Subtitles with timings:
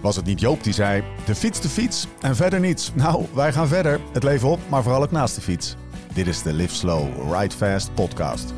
[0.00, 2.92] Was het niet Joop die zei: de fiets, de fiets en verder niets?
[2.94, 4.00] Nou, wij gaan verder.
[4.12, 5.76] Het leven op, maar vooral ook naast de fiets.
[6.14, 8.52] Dit is de Live Slow, Ride Fast podcast.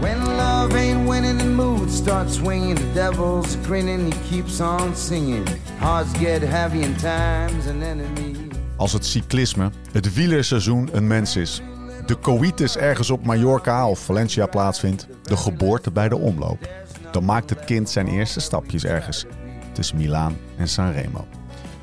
[0.00, 2.78] When love ain't winning, the mood starts swinging.
[2.78, 5.48] The devil's grinning, he keeps on singing.
[5.78, 8.36] Hearts get heavy times an enemy.
[8.76, 11.62] Als het cyclisme, het wielerseizoen een mens is,
[12.06, 16.68] de coitus ergens op Mallorca of Valencia plaatsvindt, de geboorte bij de omloop,
[17.10, 19.26] dan maakt het kind zijn eerste stapjes ergens
[19.72, 21.26] tussen Milaan en Sanremo.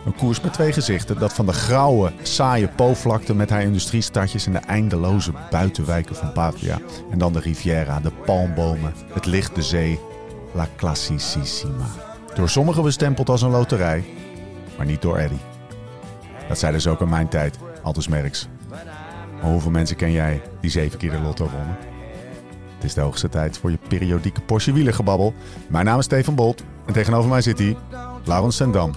[0.06, 4.52] Een koers met twee gezichten dat van de grauwe, saaie Po-vlakte met haar industriestadjes en
[4.52, 6.78] de eindeloze buitenwijken van Pavia
[7.12, 10.00] en dan de Riviera, de palmbomen, het licht, de zee,
[10.54, 11.86] La Classicissima.
[12.34, 14.04] Door sommigen bestempeld als een loterij,
[14.78, 15.40] maar niet door Eddie.
[16.48, 18.48] Dat zei dus ook in mijn tijd, Altus Merks.
[19.42, 21.78] Maar hoeveel mensen ken jij die zeven keer de lotto wonnen?
[22.80, 25.34] Het is de hoogste tijd voor je periodieke Porsche wielergebabbel.
[25.70, 27.78] Mijn naam is Steven Bolt en tegenover mij zit hij,
[28.26, 28.92] Laurens Sendam.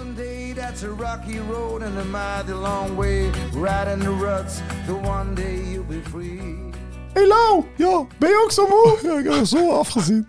[7.13, 8.99] Hey Lau, ja, ben je ook zo moe?
[9.13, 10.27] Ja, ik heb er zo afgezien.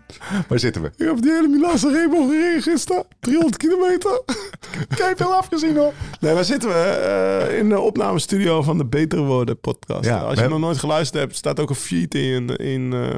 [0.48, 0.88] Waar zitten we?
[0.98, 3.04] Ik heb die hele Milaanse Remo gereden gisteren.
[3.20, 4.22] 300 kilometer.
[4.96, 5.94] Kijk, veel afgezien hoor.
[6.20, 6.76] Nee, waar zitten we?
[6.76, 10.06] Eh, in de opnamestudio van de Betere Woorden podcast.
[10.06, 13.18] Ja, Als je hebben- nog nooit geluisterd hebt, staat ook een feed in, in eh,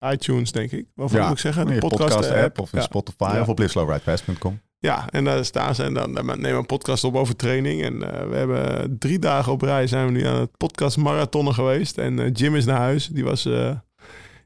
[0.00, 0.86] iTunes, denk ik.
[0.94, 1.74] Waarvan moet ik zeggen?
[1.74, 2.80] je podcast-app of ja.
[2.80, 3.40] Spotify Ja.
[3.40, 4.60] of op liveslowridefast.com.
[4.78, 7.82] Ja, en daar staan ze en dan, dan nemen we een podcast op over training.
[7.82, 11.54] En eh, we hebben drie dagen op rij zijn we nu aan het podcast marathonnen
[11.54, 11.98] geweest.
[11.98, 13.06] En eh, Jim is naar huis.
[13.06, 13.70] Die was, eh,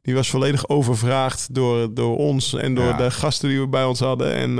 [0.02, 2.96] die was volledig overvraagd door, door ons en door Ja.
[2.96, 4.32] de gasten die we bij ons hadden.
[4.34, 4.54] En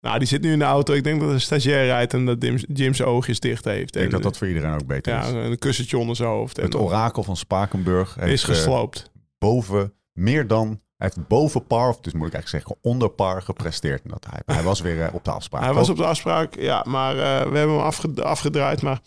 [0.00, 0.94] nou, die zit nu in de auto.
[0.94, 2.42] Ik denk dat een stagiair rijdt en dat
[2.72, 3.80] Jim, zijn oogjes dicht heeft.
[3.86, 5.32] Ik denk en, dat dat voor iedereen ook beter ja, is.
[5.32, 6.58] een kussentje onder zijn hoofd.
[6.58, 9.10] En Het orakel van Spakenburg heeft, is gesloopt.
[9.38, 13.42] boven, meer dan, hij heeft boven par, of dus moet ik eigenlijk zeggen onder par
[13.42, 14.02] gepresteerd.
[14.04, 15.62] Dat hij, hij was weer eh, op de afspraak.
[15.62, 18.82] Hij was op de afspraak, ja, maar eh, we hebben hem afge- afgedraaid.
[18.82, 19.00] Maar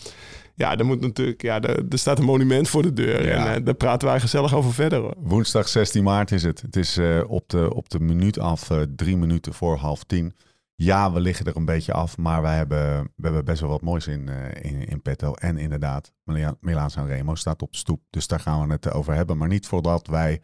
[0.55, 3.27] ja, er moet natuurlijk, ja, er, er staat een monument voor de deur.
[3.27, 3.47] Ja.
[3.47, 4.99] En eh, daar praten wij gezellig over verder.
[4.99, 5.13] Hoor.
[5.17, 6.61] Woensdag 16 maart is het.
[6.61, 10.33] Het is op, de, op de minuut af, drie minuten voor half tien.
[10.77, 13.81] Ja, we liggen er een beetje af, maar wij hebben, we hebben best wel wat
[13.81, 15.33] moois in, eh, in, in petto.
[15.33, 18.01] En inderdaad, Mila- Milaan Sanremo staat op de stoep.
[18.09, 19.37] Dus daar gaan we het over hebben.
[19.37, 20.41] Maar niet voordat wij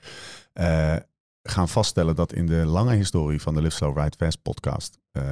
[0.53, 0.95] eh,
[1.43, 4.99] gaan vaststellen dat in de lange historie van de Live Slow Ride Fast podcast...
[5.11, 5.23] eh,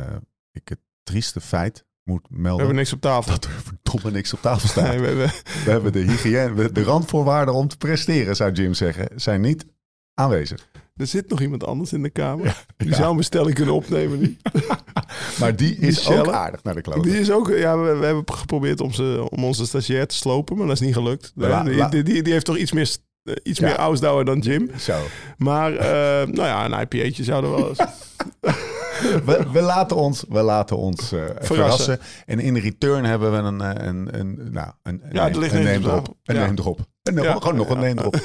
[0.52, 2.58] ik het trieste feit moet We melden...
[2.58, 3.32] hebben niks op tafel.
[3.32, 4.88] dat er verdomme niks op tafel staat.
[4.90, 5.28] Nee, we hebben,
[5.66, 9.66] We hebben de hygiëne, de randvoorwaarden om te presteren, zou Jim zeggen, zijn niet
[10.14, 10.69] aanwezig.
[11.00, 12.64] Er zit nog iemand anders in de kamer.
[12.78, 14.20] Die zou een bestelling kunnen opnemen.
[14.20, 14.38] Die,
[15.40, 16.20] Maar die is Michelle?
[16.28, 17.02] ook aardig naar de klote.
[17.10, 20.58] die is ook, ja, we, we hebben geprobeerd om, ze, om onze stagiair te slopen,
[20.58, 21.32] maar dat is niet gelukt.
[21.36, 22.90] La- die, la- die, die, die heeft toch iets meer,
[23.24, 23.66] eh, iets Ja.
[23.68, 24.70] meer ausdauer dan Jim.
[24.80, 24.98] Zo.
[25.38, 27.80] Maar, eh, nou ja, een IPA'tje zouden we wel eens...
[29.26, 31.46] We, we laten ons, we laten ons eh, verrassen.
[31.56, 32.00] Verrassen.
[32.26, 35.64] En in return hebben we een, een, een, nou, een, Ja, er een, ligt een
[35.64, 36.18] niks name op drop.
[36.24, 36.42] tafel.
[36.44, 36.54] Een Ja.
[36.56, 36.80] drop.
[37.04, 37.34] Een Ja.
[37.34, 38.16] Gewoon nog een name drop.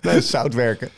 [0.00, 0.88] nee, zout werken.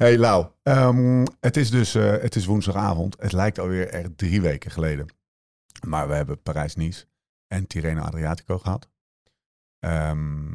[0.00, 3.16] Hey Lau, ehm, het is dus eh, het is woensdagavond.
[3.18, 5.06] Het lijkt alweer echt drie weken geleden.
[5.86, 7.06] Maar we hebben Parijs-Nice
[7.46, 8.88] en Tirreno Adriatico gehad.
[9.78, 10.54] Ehm,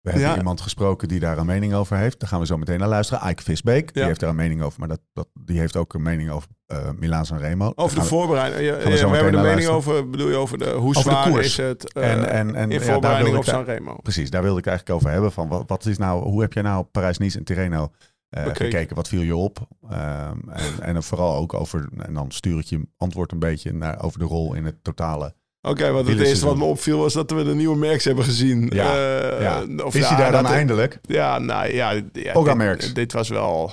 [0.00, 0.36] we hebben Ja.
[0.36, 2.20] iemand gesproken die daar een mening over heeft.
[2.20, 3.30] Daar gaan we zo meteen naar luisteren.
[3.30, 4.78] Ike Visbeek, die heeft daar een mening over.
[4.78, 7.72] Maar dat, dat, die heeft ook een mening over uh, Milaan Sanremo.
[7.74, 8.62] Over de voorbereiding.
[8.64, 9.74] Ja, we ja, hebben de mening luisteren.
[9.74, 11.46] over, bedoel je over de, hoe Over de zwaar koers.
[11.46, 13.96] is het we- eh, en, en, en, in voorbereiding op ik daar- Sanremo.
[14.02, 15.32] Precies, daar wilde ik eigenlijk over hebben.
[15.32, 17.90] Van wat, wat is nou, hoe heb jij nou Parijs-Nice en Tirreno
[18.28, 18.96] eh, gekeken?
[18.96, 19.58] Wat viel je op?
[19.90, 24.02] Ehm, en, en vooral ook over, en dan stuur ik je antwoord een beetje naar,
[24.02, 25.34] over de rol in het totale.
[25.62, 28.70] Oké, want het eerste wat me opviel was dat we de nieuwe Merks hebben gezien.
[28.74, 28.94] Ja,
[29.40, 29.64] ja.
[29.84, 30.98] of is ja, hij daar dan eindelijk?
[31.02, 31.90] Ja, nou ja.
[32.12, 32.94] ja Ook aan dit- Merckx.
[32.94, 33.72] Dit was wel...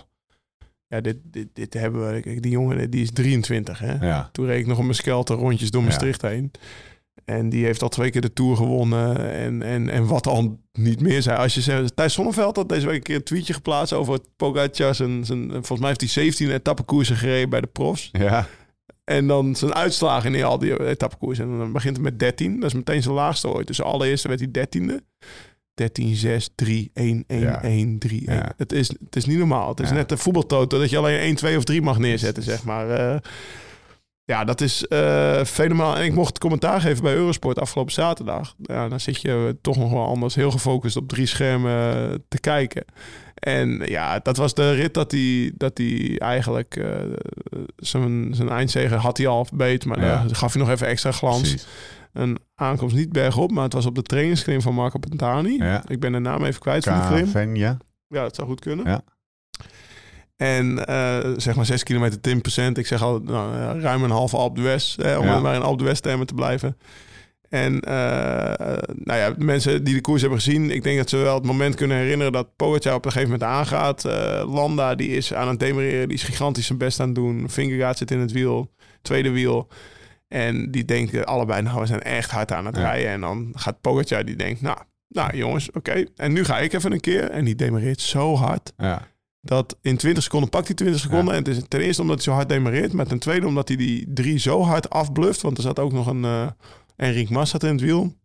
[0.96, 2.20] Ja, dit, dit, dit hebben we...
[2.22, 4.08] Kijk, die jongen die is 23, hè.
[4.08, 4.30] Ja.
[4.32, 5.88] Toen reed ik nog een Meskelte rondjes door Ja.
[5.88, 6.52] Maastricht heen.
[7.26, 9.32] En die heeft al twee keer de Tour gewonnen.
[9.32, 11.38] En, en, en wat al niet meer zei.
[11.38, 14.96] Als je zegt, Thijs Zonneveld had deze week een keer een tweetje geplaatst over Pogacar.
[14.96, 18.10] Zijn, zijn, volgens mij heeft hij 17 etappekoersen gereden bij de profs.
[18.12, 18.48] Ja.
[19.04, 21.52] En dan zijn uitslagen in al die etappekoersen.
[21.52, 22.60] En dan begint het met 13.
[22.60, 23.68] Dat is meteen zijn laagste ooit.
[23.68, 24.96] Dus allereerst werd hij 13e.
[25.76, 27.62] 13, 6, 3, 1, 1, Ja.
[27.64, 28.36] 1, 3, 1.
[28.38, 28.52] Ja.
[28.58, 29.70] Het, is, het is niet normaal.
[29.70, 29.96] Het is Ja.
[29.96, 32.90] net een voetbaltoto dat je alleen 1, 2 of 3 mag neerzetten, zeg maar.
[32.90, 33.20] Eh,
[34.28, 35.98] Ja, dat is eh fenomenaal.
[35.98, 38.56] En ik mocht commentaar geven bij Eurosport afgelopen zaterdag.
[38.62, 42.86] Ja, dan zit je toch nog wel anders heel gefocust op drie schermen te kijken.
[43.34, 46.88] En ja, dat was de rit dat hij, dat hij eigenlijk eh,
[47.76, 49.86] zijn, zijn eindzege had hij al beet.
[49.86, 50.06] Maar Ja.
[50.26, 51.40] daar gaf hij nog even extra glans.
[51.40, 51.68] Precies.
[52.16, 55.58] Een aankomst niet bergop, maar het was op de trainingsklim van Marco Pantani.
[55.58, 55.84] Ja.
[55.88, 57.24] Ik ben de naam even kwijt van die klim.
[57.26, 57.78] Cavenja.
[58.08, 58.86] Ja, dat zou goed kunnen.
[58.86, 59.02] Ja.
[60.36, 62.20] En eh, zeg maar 6 kilometer
[62.70, 62.72] 10%.
[62.74, 64.98] Ik zeg al nou, ruim een halve Alpe d'Huez.
[64.98, 65.40] Eh, om Ja.
[65.40, 66.78] maar in Alpe d'Huez termen te blijven.
[67.50, 67.94] En eh,
[68.94, 70.72] nou ja, de mensen die de koers hebben gezien...
[70.72, 72.34] ik denk dat ze wel het moment kunnen herinneren...
[72.34, 74.06] dat Pogacar op een gegeven moment aangaat.
[74.06, 76.08] Eh, Landa die is aan het demereren.
[76.08, 77.50] Die is gigantisch zijn best aan het doen.
[77.50, 78.72] Vingegaard zit in het wiel.
[79.02, 79.68] Tweede wiel.
[80.28, 81.62] En die denken allebei...
[81.62, 82.82] nou, we zijn echt hard aan het Ja.
[82.82, 83.10] rijden.
[83.12, 84.62] En dan gaat Pogacar die denkt...
[84.62, 84.78] nou,
[85.08, 86.04] nou jongens, oké.
[86.16, 87.30] En nu ga ik even een keer.
[87.30, 89.08] En die demereert zo hard Ja.
[89.42, 91.34] dat in 20 seconden pakt hij 20 seconden.
[91.34, 92.94] En het is ten eerste omdat hij zo hard demareert.
[92.94, 95.42] Maar ten tweede omdat hij die drie zo hard afbluft.
[95.42, 96.48] Want er zat ook nog een eh
[96.96, 98.16] Enric Mas zat in het wiel.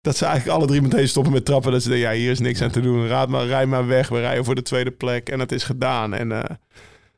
[0.00, 1.72] Dat ze eigenlijk alle drie meteen stoppen met trappen.
[1.72, 3.06] Dat ze denken, ja, hier is niks aan te doen.
[3.06, 4.08] Raad maar, rij maar weg.
[4.08, 5.28] We rijden voor de tweede plek.
[5.28, 6.14] En dat is gedaan.
[6.14, 6.56] En eh,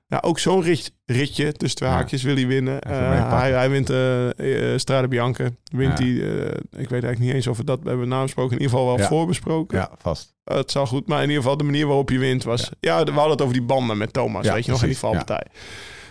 [0.06, 1.94] ja, ook zo'n rit, ritje tussen twee Ja.
[1.96, 2.80] haakjes wil hij winnen.
[2.80, 5.48] Eh, hij, hij wint eh, Strade Bianca.
[5.72, 6.04] Wint Ja.
[6.04, 6.14] hij,
[6.56, 8.52] ik weet eigenlijk niet eens of we dat hebben nabesproken.
[8.56, 9.06] In ieder geval wel Ja.
[9.08, 9.78] voorbesproken.
[9.78, 10.34] ja, vast.
[10.44, 12.70] Uh, het zal goed, maar in ieder geval de manier waarop je wint was...
[12.80, 14.98] Ja, we hadden het over die banden met Thomas, weet je nog, in die precies,
[14.98, 15.46] valpartij.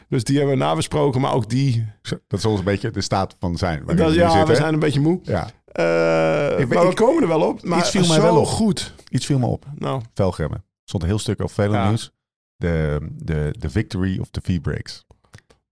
[0.09, 1.85] Dus die hebben we nabesproken, maar ook die...
[2.27, 3.83] Dat is ons een beetje de staat van zijn.
[3.85, 4.47] Dat, ja, zitten.
[4.47, 5.19] we zijn een beetje moe.
[5.23, 5.47] Ja,
[5.79, 7.63] Uh, Ik maar we komen er wel op.
[7.63, 8.45] Maar iets viel mij zo wel op.
[8.45, 8.93] goed.
[9.09, 9.65] iets viel me op.
[9.75, 10.63] Nou, Velgremmen.
[10.83, 11.87] stond een heel stuk op vele Ja.
[11.87, 12.11] nieuws.
[12.57, 15.05] De, de, de victory of the V-breaks.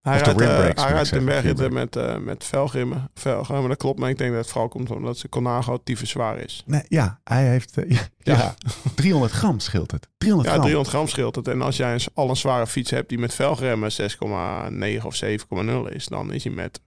[0.01, 3.09] hij de rijdt, eh, rimbreaks, hij rijdt de bergritten met, eh met velgrimmen.
[3.13, 3.99] Velgrimmen, dat klopt.
[3.99, 6.63] Maar ik denk dat het vooral komt omdat ze Conago tyfus zwaar is.
[6.65, 7.77] Nee, ja, hij heeft...
[7.77, 8.55] eh, ja, ja, Ja.
[8.95, 10.07] 300 gram scheelt het.
[10.17, 10.65] 300 Ja, gram.
[10.69, 11.47] 300 gram scheelt het.
[11.47, 15.21] En als jij een, al een zware fiets hebt die met velgremmen 6,9 of
[15.89, 16.07] 7,0 is...
[16.07, 16.81] dan is hij met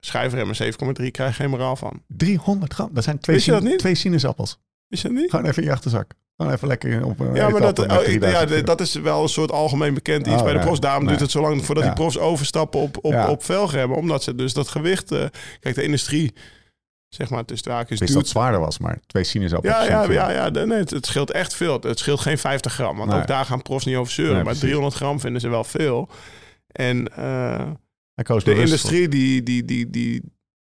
[0.00, 2.02] schijfremmen 7,3 krijg je geen moraal van.
[2.06, 2.88] 300 gram.
[2.92, 3.78] Dat zijn twee, Wist je dat sin- niet?
[3.80, 4.58] twee sinaasappels.
[4.88, 5.30] Is dat niet?
[5.30, 6.12] Gewoon even in je achterzak.
[6.36, 9.22] Gewoon even lekker op een Ja, maar dat, oh, ik- 3000 ja, dat is wel
[9.22, 10.80] een soort algemeen bekend iets Oh, bij de profs.
[10.80, 11.08] Daarom Nee.
[11.08, 13.28] duurt het zo lang voordat die profs overstappen op, op, Ja.
[13.28, 13.96] op velgremmen.
[13.96, 15.12] Omdat ze dus dat gewicht...
[15.12, 15.24] eh,
[15.60, 16.32] kijk, de industrie,
[17.08, 19.72] zeg maar, tussen de haakjes wist dat het zwaarder was, maar twee sinaasappels.
[19.74, 21.78] Ja, ja, ja, ja nee, het, het scheelt echt veel.
[21.80, 23.20] Het scheelt geen 50 gram, want Nee.
[23.20, 24.34] ook daar gaan profs niet over zeuren.
[24.34, 24.68] Nee, maar precies.
[24.68, 26.08] 300 gram vinden ze wel veel.
[26.66, 27.70] En eh,
[28.44, 30.22] de industrie die, die, die, die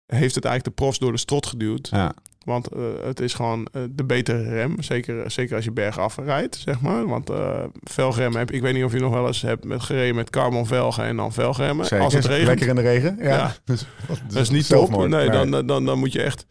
[0.06, 1.88] heeft het eigenlijk de profs door de strot geduwd.
[1.92, 2.14] Ja,
[2.46, 4.82] Want eh, het is gewoon eh, de betere rem.
[4.82, 7.08] Zeker, zeker als je bergaf rijdt, zeg maar.
[7.08, 10.16] Want eh velgremmen heb ik weet niet of je nog wel eens hebt met, gereden
[10.16, 11.86] met carbon velgen en dan velgremmen.
[11.86, 12.04] zeker.
[12.06, 13.18] Als het regent, Lekker in de regen.
[13.20, 13.30] Ja.
[13.30, 13.54] Ja.
[13.66, 13.86] Dus,
[14.28, 14.78] dat is niet top.
[14.78, 15.10] zelfmoord.
[15.10, 16.46] Nee, Dan, dan, dan, dan moet je echt,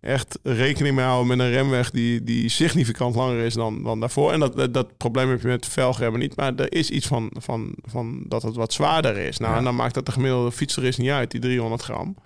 [0.00, 4.32] echt rekening mee houden met een remweg die, die significant langer is dan, dan daarvoor.
[4.32, 6.36] En dat, dat, dat probleem heb je met velgremmen niet.
[6.36, 9.38] Maar er is iets van, van, van dat het wat zwaarder is.
[9.38, 9.58] Nou, Ja.
[9.58, 12.16] en dan maakt dat de gemiddelde fietser is niet uit, die 300 gram.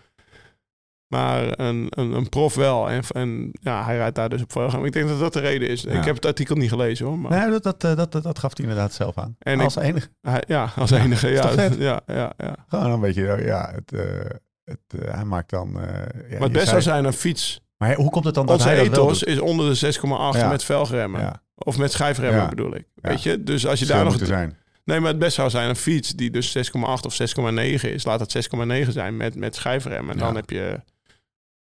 [1.10, 2.90] Maar een, een, een prof wel.
[2.90, 4.84] En, en ja, hij rijdt daar dus op velgrem.
[4.84, 5.82] Ik denk dat dat de reden is.
[5.82, 5.90] Ja.
[5.90, 7.18] Ik heb het artikel niet gelezen hoor.
[7.18, 9.36] Maar Nee, dat, dat, eh, dat, dat, dat gaf hij inderdaad zelf aan.
[9.38, 10.08] En Als enige.
[10.22, 11.28] hij, ja, als Ja, enige.
[11.28, 12.54] Ja, ja, ja, ja.
[12.68, 14.30] Gewoon een beetje, ja, het, eh,
[14.64, 15.80] het, eh, hij maakt dan...
[15.80, 15.86] eh,
[16.30, 17.60] ja, Maar het best zou zijn een fiets.
[17.76, 20.48] Maar hoe komt het dan dat Onze hij wel ethos is onder de 6,8 Ja.
[20.48, 21.42] met velgremmen.
[21.54, 22.86] Of met schijfremmen bedoel ik.
[22.94, 23.42] Weet je?
[23.42, 24.16] Dus als je daar nog...
[24.22, 24.58] zijn.
[24.84, 28.04] Nee, maar het best zou zijn een fiets die dus 6,8 of 6,9 is.
[28.04, 28.48] Laat het
[28.84, 30.12] 6,9 zijn met, met schijfremmen.
[30.12, 30.80] En dan heb je...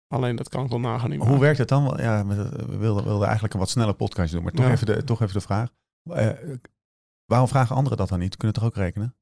[0.08, 1.94] Alleen dat kan ik wel nagaan Hoe werkt het dan?
[1.96, 2.36] Ja, met,
[2.66, 4.70] we wilden, wilden eigenlijk een wat sneller podcast doen, maar toch, Ja.
[4.72, 5.68] even, de, toch even de vraag.
[6.10, 6.28] Eh,
[7.24, 8.36] waarom vragen anderen dat dan niet?
[8.36, 9.14] Kunnen toch ook rekenen?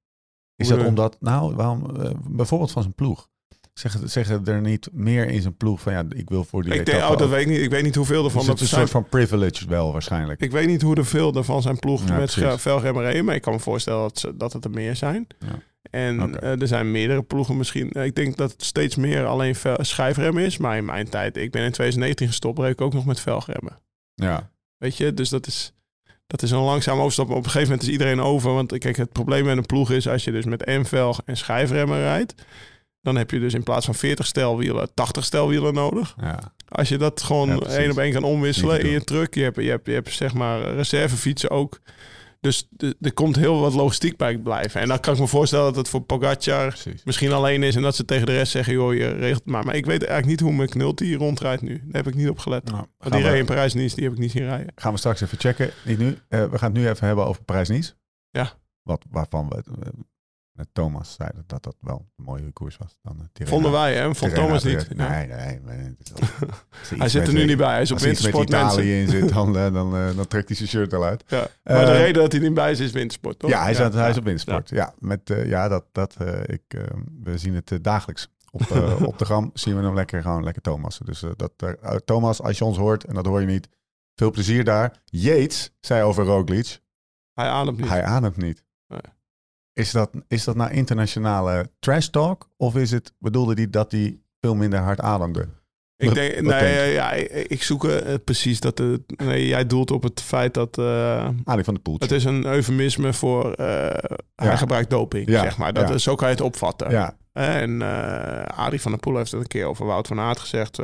[0.56, 3.30] Is Hoe dat omdat, nou, waarom, eh, bijvoorbeeld van zijn ploeg.
[3.74, 6.86] Zeggen, zeggen er niet meer in zijn ploeg van ja, ik wil voor die Ik,
[6.86, 7.60] denk, oh, dat weet ik niet.
[7.60, 8.88] Ik weet niet hoeveel ervan Is dat het een zijn.
[8.88, 10.40] soort van privilege wel waarschijnlijk?
[10.40, 12.30] Ik weet niet hoe er veel er van zijn ploeg Ja, met
[13.02, 13.24] reden.
[13.24, 15.26] Maar ik kan me voorstellen dat, ze- dat het er meer zijn.
[15.38, 15.58] Ja.
[15.90, 17.90] En eh, er zijn meerdere ploegen misschien.
[17.90, 20.58] Eh, Ik denk dat het steeds meer alleen schijfremmen is.
[20.58, 23.78] Maar in mijn tijd, ik ben in 2019 gestopt, reed ik ook nog met velgremmen.
[24.14, 25.72] Ja, Weet je, dus dat is,
[26.26, 27.26] dat is een langzaam overstap.
[27.28, 28.52] Maar op een gegeven moment is iedereen over.
[28.52, 31.98] Want kijk, het probleem met een ploeg is als je dus met M-velg en schijfremmen
[31.98, 32.34] rijdt.
[33.00, 36.14] Dan heb je dus in plaats van 40 stelwielen 80 stelwielen nodig.
[36.20, 36.38] ja.
[36.68, 39.34] Als je dat gewoon Ja, één op één kan omwisselen in je truck.
[39.34, 41.80] Je hebt, je hebt, je hebt zeg maar reservefietsen ook.
[42.42, 42.68] Dus
[43.00, 44.80] er komt heel wat logistiek bij blijven.
[44.80, 47.04] En dan kan ik me voorstellen dat het voor Pogacar precies.
[47.04, 47.76] misschien alleen is.
[47.76, 49.64] En dat ze tegen de rest zeggen, joh, je regelt maar.
[49.64, 51.74] Maar ik weet eigenlijk niet hoe McNulty rondrijdt nu.
[51.84, 52.64] Daar heb ik niet op gelet.
[52.64, 54.72] Nou, Want die reed in Parijs-Nice, die heb ik niet zien rijden.
[54.74, 55.70] gaan we straks even checken.
[55.84, 56.18] Niet nu.
[56.28, 57.92] Eh, we gaan het nu even hebben over Parijs-Nice.
[58.30, 58.52] Ja.
[58.82, 59.88] Wat, waarvan we, eh,
[60.72, 62.96] Thomas zei dat dat, dat wel een mooie koers was.
[63.02, 63.56] Dan, Tirreno.
[63.56, 64.96] Vonden wij hem, vond Thomas niet.
[64.96, 65.60] Nee, nee.
[65.64, 66.48] wel-
[66.98, 68.68] Hij zit er nu niet bij, hij is op er wintersport mensen.
[68.82, 71.24] Italië in zit, dan, eh, dan, eh, dan trekt hij zijn shirt al uit.
[71.26, 71.46] Ja.
[71.62, 73.50] Maar de Eh, reden dat hij niet bij is, is wintersport, toch?
[73.50, 74.68] Ja, hij is, hij is op wintersport.
[74.68, 76.80] Ja, met, eh, ja dat, dat, eh, ik, eh,
[77.22, 78.28] we zien het eh, dagelijks.
[78.50, 81.06] Op, eh, op de gram zien we hem lekker, gewoon lekker Thomassen.
[81.06, 83.68] Dus eh, dat, eh, Thomas, als je ons hoort, en dat hoor je niet,
[84.14, 85.02] veel plezier daar.
[85.04, 86.80] Yates zei over Roglic,
[87.34, 87.88] Hij ademt niet.
[87.88, 88.64] hij ademt niet.
[88.88, 89.00] Nee.
[89.74, 92.48] Is, dat, is dat nou internationale trash talk?
[92.56, 95.48] Of is het, bedoelde hij dat hij veel minder hard ademde?
[95.96, 99.00] Ik denk, nee, denk ja, ik, zoek eh, precies dat het.
[99.16, 102.08] Nee, jij doelt op het feit dat uh, Ali van de Poeltje.
[102.08, 103.90] het is een eufemisme voor uh,
[104.34, 105.72] hij gebruikt doping, Ja, zeg maar.
[105.72, 105.98] Dat, ja.
[105.98, 106.90] Zo kan je het opvatten.
[106.90, 107.82] Ja, En
[108.56, 110.78] Arie van der Poel heeft het een keer over Wout van Aert gezegd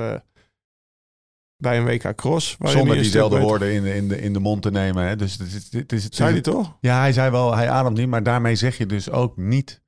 [1.59, 2.57] bij een WK Cross.
[2.61, 5.05] zonder diezelfde woorden in, de- in, de, in de mond te nemen.
[5.07, 5.17] Hè?
[5.17, 6.77] Dus het is, het is, Zei hij toch?
[6.81, 9.81] Ja, hij zei wel, hij ademt niet, maar daarmee zeg je dus ook niet.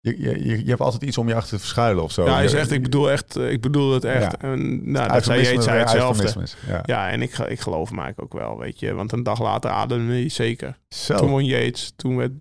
[0.00, 2.24] Je, je, je, je hebt altijd iets om je achter te verschuilen of zo.
[2.24, 4.32] Ja, hij zegt, ik bedoel echt, eh, ik bedoel het echt.
[4.32, 4.38] Ja.
[4.38, 6.46] En nou, dat zei weer hetzelfde.
[6.66, 6.82] Ja.
[6.84, 8.94] Ja, en ik, ik geloof eigenlijk ook wel, weet je.
[8.94, 10.78] Want een dag later ademde hij zeker.
[10.88, 11.16] Zo.
[11.16, 12.32] Toen won Yates, toen werd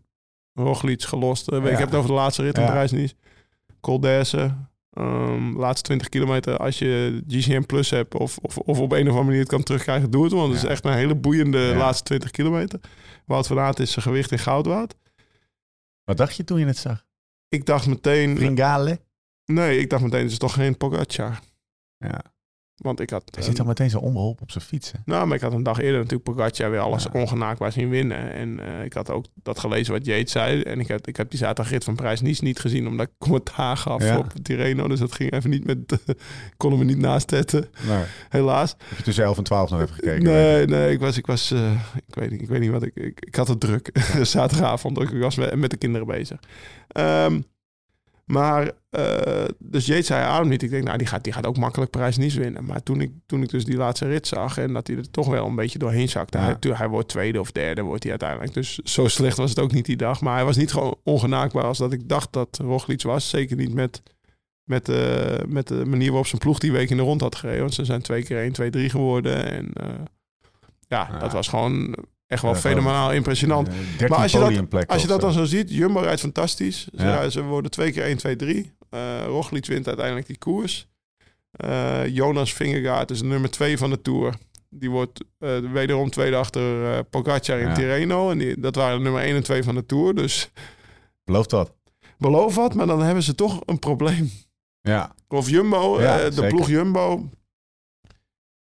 [0.53, 1.48] Roglic gelost.
[1.48, 1.69] Eh, Ja.
[1.69, 2.65] Ik heb het over de laatste rit in.
[2.65, 3.15] Parijs niet.
[3.81, 4.00] Col
[4.98, 6.58] ehm, laatste 20 kilometer.
[6.58, 9.63] Als je GCM Plus hebt of, of, of op een of andere manier het kan
[9.63, 10.34] terugkrijgen, doe het.
[10.34, 10.66] Want het Ja.
[10.68, 11.77] is echt een hele boeiende Ja.
[11.77, 12.80] laatste 20 kilometer.
[13.25, 14.96] Wout van Aert is zijn gewicht in goud waard.
[16.04, 17.06] Wat dacht je toen je het zag?
[17.50, 18.34] Ik dacht meteen...
[18.34, 19.00] Pringale?
[19.46, 21.39] Nee, ik dacht meteen, het is toch geen Pogacar.
[21.98, 22.22] Ja.
[22.77, 23.24] Want ik had...
[23.31, 24.91] Hij zit een- dan meteen zo onbeholpen op zijn fiets.
[24.91, 24.98] hè?
[25.05, 27.10] Nou, maar ik had een dag eerder natuurlijk Pogacar weer alles Ja.
[27.19, 28.31] ongenaakbaar zien winnen.
[28.34, 30.62] En eh, ik had ook dat gelezen wat Yates zei.
[30.62, 33.77] En ik heb, ik heb die zaterdagrit van Prijs niet, niet gezien, omdat ik commentaar
[33.77, 34.17] gaf Ja.
[34.17, 34.88] op Tirreno.
[34.88, 35.77] Dus dat ging even niet met...
[36.05, 36.17] ik
[36.57, 38.75] kon hem er niet naast zetten, Nou, helaas.
[38.88, 40.24] heb je tussen 11 en 12 nog even gekeken?
[40.24, 41.17] Nee, nee, ik was...
[41.17, 41.72] Ik, was eh,
[42.07, 42.96] ik, weet, niet, ik weet niet wat ik...
[42.96, 43.89] Ik, ik had het druk.
[44.22, 45.01] Zaterdagavond.
[45.01, 46.39] Ik was met, met de kinderen bezig.
[46.88, 47.41] Ehm,
[48.27, 50.63] maar, eh, dus Yates zei hij ademt niet.
[50.63, 52.65] Ik denk, nou, die gaat, die gaat ook makkelijk prijs niet winnen.
[52.65, 55.27] Maar toen ik, toen ik dus die laatste rit zag en dat hij er toch
[55.27, 56.38] wel een beetje doorheen zakte.
[56.38, 56.43] Ja.
[56.43, 58.53] Hij, hij wordt tweede of derde, wordt hij uiteindelijk.
[58.53, 60.22] Dus zo slecht was het ook niet die dag.
[60.22, 63.29] Maar hij was niet gewoon ongenaakbaar als dat ik dacht dat Roglic was.
[63.29, 64.01] Zeker niet met,
[64.63, 67.62] met, eh, met de manier waarop zijn ploeg die week in de rond had gereden.
[67.62, 69.46] Want ze zijn twee keer 1, 2, 3 geworden.
[69.51, 69.88] En eh,
[70.88, 71.19] ja, Ja.
[71.19, 71.96] dat was gewoon
[72.27, 73.67] echt wel Ja, fenomenaal impressionant.
[73.67, 75.46] Eh, 13 Maar als je dat- Als je dat dan zo.
[75.46, 76.88] ziet, Jumbo rijdt fantastisch.
[76.96, 77.29] Ze, Ja.
[77.29, 78.72] ze worden twee keer 1, 2, 3.
[78.89, 80.88] Eh Roglic wint uiteindelijk die koers.
[81.51, 84.34] Eh, Jonas Vingegaard is nummer 2 van de Tour.
[84.69, 87.74] Die wordt eh, wederom tweede achter Pogacar in Ja.
[87.74, 88.29] Tirreno.
[88.31, 90.15] En die, dat waren nummer 1 en 2 van de Tour.
[90.15, 90.50] Dus
[91.24, 91.74] Belooft dat?
[92.17, 94.31] beloof wat, maar dan hebben ze toch een probleem.
[94.81, 95.15] Ja.
[95.27, 96.50] Of Jumbo, Ja, de zeker.
[96.50, 97.29] ploeg Jumbo.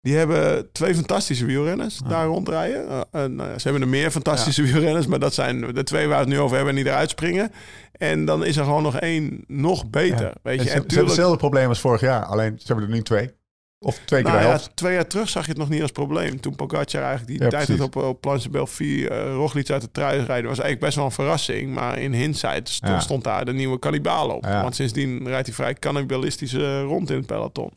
[0.06, 2.08] Die hebben twee fantastische wielrenners Ah.
[2.10, 2.88] daar rondrijden.
[2.88, 6.24] Eh, eh, ze hebben er meer fantastische wielrenners, maar dat zijn de twee waar we
[6.24, 7.52] het nu over hebben en die eruit springen.
[7.92, 10.20] En dan is er gewoon nog één nog beter.
[10.26, 10.32] Ja.
[10.42, 12.24] Weet En je, ze, en ze hebben hetzelfde probleem als vorig jaar.
[12.24, 13.30] Alleen ze hebben er nu twee.
[13.78, 16.40] Of twee keer nou ja, twee jaar terug zag je het nog niet als probleem.
[16.40, 20.16] Toen Pogacar eigenlijk die Ja, tijd op, op Planche Belfi, uh, Roglic uit de trui
[20.16, 21.74] rijden, was eigenlijk best wel een verrassing.
[21.74, 23.00] Maar in hindsight stond, Ja.
[23.00, 24.44] stond daar de nieuwe kannibalen op.
[24.44, 27.70] Want sindsdien rijdt hij vrij cannibalistisch eh, rond in het peloton.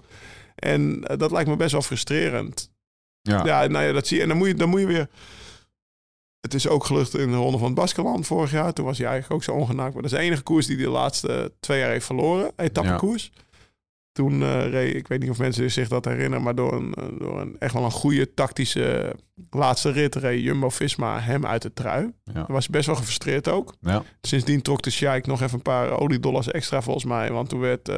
[0.59, 2.71] En eh, dat lijkt me best wel frustrerend.
[3.21, 3.45] Ja.
[3.45, 4.23] Ja, nou ja, dat zie je.
[4.23, 5.09] En dan moet je, dan moet je weer...
[6.39, 8.73] Het is ook gelukt in de Ronde van het Baskeland vorig jaar.
[8.73, 9.93] Toen was hij eigenlijk ook zo ongenaakt.
[9.93, 12.51] Maar dat is de enige koers die hij de laatste twee jaar heeft verloren.
[12.55, 13.31] Etappekoers.
[14.11, 17.19] Toen uh, reed, ik weet niet of mensen zich dat herinneren, maar door een, uh,
[17.19, 19.15] door een echt wel een goede tactische
[19.49, 22.11] laatste rit reed Jumbo-Visma hem uit de trui.
[22.23, 22.33] Ja.
[22.33, 23.73] Daar was best wel gefrustreerd ook.
[23.81, 24.03] Ja.
[24.21, 27.31] Sindsdien trok de Sheik nog even een paar oliedollars extra volgens mij.
[27.31, 27.95] Want toen werd uh,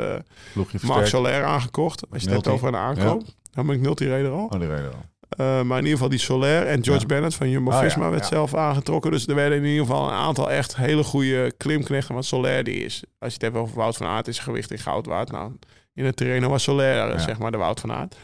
[0.53, 1.07] Marc versterkt.
[1.07, 2.01] Soler aangekocht.
[2.11, 3.23] Als je het hebt over een aankoop.
[3.51, 4.45] Dan ben ik Nulti reed er al.
[4.45, 5.09] Oh, die reden al.
[5.39, 7.07] Uh, maar in ieder geval die Soler en George Ja.
[7.07, 8.35] Bennett van Jumbo-Visma Oh, ja, werd ja.
[8.35, 9.11] zelf aangetrokken.
[9.11, 12.13] Dus er werden in ieder geval een aantal echt hele goede klimknechten.
[12.13, 14.79] Want Soler die is, als je het hebt over Wout van Aert, is gewicht in
[14.79, 15.31] goud waard.
[15.31, 15.51] Nou,
[15.93, 17.17] in het terrein was Soler, Ja.
[17.17, 18.15] zeg maar, de Wout van Aert.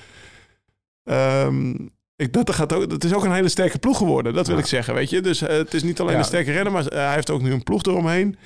[1.04, 1.72] Ehm,
[2.16, 4.62] ik, dat, gaat ook, dat is ook een hele sterke ploeg geworden, dat wil Ja.
[4.62, 5.22] ik zeggen, weet je.
[5.22, 6.20] Dus eh, het is niet alleen Ja.
[6.20, 8.38] een sterke renner, maar eh, hij heeft ook nu een ploeg eromheen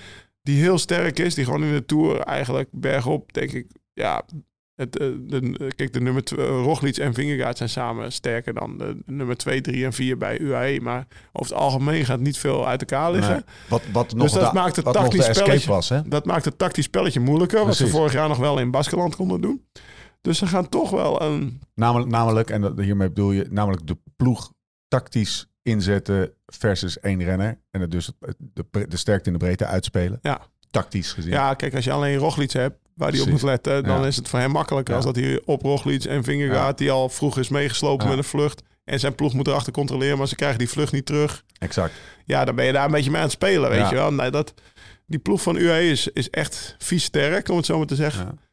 [0.41, 1.35] die heel sterk is.
[1.35, 4.23] Die gewoon in de Tour eigenlijk bergop, denk ik, ja...
[4.81, 8.97] Het, eh, de, kijk, de nummer 2, Roglic en Vingegaard zijn samen sterker dan de,
[9.05, 10.79] nummer 2, 3 en 4 bij UAE.
[10.81, 13.33] Maar over het algemeen gaat niet veel uit elkaar liggen.
[13.33, 13.43] Nee.
[13.69, 15.69] Wat, wat nog Dus dat de, maakt het wat tactisch spelletje.
[15.69, 16.01] was, hè?
[16.07, 17.65] Dat maakt het tactisch spelletje moeilijker.
[17.65, 19.65] Wat ze vorig jaar nog wel in Baskeland konden doen.
[20.21, 21.61] Dus ze gaan toch wel een...
[21.75, 24.53] Namelijk, namelijk, en hiermee bedoel je, namelijk de ploeg
[24.87, 27.59] tactisch inzetten versus één renner.
[27.71, 30.19] En het dus de, de sterkte in de breedte uitspelen.
[30.21, 30.41] Ja.
[30.71, 31.31] Tactisch gezien.
[31.31, 33.83] Ja, kijk, als je alleen Roglic hebt waar hij op moet letten...
[33.83, 34.07] dan Ja.
[34.07, 36.77] is het voor hem makkelijker als dat hij op Roglic en Vingegaard...
[36.77, 38.61] die al vroeg is meegeslopen met een vlucht...
[38.83, 40.17] en zijn ploeg moet erachter controleren...
[40.17, 41.43] maar ze krijgen die vlucht niet terug.
[41.57, 41.93] Exact.
[42.25, 43.89] Ja, dan ben je daar een beetje mee aan het spelen, weet Ja.
[43.89, 44.13] je wel.
[44.13, 44.53] Nee, dat,
[45.05, 48.25] die ploeg van UAE is, is echt vies sterk, om het zo maar te zeggen.
[48.25, 48.49] Ja.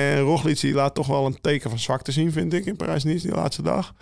[0.00, 3.26] En Roglic die laat toch wel een teken van zwakte zien, vind ik, in Parijs-Nice
[3.26, 3.94] die laatste dag.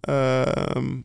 [0.00, 1.00] Ehm,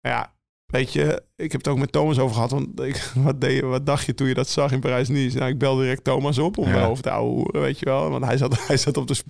[0.00, 0.32] ja,
[0.74, 2.50] weet je, ik heb het ook met Thomas over gehad.
[2.50, 5.38] Want ik, wat, deed, je- wat dacht je toen je dat zag in Parijs-Nice?
[5.38, 6.86] Nou, ik belde direct Thomas op om Ja.
[6.86, 8.10] over te ouwe weet je wel.
[8.10, 9.22] Want hij zat, hij zat op de...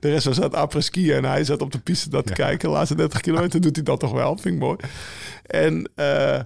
[0.00, 2.34] De rest was aan het après-skiën en hij zat op de piste dat te Ja.
[2.36, 2.68] kijken.
[2.68, 4.76] De laatste 30 kilometer doet hij dat toch wel, vind ik mooi.
[5.42, 6.40] En eh,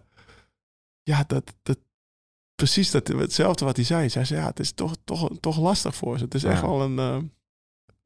[1.02, 1.78] ja, dat, dat,
[2.54, 4.08] precies dat, hetzelfde wat hij zei.
[4.08, 6.24] Zij zei, ja, het is toch, toch, toch lastig voor ze.
[6.24, 7.18] Het is echt wel een, eh,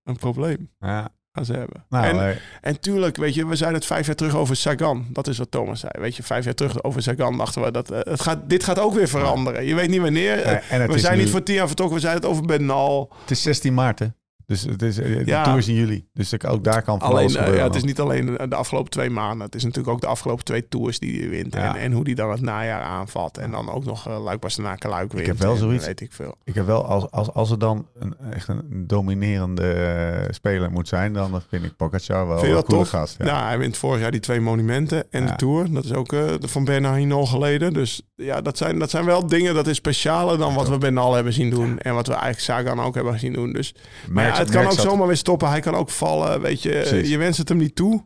[0.03, 1.17] een probleem Ja.
[1.39, 1.85] Gaan ze hebben.
[1.89, 5.07] Nou, en, en tuurlijk, weet je, we zeiden het vijf jaar terug over Sagan.
[5.13, 5.93] Dat is wat Thomas zei.
[5.99, 8.79] Weet je, vijf jaar terug over Sagan dachten we dat eh, het gaat, dit gaat
[8.79, 9.65] ook weer veranderen.
[9.65, 10.39] Je weet niet wanneer.
[10.71, 11.97] Ja, we zijn nu- niet voor tien jaar vertrokken.
[11.97, 13.13] We zeiden het over Bernal.
[13.21, 14.07] het is 16 maart, hè?
[14.49, 15.43] Dus het is, eh, de Ja.
[15.43, 16.07] tour is in juli.
[16.15, 18.91] Dus ik- ook daar kan van Alleen, eh, ja, het is niet alleen de afgelopen
[18.91, 19.47] twee maanden.
[19.47, 21.55] Het is natuurlijk ook de afgelopen twee tours die hij wint.
[21.55, 21.75] Ja.
[21.75, 23.39] En, en hoe die dan het najaar aanvat.
[23.39, 25.27] En dan ook nog uh, Luik Bastenaken Luik wint.
[25.27, 25.87] heb wel zoiets.
[25.87, 26.35] Weet ik veel.
[26.45, 31.13] Ik heb wel, als, als, als er dan een, echt een dominerende speler moet zijn,
[31.13, 33.17] dan vind ik Pogacar wel een coole gast.
[33.19, 33.25] Ja.
[33.27, 33.47] Ja.
[33.47, 35.73] hij wint vorig jaar die twee monumenten en de Tour.
[35.73, 37.73] Dat is ook van Bernal Hinault geleden.
[37.73, 41.15] Dus ja, dat zijn, dat zijn wel dingen, dat is specialer dan wat we Bernal
[41.15, 41.79] hebben zien doen.
[41.79, 43.53] En wat we eigenlijk Sagan ook hebben zien doen.
[43.53, 43.75] Dus
[44.11, 45.49] maar het kan ook zomaar weer stoppen.
[45.49, 46.71] Hij kan ook vallen, weet je.
[46.71, 47.09] Precies.
[47.09, 48.05] Je wenst het hem niet toe.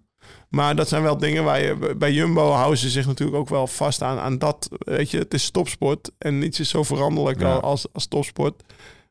[0.49, 1.95] Maar dat zijn wel dingen waar je...
[1.97, 4.69] Bij Jumbo houden ze zich natuurlijk ook wel vast aan, aan dat.
[4.79, 6.11] Weet je, het is topsport.
[6.19, 7.55] En niets is zo veranderlijk Ja.
[7.55, 8.62] als, als topsport.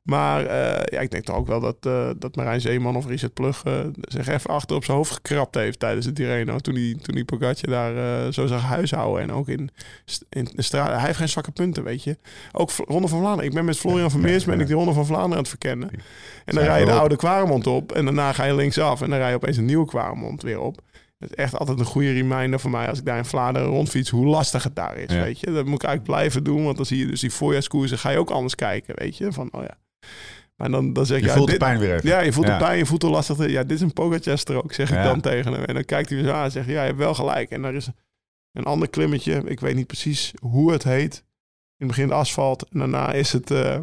[0.01, 3.33] Maar eh, ja, ik denk toch ook wel dat, eh, dat Marijn Zeeman of Richard
[3.33, 6.57] Plug eh, zich even achter op zijn hoofd gekrapt heeft tijdens het Tirreno.
[6.57, 9.21] Toen hij, toen hij Pogacar daar zo zag huishouden.
[9.21, 9.69] En ook in,
[10.29, 10.89] in de straat.
[10.89, 12.17] Hij heeft geen zwakke punten, weet je.
[12.51, 13.49] Ook Ronde van Vlaanderen.
[13.49, 15.89] Ik ben met Florian van Meers ben ik die Ronde van Vlaanderen aan het verkennen.
[16.45, 17.91] En dan rij je de oude Kwaremond op.
[17.91, 19.01] En daarna ga je linksaf.
[19.01, 20.81] En dan rij je opeens een nieuwe Kwaremond weer op.
[21.19, 24.09] Het is echt altijd een goede reminder voor mij als ik daar in Vlaanderen rondfiets,
[24.09, 25.13] hoe lastig het daar is.
[25.13, 25.23] Ja.
[25.23, 27.97] Weet je, dat moet ik eigenlijk blijven doen, want dan zie je dus die voorjaarskoersen,
[27.97, 29.31] ga je ook anders kijken, weet je.
[29.31, 29.77] Van, oh ja.
[30.55, 32.09] Maar dan, dan zeg Je ja, voelt dit- de pijn weer even.
[32.09, 32.57] Ja, je voelt Ja.
[32.57, 33.47] de pijn, je voelt hoe lastig.
[33.49, 35.63] Ja, dit is een Pogacar-strook, zeg ik dan tegen hem.
[35.63, 37.49] En dan kijkt hij weer zo aan en zegt, ja, je hebt wel gelijk.
[37.49, 37.89] En er is
[38.51, 41.15] een ander klimmetje, ik weet niet precies hoe het heet.
[41.77, 43.51] In het begin de asfalt en daarna is het...
[43.51, 43.79] eh,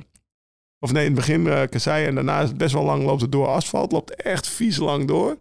[0.81, 3.21] of nee, in het begin uh, kassei en daarna is het best wel lang loopt
[3.21, 3.93] het door asfalt.
[3.93, 5.37] Loopt echt vies lang door.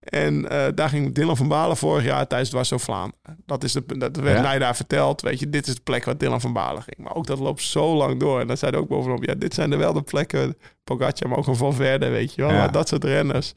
[0.00, 3.36] En eh, daar ging Dylan van Balen vorig jaar tijdens Dwars door Vlaanderen.
[3.46, 4.42] Dat, is de, dat werd Ja?
[4.42, 5.20] mij daar verteld.
[5.20, 6.96] Weet je, dit is de plek waar Dylan van Balen ging.
[6.98, 8.40] Maar ook dat loopt zo lang door.
[8.40, 10.56] En dan zei hij ook bovenop, ja, dit zijn er wel de plekken.
[10.84, 12.50] Pogacar, maar ook een Valverde, weet je wel.
[12.50, 12.68] Ja.
[12.68, 13.54] Dat soort renners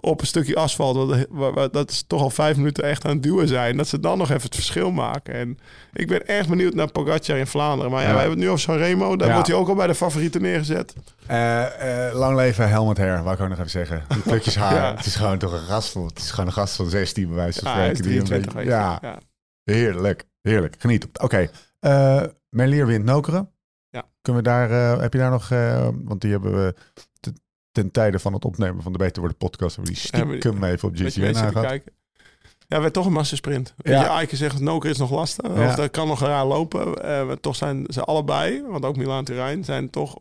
[0.00, 3.48] op een stukje asfalt, waar- dat is toch al vijf minuten echt aan het duwen
[3.48, 3.76] zijn.
[3.76, 5.34] Dat ze dan nog even het verschil maken.
[5.34, 5.58] En
[5.92, 7.90] ik ben erg benieuwd naar Pogacar in Vlaanderen.
[7.90, 8.12] Maar ja, Ja.
[8.14, 9.16] we hebben het nu over Sanremo.
[9.16, 9.32] Daar Ja.
[9.34, 10.94] wordt hij ook al bij de favorieten neergezet.
[11.26, 14.04] Eh, eh, lang leven Helmut Her, wou ik ook nog even zeggen.
[14.08, 14.96] Die plukjes haar.
[14.96, 17.36] Het is gewoon toch een gast van, het is gewoon een gast van 16 bij
[17.36, 18.02] wijze van spreken.
[18.02, 19.18] die een 23 beetje- ja,
[19.64, 20.74] heerlijk, heerlijk.
[20.78, 21.08] Geniet.
[21.20, 23.50] Oké, eh, Merlier wint Nokeren.
[23.90, 24.04] Ja.
[24.22, 26.74] Kunnen we daar, eh, heb je daar nog, eh, want die hebben we
[27.82, 30.64] ten tijde van het opnemen van de Beter Worden podcast, hebben we die we stiekem
[30.64, 31.92] even op GCN kijken.
[32.68, 33.74] Ja, werd toch een massasprint.
[33.76, 34.00] Ja.
[34.00, 35.54] Je, Eike zegt, Noker is nog lastig.
[35.54, 35.68] Ja.
[35.68, 37.02] Of dat kan nog raar lopen.
[37.02, 40.18] Eh, maar toch zijn ze allebei, want ook Milaan Turijn, zijn toch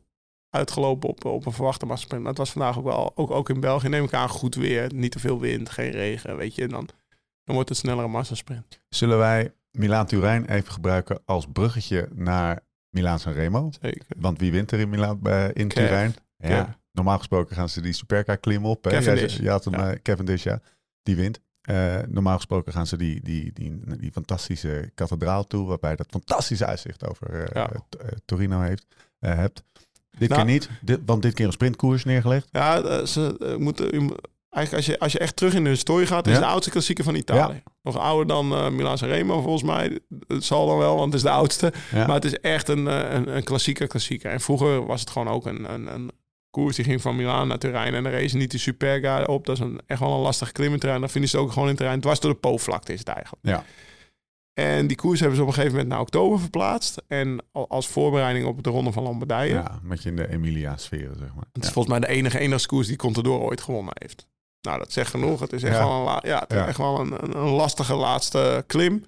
[0.50, 2.22] uitgelopen op, op een verwachte massasprint.
[2.22, 4.94] Maar het was vandaag ook wel, ook, ook in België, neem ik aan, goed weer.
[4.94, 6.64] Niet te veel wind, geen regen, weet je.
[6.64, 6.90] En dan,
[7.44, 8.82] dan wordt het snellere massasprint.
[8.90, 13.72] Zullen wij Milaan-Turijn even gebruiken als bruggetje naar Milaan-San Remo?
[13.82, 14.06] Zeker.
[14.18, 15.68] Want wie wint er in, Milaan, eh, in.
[15.68, 16.16] Turijn?
[16.38, 16.78] Ja.
[16.98, 18.84] Normaal gesproken gaan ze die Superka klimmen op.
[18.84, 18.90] hè?
[18.92, 19.36] Cavendish.
[19.38, 19.96] Ja, je had hem, Ja.
[20.02, 20.60] Cavendish, ja.
[21.04, 21.40] Die wint.
[21.62, 26.66] Eh, normaal gesproken gaan ze die, die, die, die fantastische kathedraal toe, waarbij dat fantastische
[26.66, 27.70] uitzicht over eh, Ja.
[28.26, 28.86] Torino heeft,
[29.20, 29.64] hebt.
[30.18, 32.48] Dit Nou- keer niet, dit, want dit keer een sprintkoers neergelegd.
[32.52, 34.16] Ja, ze moeten...
[34.50, 36.40] Eigenlijk als je, als je echt terug in de historie gaat, is Ja.
[36.40, 37.64] de oudste klassieker van Italië.
[37.84, 40.00] Nog ouder dan eh Milaan Sanremo volgens mij.
[40.28, 41.74] Het zal dan wel, want het is de oudste.
[41.92, 42.06] Ja.
[42.06, 44.32] Maar het is echt een, een, een klassieker klassieker.
[44.32, 46.12] En vroeger was het gewoon ook een, een, een
[46.62, 47.94] koers die ging van Milaan naar Turijn.
[47.94, 49.46] En dan race niet de Superga op.
[49.46, 51.00] Dat is een, echt wel een lastig klimmenterrein.
[51.00, 52.00] Dan vinden ze ook gewoon in het terrein.
[52.02, 53.46] Dwars door de Po-vlakte is het eigenlijk.
[53.46, 53.64] Ja.
[54.54, 57.02] En die koers hebben ze op een gegeven moment naar oktober verplaatst.
[57.08, 59.54] En al- als voorbereiding op de Ronde van Lombardije.
[59.54, 61.46] Ja, met je in de Emilia-sferen, zeg maar.
[61.54, 61.74] Het is Ja.
[61.74, 64.28] volgens mij de enige eendagskoers die Contador ooit gewonnen heeft.
[64.62, 65.40] Nou, dat zegt genoeg.
[65.40, 65.88] Het is echt Ja.
[65.88, 66.68] wel, een, ja, het is Ja.
[66.68, 69.06] echt wel een, een lastige laatste klim.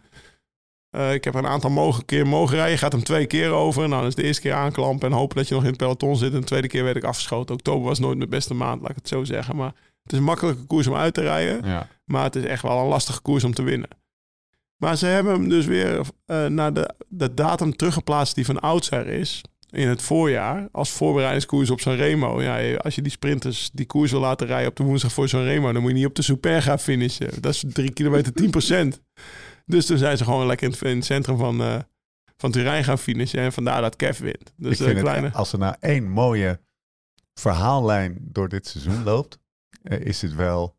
[0.89, 2.77] Eh, ik heb een aantal mogen, keer mogen rijden.
[2.77, 3.83] Gaat hem twee keer over.
[3.83, 6.17] En dan is de eerste keer aanklampen en hopen dat je nog in het peloton
[6.17, 6.33] zit.
[6.33, 7.55] En de tweede keer werd ik afgeschoten.
[7.55, 9.55] Oktober was nooit mijn beste maand, laat ik het zo zeggen.
[9.55, 9.73] Maar
[10.03, 11.69] het is een makkelijke koers om uit te rijden.
[11.69, 11.87] Ja.
[12.05, 13.89] Maar het is echt wel een lastige koers om te winnen.
[14.77, 19.07] Maar ze hebben hem dus weer eh, naar de, de datum teruggeplaatst die van oudsher
[19.07, 19.41] is.
[19.69, 20.67] In het voorjaar.
[20.71, 22.41] Als voorbereidingskoers op Sanremo.
[22.41, 25.71] Ja, als je die sprinters die koers wil laten rijden op de woensdag voor Sanremo.
[25.71, 27.41] Dan moet je niet op de Superga finishen.
[27.41, 28.51] Dat is drie kilometer 10
[29.69, 31.79] Dus toen zijn ze gewoon lekker in het, in het centrum van, eh,
[32.37, 33.39] van Turijn gaan finishen.
[33.39, 34.53] En vandaar dat Kev wint.
[34.55, 35.27] Dus vind kleine...
[35.27, 36.59] het, als er nou één mooie
[37.33, 39.39] verhaallijn door dit seizoen loopt,
[39.81, 40.77] eh, is het wel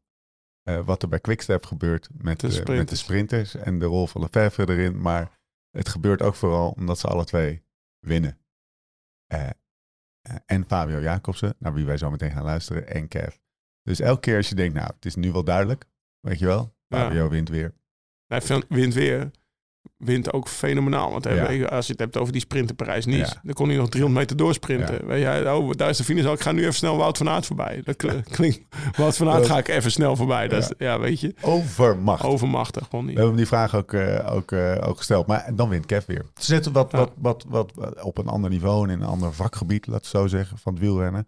[0.62, 3.54] eh, wat er bij Quickstep gebeurt met De de, met de sprinters.
[3.54, 5.00] en de rol van Lefevre erin.
[5.00, 5.38] Maar
[5.70, 7.62] het gebeurt ook vooral omdat ze alle twee
[7.98, 8.38] winnen.
[9.26, 13.36] Eh, eh, en Fabio Jacobsen, naar wie wij zo meteen gaan luisteren, en Kev.
[13.82, 15.84] Dus elke keer als je denkt, nou, het is nu wel duidelijk,
[16.20, 16.98] weet je wel, Ja.
[16.98, 17.74] Fabio wint weer.
[18.30, 19.30] Hij vin- wint weer.
[19.96, 21.10] Wint ook fenomenaal.
[21.10, 21.26] Want
[21.70, 24.36] als je het hebt over die sprinter Parijs niet, dan kon hij nog 300 meter
[24.36, 24.94] doorsprinten.
[24.94, 25.04] Ja.
[25.06, 26.24] Weet je, oh, daar is de finish.
[26.24, 26.32] al.
[26.32, 27.80] Ik ga nu even snel Wout van Aert voorbij.
[27.84, 28.60] Dat kl- klinkt.
[28.96, 30.48] Wout van Aert ga ik even snel voorbij.
[30.48, 32.24] Dat is, ja, weet je, Overmacht.
[32.24, 33.18] overmachtig gewoon We niet.
[33.18, 35.26] hebben hem die vraag ook, eh, ook, eh, ook gesteld.
[35.26, 36.24] Maar dan wint Kev weer.
[36.34, 39.32] Ze zitten wat, wat, wat, wat, wat op een ander niveau en in een ander
[39.32, 41.26] vakgebied, laat het zo zeggen, van het wielrennen.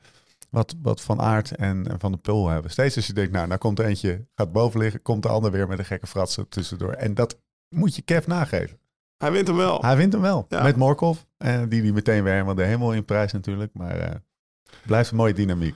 [0.53, 2.71] Wat, wat Van Aert en, en Van de Pul hebben.
[2.71, 5.51] Steeds als je denkt, nou, nou komt er eentje, gaat boven liggen, komt de ander
[5.51, 6.93] weer met een gekke fratsen tussendoor.
[6.93, 8.79] En dat moet je Kev nageven.
[9.17, 9.81] Hij wint hem wel.
[9.81, 10.47] Hij wint hem wel.
[10.49, 10.63] Ja.
[10.63, 13.71] Met Morkov, eh, die die meteen weer helemaal de hemel in prijs natuurlijk.
[13.75, 14.15] Maar eh
[14.87, 15.75] blijft een mooie dynamiek.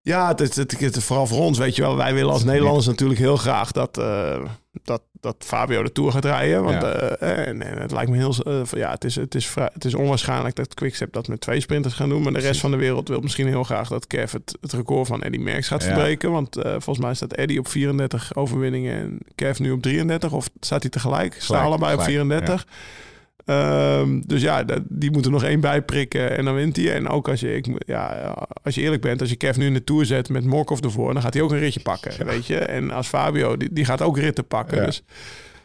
[0.00, 1.96] Ja, het het, het, vooral voor ons, weet je wel.
[1.96, 4.44] Wij willen als Nederlanders natuurlijk heel graag dat, eh,
[4.84, 6.62] dat, dat Fabio de Tour gaat rijden.
[6.62, 6.92] Want Ja.
[6.92, 8.34] eh, en, en het lijkt me heel...
[8.44, 11.94] eh, ja, het is, het, is het is onwaarschijnlijk dat Quickstep dat met twee sprinters
[11.94, 12.22] gaan doen.
[12.22, 15.06] Maar de rest van de wereld wil misschien heel graag dat Kev het, het record
[15.06, 15.86] van Eddy Merckx gaat Ja.
[15.86, 16.30] verbreken.
[16.32, 20.32] Want eh, volgens mij staat Eddy op 34 overwinningen en Kev nu op 33.
[20.32, 21.34] Of staat hij tegelijk?
[21.38, 22.66] Staan allebei op gelijk, 34.
[23.44, 26.94] Ehm, dus ja, dat- die moeten nog één bijprikken en dan wint hij.
[26.94, 29.74] En ook als je, ik, ja, als je eerlijk bent, als je Kev nu in
[29.74, 32.58] de Tour zet met Morkov ervoor, dan gaat hij ook een ritje pakken, weet je.
[32.58, 34.78] En als Fabio, die, die gaat ook ritten pakken.
[34.78, 34.84] Ja.
[34.86, 35.02] Dus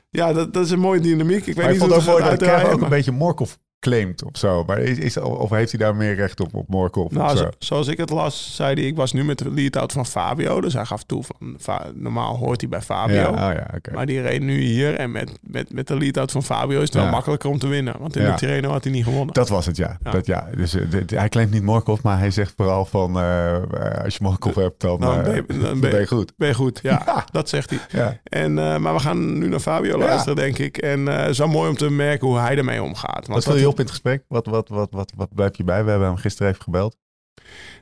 [0.10, 1.38] ja, dat, dat is een mooie dynamiek.
[1.38, 3.54] Ik weet Maar ik niet vond het ook mooi dat Kev ook een beetje Morkov
[3.80, 4.64] claimt of zo.
[4.64, 7.50] Maar is, is, of heeft hij daar meer recht op, op Morkov Nou, zo?
[7.60, 10.62] zoals ik het las, zei hij, ik was nu met de lead-out van Fabio.
[10.62, 11.24] Dus hij gaf toe
[11.58, 13.16] van, normaal hoort hij bij Fabio.
[13.16, 13.68] Ja, oh ja.
[13.94, 16.94] Maar die reed nu hier en met, met, met de lead-out van Fabio is het
[16.94, 17.96] wel makkelijker om te winnen.
[18.00, 19.34] Want in de Tirreno had hij niet gewonnen.
[19.34, 19.98] Dat was het, ja.
[20.02, 20.48] Dat, ja.
[20.56, 23.20] Dus, eh, hij claimt niet Morkov, maar hij zegt vooral van...
[23.20, 26.08] eh, eh, als je Morkov hebt, dan, ben je- dan dan ben je- ben je
[26.08, 26.34] goed.
[26.38, 26.80] Ben je goed?
[26.84, 28.20] Ja, dat zegt hij.
[28.24, 30.78] En, maar we gaan nu naar Fabio luisteren, denk ik.
[30.78, 33.28] En eh zo mooi om te merken hoe hij ermee omgaat.
[33.28, 34.24] Want viel je op in het gesprek?
[34.28, 35.84] Wat, wat, wat, wat, wat blijf je bij?
[35.84, 36.98] We hebben hem gisteren even gebeld.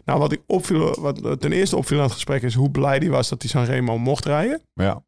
[0.05, 3.09] Nou, wat ik opviel, wat ten eerste opviel aan het gesprek is hoe blij hij
[3.09, 4.61] was dat hij Sanremo mocht rijden.
[4.73, 5.03] Ja,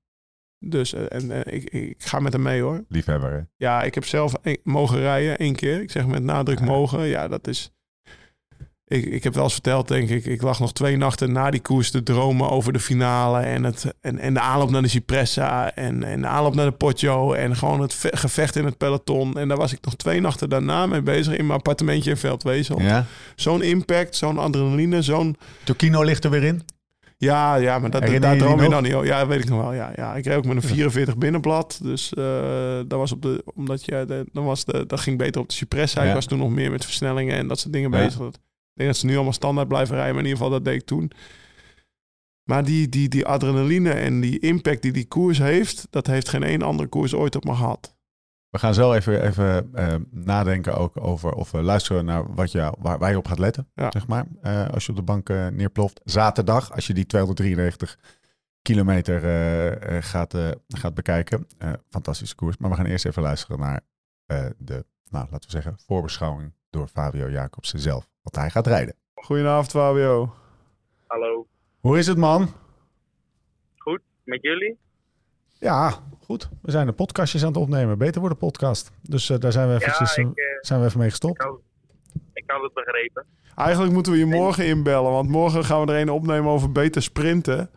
[0.60, 2.86] Dus eh, en, eh, ik, ik ga met hem mee hoor.
[2.88, 3.32] liefhebber.
[3.32, 3.40] hè?
[3.56, 5.82] Ja, ik heb zelf een- mogen rijden één keer.
[5.82, 6.66] Ik zeg met nadruk Ja.
[6.66, 7.06] mogen.
[7.06, 7.72] Ja, dat is.
[8.90, 10.26] Ik, ik heb wel eens verteld, denk ik.
[10.26, 13.40] Ik lag nog twee nachten na die koers te dromen over de finale.
[13.40, 15.72] En, het, en, en de aanloop naar de Cipressa.
[15.76, 17.34] En, en de aanloop naar de Poggio.
[17.34, 19.38] En gewoon het ve- gevecht in het peloton.
[19.38, 21.34] En daar was ik nog twee nachten daarna mee bezig.
[21.36, 22.82] In mijn appartementje in Veldwezel.
[22.82, 23.06] Ja.
[23.36, 25.36] Zo'n impact, zo'n adrenaline, zo'n...
[25.64, 26.62] Turkino ligt er weer in.
[27.18, 29.08] Ja, ja, maar dat, Herinner daar droom je dan niet over.
[29.08, 29.74] Ja, dat weet ik nog wel.
[29.74, 30.16] Ja, ja.
[30.16, 31.80] Ik reed ook met een 44 binnenblad.
[31.84, 32.24] Dus eh,
[32.88, 33.44] dat was op de...
[33.56, 34.04] Omdat je...
[34.08, 36.02] de- dan was de, dat ging beter op de Cipressa.
[36.02, 36.08] Ja.
[36.08, 37.98] Ik was toen nog meer met versnellingen en dat soort dingen Ja.
[37.98, 38.20] bezig.
[38.20, 38.40] Dat-
[38.78, 40.14] denk dat ze nu allemaal standaard blijven rijden.
[40.14, 41.12] Maar in ieder geval, dat deed ik toen.
[42.44, 45.88] Maar die, die, die adrenaline en die impact die die koers heeft...
[45.90, 47.96] dat heeft geen één andere koers ooit op me gehad.
[48.50, 52.74] We gaan zo even, even eh, nadenken ook over of we luisteren naar wat je,
[52.80, 53.68] waar, waar je op gaat letten.
[53.74, 53.92] Ja.
[53.92, 56.02] Zeg maar, eh, als je op de bank eh, neerploft.
[56.04, 58.00] Zaterdag, als je die 293
[58.62, 59.22] kilometer
[60.04, 60.36] gaat,
[60.68, 61.48] gaat bekijken.
[61.90, 62.58] Fantastische koers.
[62.58, 63.82] Maar we gaan eerst even luisteren naar
[64.58, 68.10] de, nou, laten we zeggen, voorbeschouwing door Fabio Jacobsen zelf.
[68.28, 68.96] Wat hij gaat rijden.
[69.16, 70.34] Goedenavond, Fabio.
[71.08, 71.48] Hallo,
[71.80, 72.50] Hoe is het, man?
[73.78, 74.78] goed met jullie?
[75.60, 75.94] Ja,
[76.26, 76.50] goed.
[76.62, 77.98] We zijn de podcastjes aan het opnemen.
[77.98, 78.92] Beter worden podcast.
[79.02, 81.42] Dus eh, daar zijn we, eventjes, ja, eh, ik, eh, zijn we even mee gestopt.
[81.42, 81.60] ik, had,
[82.34, 83.26] ik had het begrepen.
[83.56, 87.02] Eigenlijk moeten we je morgen inbellen, want morgen gaan we er een opnemen over beter
[87.02, 87.70] sprinten.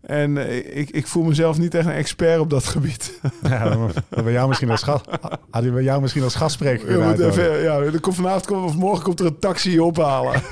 [0.00, 3.20] En eh, ik, ik voel mezelf niet echt een expert op dat gebied.
[3.42, 5.04] Ja, dan jou misschien als, gast,
[5.50, 7.50] hadden we jou misschien als gastspreker Je kunnen uitnodigen.
[7.50, 10.42] even, ja, er komt vanavond komt, of morgen komt er een taxi je ophalen.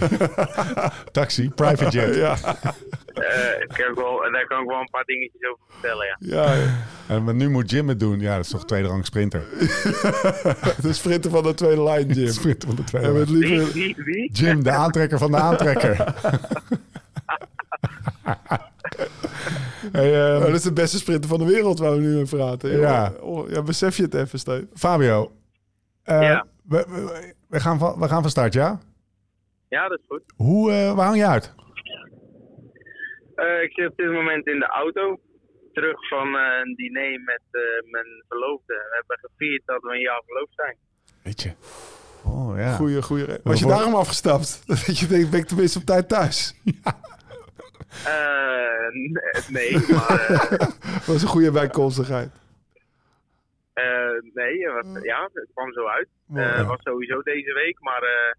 [1.13, 2.15] Taxi, private jet.
[2.15, 2.37] ja,
[3.15, 6.55] Eh, ik kan wel, daar kan ik wel een paar dingetjes over vertellen, ja.
[6.55, 6.63] ja,
[7.07, 8.21] En maar nu moet Jim het doen.
[8.21, 9.43] Ja, dat is toch tweede rang sprinter.
[10.83, 12.29] de sprinter van de tweede lijn, Jim.
[12.29, 14.33] Sprinter van de tweede Wie, wie, wie?
[14.33, 16.15] Jim, de aantrekker van de aantrekker.
[19.93, 22.37] Hey, eh, Oh, dat is de beste sprinter van de wereld waar we nu over
[22.39, 22.79] praten.
[22.79, 23.13] Ja.
[23.21, 24.67] Oh, ja, besef je het even, Steve.
[24.75, 25.33] Fabio,
[26.03, 26.47] eh, Ja.
[26.69, 28.81] we, we, we gaan van, we gaan van start, ja?
[29.69, 30.23] Ja, dat is goed.
[30.37, 31.55] Hoe, eh, waar hang je uit?
[33.35, 35.21] Eh, ik zit op dit moment in de auto.
[35.73, 38.75] Terug van eh, een diner met eh, mijn verloofde.
[38.75, 40.77] We hebben gevierd dat we een jaar verloofd zijn.
[41.23, 41.53] Weet je.
[42.25, 42.75] Oh ja.
[42.75, 44.63] Goeie, Was je daarom afgestapt?
[44.87, 46.55] Dat je denkt, ben ik tenminste op tijd thuis?
[46.65, 46.81] N-
[49.49, 50.51] nee, maar eh,
[50.97, 52.31] Dat was een goede bijkomstigheid.
[53.73, 53.85] Eh,
[54.35, 54.59] nee,
[55.03, 56.09] ja, het kwam zo uit.
[56.35, 56.57] Eh.
[56.57, 58.33] Het was sowieso deze week, maar eh,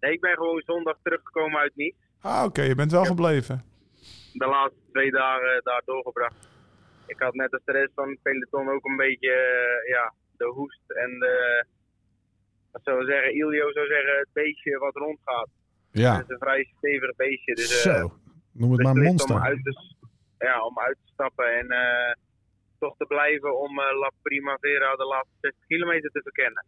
[0.00, 1.96] nee, ik ben gewoon zondag teruggekomen uit Nice.
[2.20, 3.64] Ah, oké, je bent wel gebleven.
[4.32, 6.48] De laatste twee dagen daar doorgebracht.
[7.06, 10.44] Ik had net als de rest van het peloton ook een beetje eh, ja, de
[10.44, 11.64] hoest en de,
[12.72, 15.48] wat zou ik zeggen, Ilio zou zeggen, het beestje wat rondgaat.
[15.90, 17.54] Ja, Het is een vrij stevig beestje.
[17.54, 18.12] Dus, eh, zo.
[18.60, 19.36] Noem het maar beslist monster.
[19.36, 19.94] Om uit, te, s-
[20.38, 22.14] ja, om uit te stappen en eh,
[22.78, 26.64] toch te blijven om eh, La Primavera de laatste 60 kilometer te verkennen.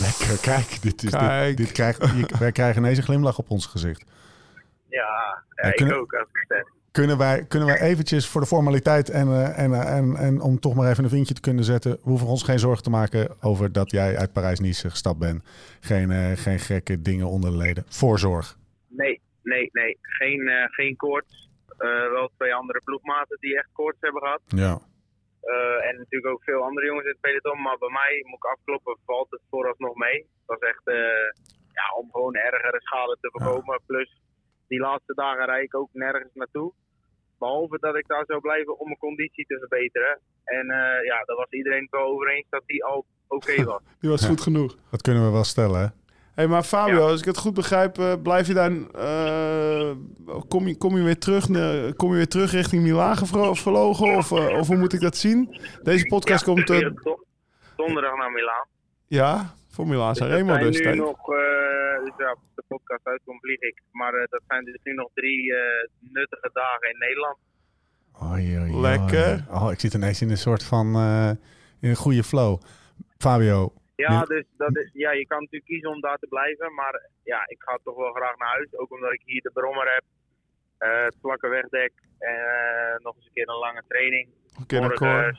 [0.00, 0.82] Lekker, kijk.
[0.82, 1.46] Dit is, Kijk.
[1.56, 4.04] Dit, dit krijgt, je- wij krijgen ineens een glimlach op ons gezicht.
[4.88, 6.12] Ja, ja, ik ook.
[6.14, 6.76] Als ik het zeg.
[6.90, 10.74] Kunnen wij, kunnen wij eventjes voor de formaliteit en, eh, en, en, en om toch
[10.74, 11.92] maar even een vinkje te kunnen zetten.
[11.92, 15.44] We hoeven ons geen zorgen te maken over dat jij uit Parijs-Nice gestapt bent.
[15.80, 17.84] Geen, eh, geen gekke dingen onder de leden.
[17.88, 18.56] Voorzorg.
[18.88, 19.98] Nee, nee, nee.
[20.02, 21.50] Geen, eh, geen koorts.
[21.78, 24.42] Eh, wel twee andere ploegmaten die echt koorts hebben gehad.
[24.46, 24.78] Ja.
[25.52, 27.62] Eh, en natuurlijk ook veel andere jongens in het peloton.
[27.62, 30.18] Maar bij mij, moet ik afkloppen, valt het vooralsnog mee.
[30.18, 31.28] Het was echt eh,
[31.78, 33.80] ja, om gewoon ergere schade te voorkomen.
[33.86, 34.20] Plus,
[34.68, 36.72] die laatste dagen rijd ik ook nergens naartoe.
[37.38, 40.20] Behalve dat ik daar zou blijven om mijn conditie te verbeteren.
[40.44, 43.82] En eh, ja, daar was iedereen het wel over eens dat die al oké was.
[44.00, 44.28] Die was Ja.
[44.28, 44.76] goed genoeg.
[44.90, 45.86] Dat kunnen we wel stellen, hè?
[46.38, 47.10] Hey, maar Fabio, Ja.
[47.10, 48.70] als ik het goed begrijp, eh, blijf je daar...
[48.72, 49.90] eh,
[50.48, 51.44] kom, je, kom, je weer terug,
[51.96, 54.16] kom je weer terug richting Milaan gevlogen?
[54.16, 55.60] Of, eh, of hoe moet ik dat zien?
[55.82, 56.66] Deze podcast Ja, komt...
[57.76, 58.66] donderdag naar Milaan.
[59.06, 60.80] ja, voor Milaan Dus dat Sanremo zijn dus.
[60.80, 61.18] nu nog,
[62.04, 63.82] dus ja, als de podcast uitkomt vlieg ik.
[63.92, 65.60] Maar dat zijn dus nu nog drie eh,
[66.00, 67.36] nuttige dagen in Nederland.
[68.22, 68.80] Oei, oei, oei.
[68.80, 69.44] Lekker.
[69.50, 70.94] Oh, ik zit ineens in een soort van...
[70.94, 71.30] eh,
[71.80, 72.60] in een goede flow.
[73.18, 73.72] Fabio,
[74.06, 76.74] Ja, dus dat is, ja, je kan natuurlijk kiezen om daar te blijven.
[76.74, 78.76] Maar ja, ik ga toch wel graag naar huis.
[78.76, 80.04] Ook omdat ik hier de brommer heb.
[80.78, 81.92] eh, het vlakke wegdek.
[82.18, 84.28] En eh, nog eens een keer een lange training.
[84.62, 85.38] Oké, morgen, akkoord.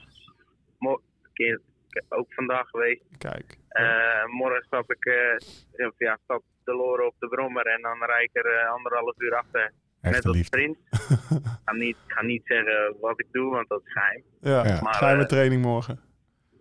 [0.78, 1.62] mo- een keer,
[2.10, 3.04] ook vandaag geweest.
[3.17, 3.58] Kijk.
[3.69, 7.65] Eh, morgen stap ik, eh, of ja, stap de loren op de brommer.
[7.65, 9.72] En dan rijd ik er anderhalf uur achter.
[10.02, 10.78] echt Net als sprint.
[10.78, 10.89] Ik
[11.65, 14.24] ga niet, ik ga niet zeggen wat ik doe, want dat is geheim.
[14.41, 14.82] Ja, Ja.
[14.82, 16.00] Maar, geheime training morgen.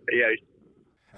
[0.05, 0.43] Juist.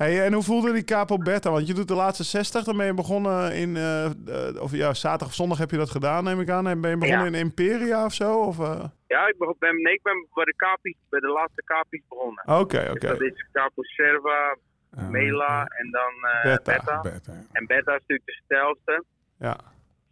[0.01, 1.51] Hey, en hoe voelde die Capo Berta?
[1.51, 3.77] Want je doet de laatste 60, dan ben je begonnen in...
[3.77, 6.67] eh, eh, of ja, zaterdag of zondag heb je dat gedaan, neem ik aan.
[6.67, 7.39] En ben je begonnen Ja.
[7.39, 8.41] in Imperia of zo?
[8.41, 8.85] Of, eh?
[9.07, 12.43] Ja, ik ben, ben, nee, ik ben bij de Capi's, bij de laatste Capi's begonnen.
[12.61, 13.07] Oké, Dus oké.
[13.07, 14.57] dat is Capo Serva,
[14.91, 16.73] Eh, Mela en dan Beta.
[16.79, 17.01] Beta.
[17.01, 17.33] Beta.
[17.53, 19.05] En Beta is natuurlijk de stijlste.
[19.39, 19.57] Ja.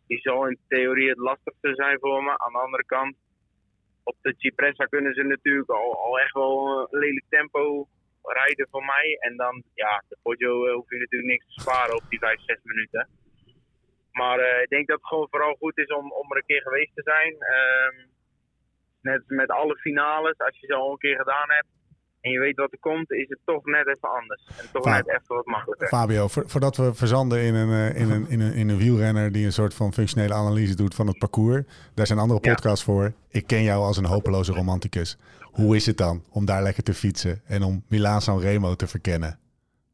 [0.06, 2.30] Die zal in theorie het lastigste zijn voor me.
[2.30, 3.14] Aan de andere kant,
[4.02, 7.88] op de Cipressa kunnen ze natuurlijk al, al echt wel een lelijk tempo
[8.32, 9.16] rijden voor mij.
[9.20, 12.40] En dan, ja, de Poggio eh, hoef je natuurlijk niks te sparen op die 5,
[12.40, 13.08] 6 minuten.
[14.12, 16.62] Maar eh, ik denk dat het gewoon vooral goed is om, om er een keer
[16.62, 17.32] geweest te zijn.
[17.40, 18.06] Ehm,
[19.00, 21.68] net met alle finales, als je ze al een keer gedaan hebt
[22.20, 24.46] en je weet wat er komt, is het toch net even anders.
[24.58, 25.06] En toch Vaak.
[25.06, 25.88] net even wat makkelijker.
[25.88, 29.32] Fabio, vo- voordat we verzanden in een, eh, in, een, in, een, in een wielrenner
[29.32, 31.62] die een soort van functionele analyse doet van het parcours.
[31.94, 32.52] Daar zijn andere Ja.
[32.52, 33.12] podcasts voor.
[33.28, 35.18] Ik ken jou als een hopeloze romanticus.
[35.42, 38.86] Hoe is het dan om daar lekker te fietsen en om Milaan San Remo te
[38.86, 39.38] verkennen?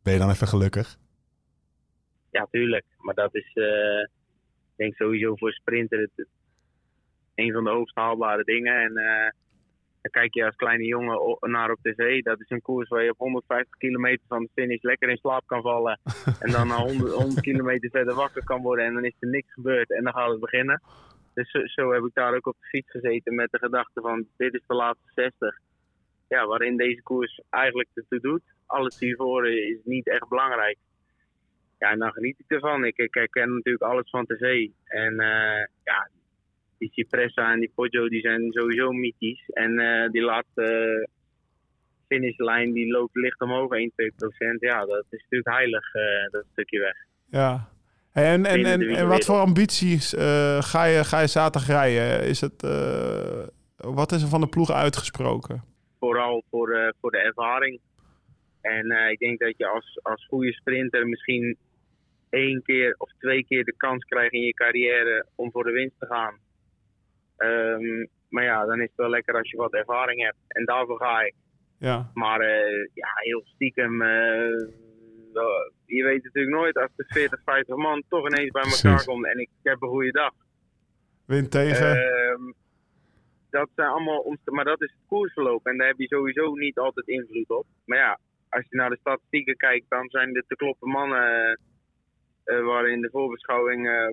[0.03, 0.97] Ben je dan even gelukkig?
[2.31, 2.85] Ja, tuurlijk.
[2.99, 6.29] Maar dat is, ik denk sowieso voor sprinter het, het-
[7.35, 8.83] een van de hoogst haalbare dingen.
[8.83, 9.31] En eh
[10.05, 12.23] dan kijk je als kleine jongen naar op tv.
[12.23, 15.47] Dat is een koers waar je op 150 kilometer van de finish lekker in slaap
[15.47, 16.01] kan vallen.
[16.45, 19.53] en dan na 100, 100 kilometer verder wakker kan worden en dan is er niks
[19.53, 20.83] gebeurd en dan gaat het beginnen.
[21.35, 24.27] Dus zo, zo heb ik daar ook op de fiets gezeten met de gedachte van
[24.37, 25.59] dit is de laatste 60.
[26.29, 28.43] Ja, waarin deze koers eigenlijk ertoe doet.
[28.67, 30.79] Alles hiervoor is niet echt belangrijk.
[31.79, 32.85] Ja, en dan geniet ik ervan.
[32.85, 34.69] Ik, ik herken natuurlijk alles van tv.
[34.85, 36.09] En eh, ja,
[36.79, 39.51] die Cipressa en die Poggio die zijn sowieso mythisch.
[39.53, 41.09] En eh, die laatste
[42.09, 44.61] finishlijn die loopt licht omhoog, 1, 2 procent.
[44.61, 46.97] Ja, dat is natuurlijk heilig, eh, dat stukje weg.
[47.31, 47.73] Ja.
[48.15, 52.27] Hey, en, en, en, wat voor ambities eh, ga, je, ga je zaterdag rijden?
[52.27, 55.63] Is het, eh, wat is er van de ploeg uitgesproken?
[55.99, 57.81] Vooral voor, eh, voor de ervaring.
[58.61, 61.57] En eh, ik denk dat je als, als goede sprinter misschien
[62.31, 65.99] één keer of twee keer de kans krijgt in je carrière om voor de winst
[65.99, 66.35] te gaan.
[67.37, 70.37] Ehm, maar ja, dan is het wel lekker als je wat ervaring hebt.
[70.49, 71.35] En daarvoor ga ik.
[71.79, 74.03] Ja, Maar eh, ja, heel stiekem.
[74.03, 74.67] eh,
[75.87, 79.39] je weet natuurlijk nooit als de 40, 50 man toch ineens bij elkaar komt en
[79.39, 80.33] ik heb een goede dag.
[81.27, 81.97] win tegen.
[81.97, 82.53] Ehm,
[83.51, 86.79] dat zijn allemaal omst- maar dat is het koersverloop en daar heb je sowieso niet
[86.79, 87.67] altijd invloed op.
[87.85, 88.19] Maar ja,
[88.49, 91.59] als je naar de statistieken kijkt, dan zijn de te kloppen mannen
[92.45, 94.09] eh, waar in de voorbeschouwing eh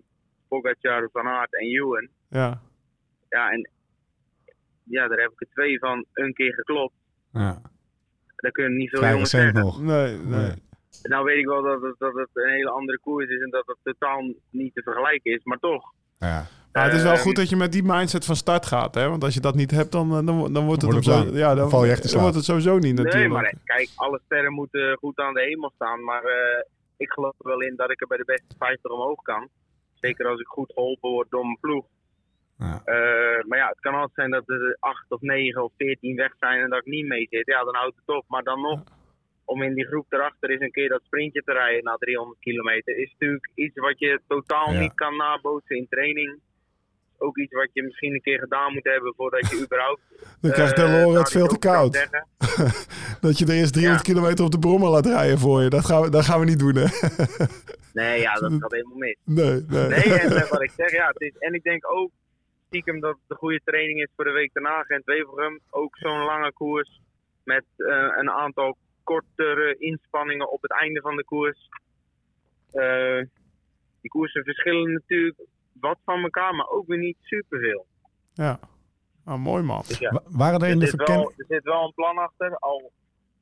[0.48, 2.08] Pogacar, Van Aert en Ewan.
[2.30, 2.62] ja.
[3.32, 3.70] Ja, en
[4.84, 6.94] ja, daar heb ik er twee van een keer geklopt.
[7.32, 7.62] Ja.
[8.36, 9.54] daar kunnen niet veel jongens zeggen.
[9.54, 9.82] nog.
[9.82, 10.40] Nee, nee.
[10.40, 10.56] Nee.
[11.04, 13.64] Nou weet ik wel dat het, dat het een hele andere koers is en dat
[13.68, 15.44] het totaal niet te vergelijken is.
[15.44, 16.46] Maar toch, Ja.
[16.72, 19.10] Maar het is wel Ehm, goed dat je met die mindset van start gaat, hè?
[19.10, 21.48] Want als je dat niet hebt, dan, eh, dan, dan wordt het, het zo, ja,
[21.48, 23.16] dan, Dan val je echt dan wordt het sowieso niet natuurlijk.
[23.16, 26.04] Nee, maar kijk, alle sterren moeten goed aan de hemel staan.
[26.04, 26.64] Maar eh,
[26.98, 29.50] ik geloof er wel in dat ik er bij de beste 50 omhoog kan.
[29.94, 31.86] Zeker als ik goed geholpen word door mijn ploeg.
[32.62, 32.82] Ja.
[32.86, 36.34] Eh, maar ja, het kan altijd zijn dat er 8 of 9 of 14 weg
[36.40, 37.46] zijn en dat ik niet mee zit.
[37.48, 38.26] Ja, dan houdt het op.
[38.28, 38.80] Maar dan nog,
[39.46, 42.98] om in die groep erachter eens een keer dat sprintje te rijden na 300 kilometer,
[42.98, 44.80] is natuurlijk iets wat je totaal Ja.
[44.80, 46.40] niet kan nabootsen in training.
[47.18, 50.02] Ook iets wat je misschien een keer gedaan moet hebben voordat je überhaupt.
[50.42, 51.94] dan krijgt nou, het veel te koud.
[53.26, 54.14] Dat je er eerst 300 Ja.
[54.14, 55.70] kilometer op de brommer laat rijden voor je.
[55.70, 56.86] Dat gaan we, dat gaan we niet doen, hè?
[57.94, 59.16] Nee, ja, dat gaat helemaal mis.
[59.26, 59.88] Nee, nee.
[59.88, 62.12] Nee, en eh, wat ik zeg, ja, het is, en ik denk ook
[62.72, 64.84] stiekem dat het een goede training is voor de week daarna.
[64.84, 67.02] Gent-Wevelgem, ook zo'n lange koers
[67.44, 71.70] met eh, een aantal kortere inspanningen op het einde van de koers.
[72.72, 73.22] Eh,
[74.02, 75.40] die koersen verschillen natuurlijk
[75.74, 77.86] wat van elkaar, maar ook weer niet superveel.
[78.34, 78.60] Ja.
[79.26, 79.84] Ah, mooi, man.
[79.88, 82.18] Dus ja, Wa- Waren er in de er, zit wel, er zit wel een plan
[82.18, 82.92] achter, al,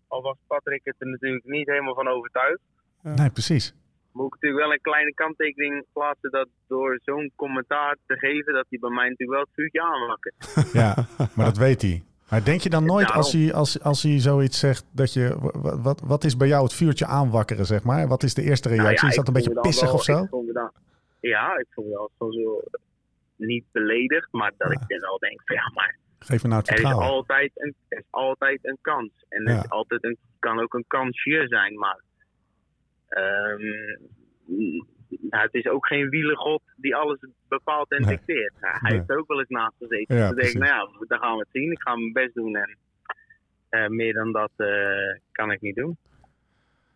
[0.07, 2.59] al was Patrick het er natuurlijk niet helemaal van overtuigd.
[3.01, 3.73] Nee, precies.
[4.11, 8.65] Moet ik natuurlijk wel een kleine kanttekening plaatsen dat door zo'n commentaar te geven, dat
[8.69, 10.35] hij bij mij natuurlijk wel het vuurtje aanwakkert.
[10.81, 10.95] Ja,
[11.35, 12.03] maar dat weet hij.
[12.29, 15.35] Maar denk je dan nooit als hij, als, als hij zoiets zegt dat je...
[15.53, 18.07] Wat, wat, wat is bij jou het vuurtje aanwakkeren, zeg maar?
[18.07, 18.85] Wat is de eerste reactie?
[18.93, 20.23] Nou ja, is dat een beetje pissig wel- of zo?
[20.23, 20.71] ik vond me dan-
[21.19, 22.67] ja, ik vond me wel soms wel
[23.35, 26.69] niet beledigd, maar dat ik dan wel denk van ja, maar Geef me nou het
[26.69, 27.15] er is vertrouwen.
[27.15, 29.11] altijd een, er is altijd een kans.
[29.29, 29.55] En Ja.
[29.55, 31.99] het is altijd een, kan ook een kansje zijn, maar
[33.09, 33.61] ehm,
[35.29, 38.09] nou, het is ook geen wielengod die alles bepaalt en Nee.
[38.15, 38.53] dicteert.
[38.61, 38.97] Nou, hij Nee.
[38.97, 40.15] heeft er ook wel eens naast gezeten.
[40.15, 41.71] Ja, dus dan denk ik, nou ja, dan gaan we het zien.
[41.71, 42.77] Ik ga mijn best doen en
[43.69, 44.67] eh, meer dan dat eh,
[45.31, 45.97] kan ik niet doen.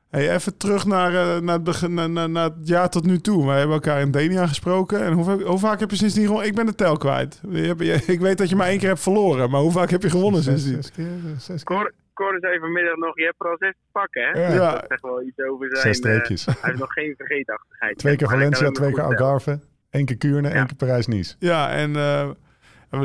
[0.10, 3.17] Hey, even terug naar, eh, naar, het begin, naar, naar, naar het jaar tot nu
[3.19, 3.45] toe.
[3.45, 5.04] Wij hebben elkaar in Denia gesproken.
[5.04, 6.47] En hoe, hoe vaak heb je sindsdien gewonnen?
[6.47, 7.41] Ik ben de tel kwijt.
[7.49, 9.49] Je hebt- je- ik weet dat je maar één keer hebt verloren.
[9.49, 10.84] Maar hoe vaak heb je gewonnen Zes, sindsdien?
[10.84, 11.78] zes keer, zes keer.
[11.78, 14.30] Cor, Cor is even middag nog, je hebt er al zes te pakken, hè?
[14.47, 14.54] Ja.
[14.54, 14.71] Ja.
[14.71, 15.82] Dat zegt wel iets over zijn...
[15.82, 16.45] Zes eh, streepjes.
[16.45, 17.97] hij heeft nog geen vergeetachtigheid.
[17.97, 19.04] Twee keer Valencia, twee keer.
[19.04, 19.60] Algarve.
[19.89, 20.65] één keer Kuurne, één Ja.
[20.65, 21.36] keer Parijs-Nice.
[21.39, 22.30] Ja, en eh,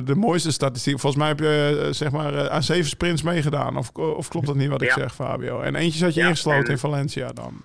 [0.04, 0.98] de mooiste statistiek.
[0.98, 3.76] Volgens mij heb je eh, zeg maar aan zeven sprints meegedaan.
[3.76, 4.94] Of, of klopt dat niet wat ik Ja.
[4.94, 5.60] zeg, Fabio?
[5.60, 7.60] En eentje zat je Ja, ingesloten en- in Valencia dan.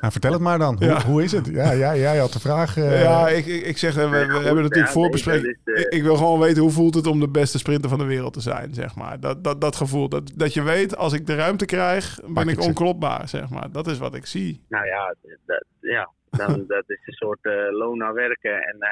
[0.00, 0.76] Nou, vertel het maar dan.
[0.76, 1.02] Hoe, Ja.
[1.04, 1.46] hoe is het?
[1.46, 2.76] Ja, ja, jij had de vraag.
[2.76, 5.42] eh, ja, ik, ik, zeg, eh, we, we Nee, goed, hebben natuurlijk ja, voorbespreken.
[5.64, 7.98] nee, de- Ik, ik wil gewoon weten hoe voelt het om de beste sprinter van
[7.98, 9.20] de wereld te zijn, zeg maar.
[9.20, 12.46] Dat, dat, dat gevoel, dat, dat je weet, als ik de ruimte krijg, ben Pak
[12.46, 13.70] ik onklopbaar, zeg maar.
[13.72, 14.64] Dat is wat ik zie.
[14.68, 15.14] Nou ja,
[15.46, 18.62] dat, ja dan, dat is een soort eh, loon naar werken.
[18.62, 18.90] En eh,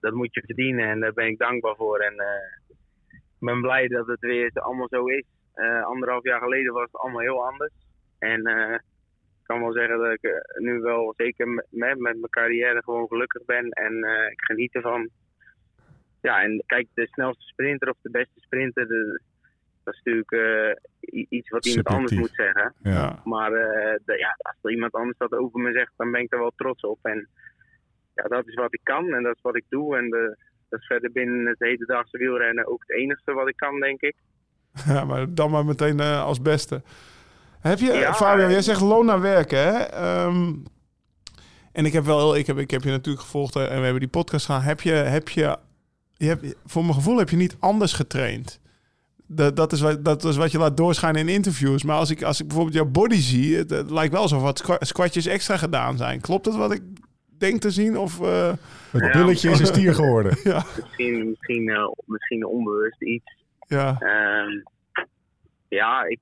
[0.00, 0.88] dat moet je verdienen.
[0.88, 1.98] En daar ben ik dankbaar voor.
[1.98, 2.26] En eh,
[3.10, 5.24] ik ben blij dat het weer allemaal zo is.
[5.54, 7.72] Eh, anderhalf jaar geleden was het allemaal heel anders.
[8.18, 8.78] En eh,
[9.52, 13.44] kan wel zeggen dat ik eh, nu wel zeker met, met mijn carrière gewoon gelukkig
[13.44, 13.68] ben.
[13.70, 15.08] En eh, ik geniet ervan.
[16.20, 19.20] Ja, en kijk, de snelste sprinter of de beste sprinter, de-
[19.84, 22.74] dat is natuurlijk eh, iets wat iemand anders moet zeggen.
[22.82, 23.20] ja.
[23.24, 26.38] Maar de- ja, als er iemand anders dat over me zegt, dan ben ik er
[26.38, 26.98] wel trots op.
[27.02, 27.28] En
[28.14, 29.96] ja, dat is wat ik kan en dat is wat ik doe.
[29.96, 30.36] En de,
[30.68, 34.14] dat is verder binnen het hedendaagse wielrennen ook het enigste wat ik kan, denk ik.
[34.86, 36.82] Ja, maar dan maar meteen als beste.
[37.62, 39.78] Heb je, Ja, Fabio, jij zegt loon naar werken, hè?
[39.78, 40.52] Ehm,
[41.72, 44.08] en ik heb wel, ik heb, ik heb je natuurlijk gevolgd en we hebben die
[44.08, 44.62] podcast gedaan.
[44.62, 45.56] Heb je, heb je,
[46.16, 48.60] je hebt, voor mijn gevoel heb je niet anders getraind.
[49.26, 51.82] Dat, dat, is wat, dat is wat je laat doorschijnen in interviews.
[51.82, 54.58] Maar als ik, als ik bijvoorbeeld jouw body zie, het, het lijkt wel alsof wat
[54.58, 56.20] squa- squatjes extra gedaan zijn.
[56.20, 56.82] Klopt dat wat ik
[57.38, 57.98] denk te zien?
[57.98, 58.52] Of, eh,
[58.90, 60.38] Het Ja, bulletje is een stier geworden.
[60.44, 63.34] ja, Misschien, misschien, eh, misschien onbewust iets.
[63.66, 64.50] ja, Ehm,
[65.68, 66.18] ja, ik,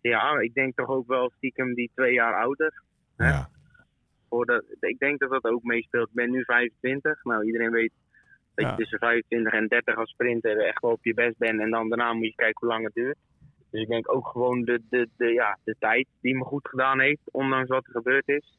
[0.00, 2.82] ja, ik denk toch ook wel stiekem die twee jaar ouder.
[3.16, 3.48] Ja.
[4.28, 6.08] Voordat, ik denk dat dat ook meespeelt.
[6.08, 7.24] Ik ben nu 25.
[7.24, 7.92] Nou, iedereen weet
[8.54, 8.70] dat Ja.
[8.70, 11.60] je tussen 25 en 30 als sprinter echt wel op je best bent.
[11.60, 13.18] En dan daarna moet je kijken hoe lang het duurt.
[13.70, 17.00] Dus ik denk ook gewoon de, de, de, ja, de tijd die me goed gedaan
[17.00, 18.58] heeft, ondanks wat er gebeurd is.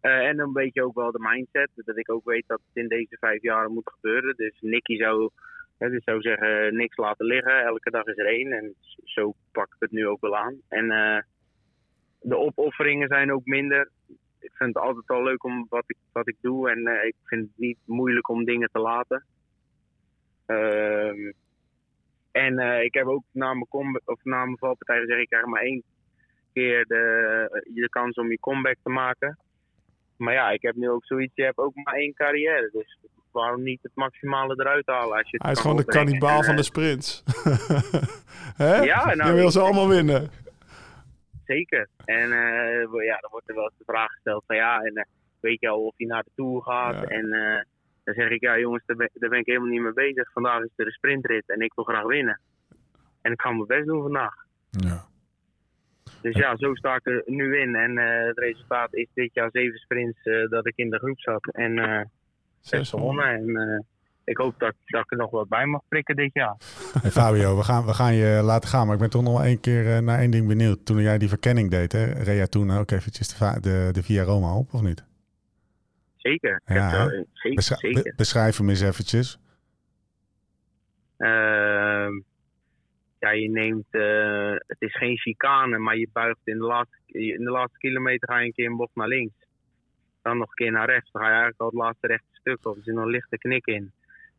[0.00, 1.70] Eh, en een beetje ook wel de mindset.
[1.74, 4.36] Dat ik ook weet dat het in deze vijf jaar moet gebeuren.
[4.36, 5.30] Dus Nicky zou,
[5.78, 7.64] hè, dus zou zeggen, niks laten liggen.
[7.64, 8.52] Elke dag is er één.
[8.52, 10.60] En zo pak ik het nu ook wel aan.
[10.68, 11.22] En eh,
[12.20, 13.90] de opofferingen zijn ook minder.
[14.40, 16.70] Ik vind het altijd al leuk om wat ik, wat ik doe.
[16.70, 19.24] En eh, ik vind het niet moeilijk om dingen te laten.
[20.46, 21.32] Ehm,
[22.32, 25.44] en eh, ik heb ook na mijn, com- of na mijn valpartij gezegd, ik krijg
[25.44, 25.82] maar één
[26.52, 29.38] keer de, de kans om je comeback te maken.
[30.16, 32.70] Maar ja, ik heb nu ook zoiets, je hebt ook maar één carrière.
[32.72, 32.98] Dus
[33.36, 35.16] waarom niet het maximale eruit halen?
[35.16, 37.22] Als je het Hij is gewoon de kannibaal van de eh, sprints.
[38.62, 38.76] Hè?
[38.76, 40.30] Ja, nou, Je wil ze allemaal winnen.
[41.44, 41.88] Zeker.
[42.04, 45.04] En eh, ja, dan wordt er wel eens de vraag gesteld van ja, en, eh,
[45.40, 46.94] weet je al of hij naar de Tour gaat?
[46.94, 47.04] Ja.
[47.04, 47.62] En eh,
[48.04, 50.32] dan zeg ik, ja jongens, daar ben, daar ben ik helemaal niet mee bezig.
[50.32, 52.40] Vandaag is er een sprintrit en ik wil graag winnen.
[53.22, 54.34] En ik ga mijn best doen vandaag.
[54.70, 55.04] Ja.
[56.20, 57.74] Dus ja, zo sta ik er nu in.
[57.74, 61.20] En eh, het resultaat is dit jaar zeven sprints eh, dat ik in de groep
[61.20, 61.48] zat.
[61.52, 62.04] En eh
[62.66, 63.26] zes gewonnen.
[63.26, 63.80] En eh,
[64.24, 66.56] ik hoop dat, dat ik er nog wat bij mag prikken dit jaar.
[67.02, 69.44] Hey Fabio, we gaan, we gaan je laten gaan, maar ik ben toch nog wel
[69.44, 70.86] één keer eh, naar één ding benieuwd.
[70.86, 74.22] Toen jij die verkenning deed, hè, reed jij toen ook eventjes de, de, de Via
[74.22, 75.04] Roma op, of niet?
[76.16, 76.60] Zeker.
[76.66, 78.02] Ik Ja, heb eh, zeker, Beschri- zeker.
[78.02, 79.38] be- beschrijf hem eens eventjes.
[81.16, 82.12] Ehm,
[83.18, 87.44] ja, je neemt, eh, het is geen chicane, maar je buigt in de, laatste, in
[87.44, 89.34] de laatste kilometer ga je een keer een bocht naar links.
[90.26, 91.10] Dan nog een keer naar rechts.
[91.10, 92.76] Dan ga je eigenlijk al het laatste rechte stuk op.
[92.76, 93.92] Er zit nog een lichte knik in.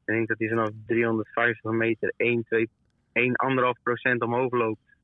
[0.05, 2.69] Ik denk dat hij vanaf 350 meter 1, 2,
[3.11, 3.33] 1,
[3.75, 4.95] 1,5 procent omhoog loopt.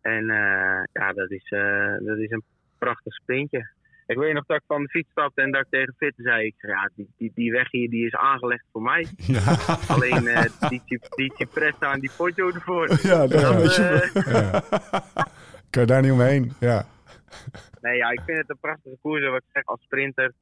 [0.00, 2.42] En eh, ja, dat is, eh, dat is een
[2.78, 3.70] prachtig sprintje.
[4.06, 6.46] Ik weet nog dat ik van de fiets stapte en dat ik tegen Fitte zei:
[6.46, 9.06] ik ja, die, die, die weg hier die is aangelegd voor mij.
[9.16, 9.56] Ja,
[9.94, 11.48] Alleen eh die, die, die
[11.80, 12.98] en die Poggio ervoor.
[13.02, 14.62] ja, dat Dat, weet je ja.
[15.70, 16.52] Kan je daar niet omheen?
[16.60, 16.86] Ja.
[17.82, 19.24] nee, ja, ik vind het een prachtige koers.
[19.24, 20.32] En wat ik zeg, als sprinter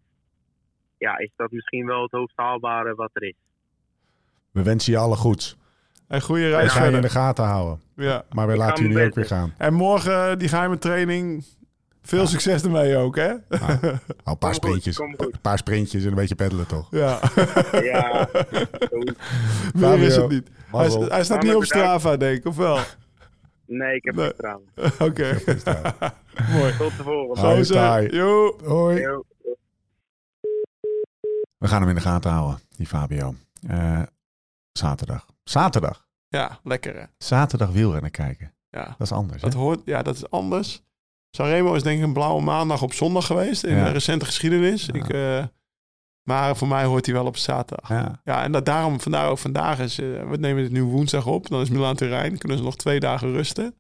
[0.99, 3.35] ja, is dat misschien wel het hoogst haalbare wat er is.
[4.51, 5.57] We wensen je alle goeds.
[6.09, 7.81] En goede We reis gaan je in de gaten houden.
[7.97, 8.25] Ja.
[8.33, 9.55] Maar we Ik ga laten jullie ook weer gaan.
[9.59, 11.45] En morgen eh, die geheime training.
[12.03, 13.29] Veel succes ermee ook, hè?
[13.49, 14.97] Nou, een paar goed, sprintjes.
[14.97, 15.21] goed.
[15.21, 16.89] Een paar sprintjes en een beetje peddelen toch?
[16.91, 17.21] Ja.
[17.73, 18.29] Ja.
[19.75, 20.51] Meer is het niet.
[20.71, 21.65] Hij, hij staat niet op.
[21.65, 22.79] Strava, denk ik, of wel?
[23.69, 24.33] nee, ik heb Nee.
[24.37, 25.09] geen.
[25.09, 25.39] Oké.
[26.59, 26.77] Mooi.
[26.77, 27.79] Tot de volgende.
[27.79, 28.09] Hoi.
[28.17, 28.59] Yo.
[28.65, 29.01] Hoi.
[29.01, 29.25] Yo.
[31.59, 33.35] We gaan hem in de gaten houden, die Fabio.
[33.69, 34.03] Eh,
[34.73, 35.27] zaterdag.
[35.45, 36.07] Zaterdag.
[36.29, 37.05] Ja, lekker hè.
[37.19, 38.55] Zaterdag wielrennen kijken.
[38.71, 38.85] Ja.
[38.85, 39.43] Dat is anders.
[39.43, 39.59] Dat hè?
[39.59, 40.83] hoort, ja, dat is anders.
[41.31, 43.85] Sanremo is denk ik een blauwe maandag op zondag geweest in Ja.
[43.85, 44.87] de recente geschiedenis.
[44.87, 44.95] Ja.
[44.95, 45.45] Ik, eh,
[46.29, 47.89] maar voor mij hoort hij wel op zaterdag.
[47.89, 48.21] Ja.
[48.25, 51.49] Ja, en dat daarom vandaar ook vandaag is, eh, we nemen het nu woensdag op.
[51.49, 53.75] Dan is Milaan Turijn, kunnen ze nog twee dagen rusten.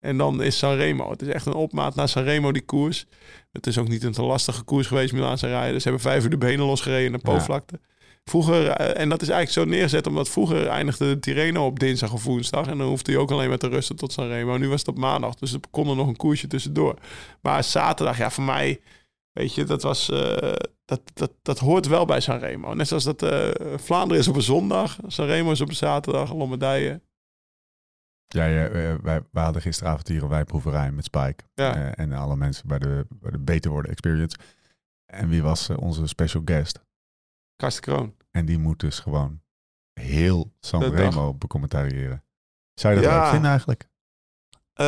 [0.00, 1.10] En dan is Sanremo.
[1.10, 3.06] Het is echt een opmaat naar Sanremo, die koers.
[3.52, 5.80] Het is ook niet een te lastige koers geweest, Milaan rijden.
[5.80, 7.32] Ze hebben vijf uur de benen losgereden in de Ja.
[7.32, 7.80] Po-vlakte.
[8.24, 12.12] Vroeger, eh, en dat is eigenlijk zo neergezet, omdat vroeger eindigde de Tirreno op dinsdag
[12.12, 12.66] of woensdag.
[12.66, 14.56] En dan hoefde hij ook alleen maar te rusten tot Sanremo.
[14.56, 16.94] Nu was het op maandag, dus er kon er nog een koersje tussendoor.
[17.40, 18.80] Maar zaterdag, ja, voor mij,
[19.32, 20.52] weet je, dat was, eh,
[20.84, 22.74] dat, dat, dat hoort wel bij Sanremo.
[22.74, 27.02] Net zoals dat eh, Vlaanderen is op een zondag, Sanremo is op een zaterdag, Lombardije.
[28.26, 31.44] Ja, ja, eh, wij, wij hadden gisteravond hier een wijnproeverij met Spike.
[31.54, 31.74] Ja.
[31.74, 34.36] Eh, en alle mensen bij de, bij de Beter Worden Experience.
[35.12, 36.80] En wie was onze special guest?
[37.56, 38.16] Karsten Kroon.
[38.30, 39.40] En die moet dus gewoon
[40.00, 42.24] heel Sanremo becommentariëren.
[42.80, 43.20] Zou je dat Ja.
[43.20, 43.88] leuk vinden eigenlijk?
[44.74, 44.86] Eh,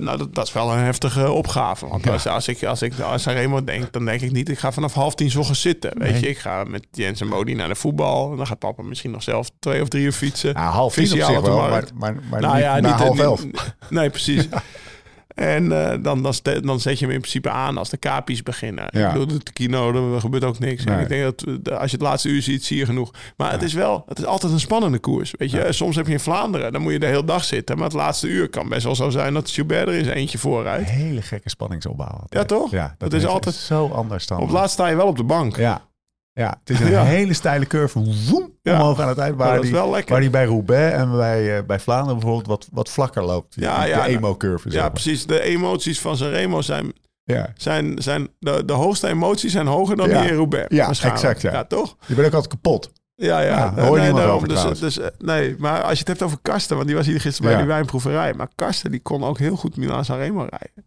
[0.00, 1.88] nou, dat, dat is wel een heftige opgave.
[1.88, 2.12] Want Ja.
[2.12, 4.48] als, als ik, als ik aan Sanremo denk, dan denk ik niet...
[4.48, 5.98] ik ga vanaf half tien ochtends zitten.
[5.98, 6.20] Weet Nee.
[6.20, 8.30] je, ik ga met Jens en Modi naar de voetbal.
[8.30, 10.52] En dan gaat papa misschien nog zelf twee of drie uur fietsen.
[10.52, 13.18] Ja, half tien op zich wel, maar, maar, maar nou niet ja, na niet half
[13.18, 13.44] elf.
[13.88, 14.48] Nee, precies.
[15.40, 18.84] En eh, dan, dan, dan zet je hem in principe aan als de kapies beginnen.
[18.90, 19.06] Ja.
[19.12, 20.84] Ik bedoel, de kino, er gebeurt ook niks.
[20.84, 23.10] En ik denk dat eh, als je het laatste uur ziet, zie je genoeg.
[23.36, 25.34] Maar het is wel, het is altijd een spannende koers.
[25.38, 27.76] Weet je, soms heb je in Vlaanderen, dan moet je de hele dag zitten.
[27.76, 30.88] Maar het laatste uur kan best wel zo zijn dat Gilbert er eens eentje vooruit.
[30.88, 32.24] Een hele gekke spanningsopbouw.
[32.28, 32.70] Ja, toch?
[32.70, 34.40] Ja, dat, is is altijd- zo anders dan.
[34.40, 35.56] Op laatst sta je wel op de bank.
[35.56, 35.82] Ja.
[36.40, 37.02] Ja, het is een Ja.
[37.04, 37.98] hele steile curve.
[38.28, 38.74] Woem, Ja.
[38.74, 39.36] omhoog aan het eind.
[39.36, 40.10] Maar Waar dat is die, wel lekker.
[40.12, 43.54] waar die bij Roubaix en bij, eh, bij Vlaanderen bijvoorbeeld wat, wat vlakker loopt.
[43.54, 44.62] Ja, de ja, emo-curve.
[44.62, 44.90] zeg Ja, maar.
[44.90, 45.26] precies.
[45.26, 46.92] De emoties van Sanremo zijn,
[47.24, 47.52] Ja.
[47.56, 50.66] zijn, zijn de, de hoogste emoties zijn hoger dan die in Roubaix.
[50.74, 51.64] Ja, exact, ja.
[51.64, 51.96] toch?
[52.06, 52.92] Je bent ook altijd kapot.
[53.14, 53.72] Ja, ja.
[53.76, 54.34] Ja, hoor je nee, daarom.
[54.34, 54.80] over dus, trouwens.
[54.80, 57.50] dus, eh, nee, maar als je het hebt over Karsten, want die was hier gisteren
[57.50, 58.34] bij die wijnproeverij.
[58.34, 60.84] Maar Karsten, die kon ook heel goed Milan Sanremo rijden.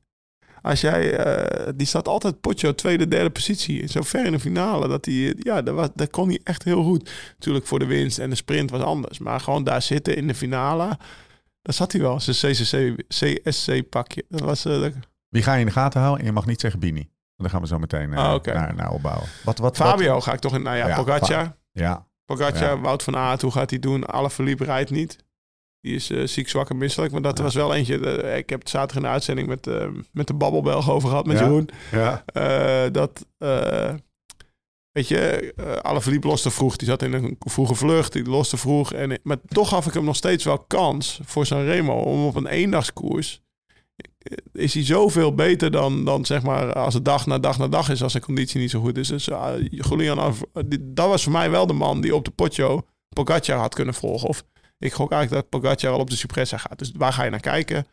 [0.64, 3.88] Als jij, eh, die staat altijd potje tweede, derde positie.
[3.88, 4.88] Zo ver in de finale.
[4.88, 7.12] Dat die, ja, dat, was, dat kon hij echt heel goed.
[7.38, 9.20] Natuurlijk voor de winst en de sprint was anders.
[9.20, 10.86] Maar gewoon daar zitten in de finale.
[11.62, 12.20] Daar zat hij wel.
[12.20, 14.26] Zijn CCC, CSC-pakje.
[14.30, 14.66] Dat was...
[14.66, 14.94] eh, dat-
[15.30, 16.20] Wie ga je in de gaten houden?
[16.20, 17.10] En je mag niet zeggen Bini.
[17.36, 19.28] Dan gaan we zo meteen eh, Ah, naar, naar opbouwen.
[19.44, 20.24] Wat, wat, Fabio Wat?
[20.24, 20.62] ga ik toch in...
[20.62, 21.28] Nou ja, Ja, Pogacar.
[21.46, 22.80] Fa- Ja, Pogacar, Ja.
[22.80, 24.06] Wout van Aert, hoe gaat hij doen?
[24.06, 25.18] Alle verliep rijdt niet.
[25.84, 27.12] Die is eh, ziek, zwak en misselijk.
[27.12, 27.44] Maar dat Ja.
[27.44, 28.00] was wel eentje.
[28.22, 31.26] eh, ik heb het zaterdag in de uitzending met, eh, met de Babbelbelg over gehad,
[31.26, 31.44] met Ja.
[31.44, 31.70] Jeroen.
[31.92, 32.24] ja.
[32.90, 33.26] Dat,
[34.92, 36.76] weet je, alle verliep loste vroeg.
[36.76, 38.94] Die zat in een vroege vlucht, die loste vroeg.
[38.94, 42.48] En, maar toch gaf ik hem nog steeds wel kans voor Sanremo om op een
[42.48, 43.42] eendagskoers.
[44.54, 47.90] is hij zoveel beter dan, dan zeg maar als het dag na dag na dag
[47.90, 49.08] is als zijn conditie niet zo goed is.
[49.08, 49.26] Dus
[49.70, 50.34] Julian,
[50.82, 54.28] dat was voor mij wel de man die op de Potjo Pogacar had kunnen volgen.
[54.28, 54.44] Of
[54.84, 56.80] ik gok eigenlijk dat Pogacar al op de Cipressa gaat.
[56.80, 57.86] Dus waar ga je naar kijken?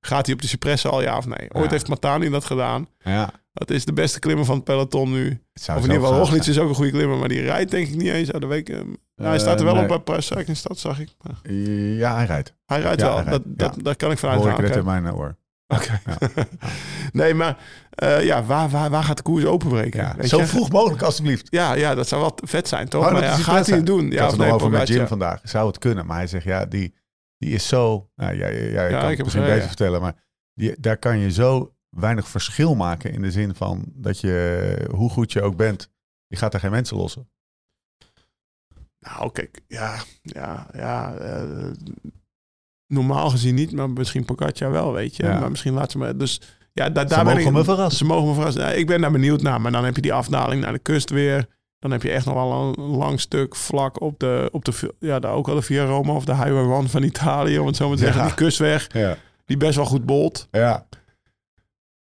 [0.00, 1.48] Gaat hij op de Cipressa al ja of nee?
[1.52, 1.70] Ooit Ja.
[1.70, 2.88] heeft Matani dat gedaan.
[2.98, 5.42] Ja, Dat is de beste klimmer van het peloton nu.
[5.54, 7.94] Of in ieder geval, Roglic is ook een goede klimmer, maar die rijdt denk ik
[7.96, 8.68] niet eens uit de week.
[8.68, 9.82] ehm, ja, hij staat er wel nee.
[9.82, 11.08] op bij Paris Cycling Stad, zag ik.
[11.22, 12.54] Maar Ja, hij rijdt.
[12.66, 14.64] hij rijdt Ja, wel, hij rijdt, dat, dat, daar kan ik vanuit Hoor ik gaan.
[14.64, 15.36] net in mijn oor.
[15.68, 16.00] Oké.
[16.04, 16.18] Ja.
[17.12, 17.58] nee, maar
[17.90, 20.00] eh, ja, waar, waar, waar gaat de koers openbreken?
[20.00, 20.46] Ja, Weet zo je?
[20.46, 21.46] vroeg mogelijk, alsjeblieft.
[21.50, 23.06] Ja, ja, dat zou wel vet zijn, toch?
[23.06, 24.06] Oh, maar ja, gaat hij het doen?
[24.06, 24.88] Ik Ja, had het nog over met?
[24.88, 25.40] Jim vandaag.
[25.42, 26.06] Zou het kunnen?
[26.06, 26.94] Maar hij zegt, ja, die,
[27.38, 28.10] die is zo...
[28.14, 30.14] Nou, ja, ja, ja, ik Ja, kan ik het misschien beter vertellen, maar
[30.54, 35.10] die, daar kan je zo weinig verschil maken in de zin van dat je, hoe
[35.10, 35.90] goed je ook bent,
[36.26, 37.30] je gaat er geen mensen lossen.
[39.00, 41.14] Nou, kijk, ja, ja, ja.
[41.14, 41.70] eh,
[42.88, 45.22] normaal gezien niet, maar misschien Pogacar wel, weet je.
[45.22, 45.38] Ja.
[45.38, 46.16] Maar misschien laat ze me...
[46.16, 46.40] Dus
[46.72, 47.96] ja, daar, Ze daar ben mogen ik, me verrassen.
[47.98, 48.62] Ze mogen me verrassen.
[48.62, 51.10] Ja, ik ben daar benieuwd naar, maar dan heb je die afdaling naar de kust
[51.10, 51.46] weer.
[51.78, 55.18] Dan heb je echt nog wel een lang stuk vlak op de, op de ja,
[55.18, 57.88] daar ook wel de Via Roma of de Highway One van Italië, om het zo
[57.88, 58.24] maar te zeggen.
[58.24, 59.16] Die kustweg, Ja,
[59.46, 60.48] die best wel goed bolt.
[60.50, 60.86] ja.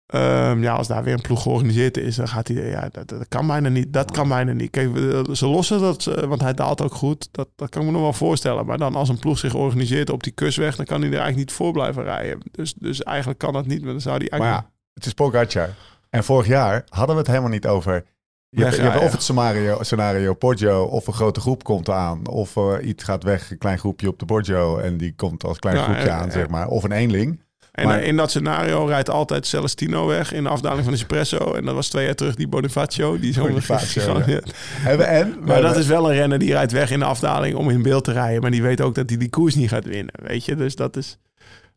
[0.07, 2.57] Ehm, ja, als daar weer een ploeg georganiseerd is, dan gaat hij...
[2.57, 3.93] Ja, dat, dat kan bijna niet.
[3.93, 4.71] Dat kan bijna niet.
[4.71, 4.91] Kijk,
[5.33, 7.29] ze lossen dat, eh, want hij daalt ook goed.
[7.31, 8.67] Dat, dat kan ik me nog wel voorstellen.
[8.67, 11.49] Maar dan als een ploeg zich organiseert op die kustweg, dan kan hij er eigenlijk
[11.49, 12.39] niet voor blijven rijden.
[12.51, 13.83] Dus, dus eigenlijk kan dat niet.
[13.83, 14.69] Maar dan zou hij Maar eigenlijk...
[14.69, 15.69] ja, het is Pogacar.
[16.11, 17.93] En vorig jaar hadden we het helemaal niet over...
[17.93, 18.01] Je
[18.63, 19.03] hebt, je hebt Wegrijden.
[19.03, 23.23] of het scenario, scenario Poggio, of een grote groep komt aan, of eh, iets gaat
[23.23, 26.31] weg, een klein groepje op de Poggio en die komt als klein Ja, groepje aan,
[26.31, 26.69] zeg maar.
[26.69, 27.41] Of een eenling.
[27.75, 31.55] En Maar- in dat scenario rijdt altijd Celestino weg in de afdaling van de Espresso.
[31.55, 33.19] En dat was twee jaar terug die Bonifacio.
[33.19, 34.41] Die zo Bonifacio, Ja.
[34.85, 37.71] En, en Maar dat is wel een renner die rijdt weg in de afdaling om
[37.71, 38.41] in beeld te rijden.
[38.43, 40.15] Maar die weet ook dat hij die koers niet gaat winnen.
[40.23, 41.19] Weet je, dus dat is.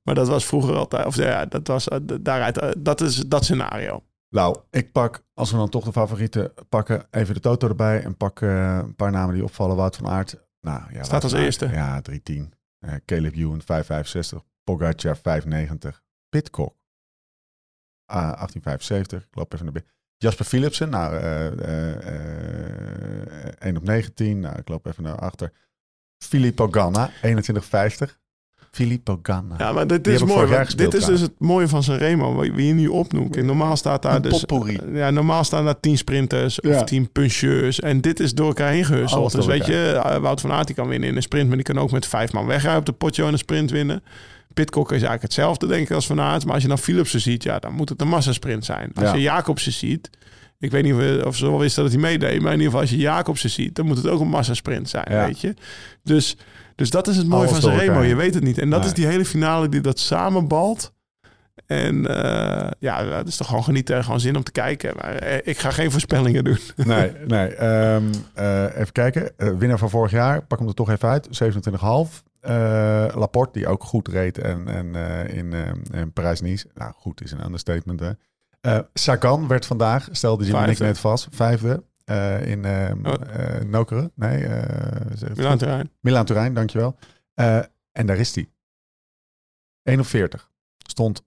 [0.04, 1.06] Maar dat was vroeger altijd.
[1.06, 1.88] Of ja, dat was.
[1.88, 4.04] eh, daar rijdt, eh, dat is dat scenario.
[4.30, 8.18] Nou, ik pak, als we dan toch de favorieten pakken, even de Toto erbij en
[8.18, 9.76] pak eh, een paar namen die opvallen.
[9.76, 10.36] Wout van Aert.
[10.62, 11.66] Nou, ja, Staat als eerste.
[11.72, 12.54] Ja, 310.
[12.80, 14.42] Eh Caleb Ewan 565.
[14.68, 16.04] Pogacar 590.
[16.30, 16.76] Pitcock
[18.06, 19.24] ah, 1875.
[19.24, 19.92] Ik loop even naar binnen.
[20.18, 21.96] Jasper Philipsen, nou, eh, eh,
[23.46, 24.40] eh, 1 op 19.
[24.40, 25.52] Nou, ik loop even naar achter.
[26.24, 28.20] Filippo Ganna, 2150.
[28.72, 29.56] Filippo Ganna.
[29.58, 30.66] Ja, maar dit Die is mooi.
[30.76, 32.40] dit is dus het mooie van Sanremo.
[32.40, 33.44] Wie wie je nu opnoemt.
[33.44, 34.32] Normaal staat daar Een dus.
[34.32, 34.80] potpourri.
[34.94, 36.84] Ja, normaal staan daar tien sprinters of Ja.
[36.84, 37.80] tien puncheurs.
[37.80, 39.32] En dit is door elkaar heen gehusteld.
[39.32, 41.48] Dus weet je, eh, Wout van Aert die kan winnen in een sprint.
[41.48, 44.04] Maar die kan ook met vijf man wegrijden op de potje en een sprint winnen.
[44.64, 46.46] Pitcock is eigenlijk hetzelfde, denk ik, als Van Aert.
[46.46, 48.92] Maar als je dan Philipsen ziet, ja, dan moet het een massasprint zijn.
[48.96, 49.14] Als Ja.
[49.16, 50.10] je Jacobsen ziet...
[50.60, 52.42] Ik weet niet of, ze wel wisten dat hij meedeed.
[52.42, 53.76] Maar in ieder geval, als je Jacobsen ziet...
[53.76, 55.26] dan moet het ook een massasprint zijn, Ja.
[55.26, 55.54] weet je.
[56.04, 56.38] Dus,
[56.76, 57.92] dus dat is het mooie Alles van Sanremo.
[57.92, 58.08] elkaar.
[58.08, 58.58] Je weet het niet.
[58.58, 58.88] En dat Nee.
[58.90, 60.94] is die hele finale die dat samenbalt.
[61.66, 64.04] En eh, ja, dat is toch gewoon genieten.
[64.04, 64.94] Gewoon zin om te kijken.
[65.02, 66.58] Maar eh, ik ga geen voorspellingen doen.
[66.86, 67.48] Nee, nee.
[67.48, 68.04] Ehm,
[68.34, 69.32] eh, even kijken.
[69.58, 71.28] Winnaar van vorig jaar, pak hem er toch even uit.
[71.32, 72.24] 27,5.
[72.48, 76.68] Eh Laporte, die ook goed reed en, en, eh, in, eh, in Parijs-Nice.
[76.74, 78.00] Nou, goed is een understatement.
[78.00, 78.12] Hè.
[78.94, 80.84] Sagan werd vandaag, stelde Jim en ik Vijfde.
[80.86, 81.84] net vast, vijfde
[82.46, 83.14] in ehm Oh.
[83.30, 84.12] eh, Nokere.
[84.16, 84.48] Nee,
[85.36, 85.92] Milaan terrein.
[86.00, 86.98] Milaan Turijn, dankjewel.
[87.92, 88.52] En daar is hij.
[89.84, 90.52] 1 op 40.
[90.78, 91.26] Stond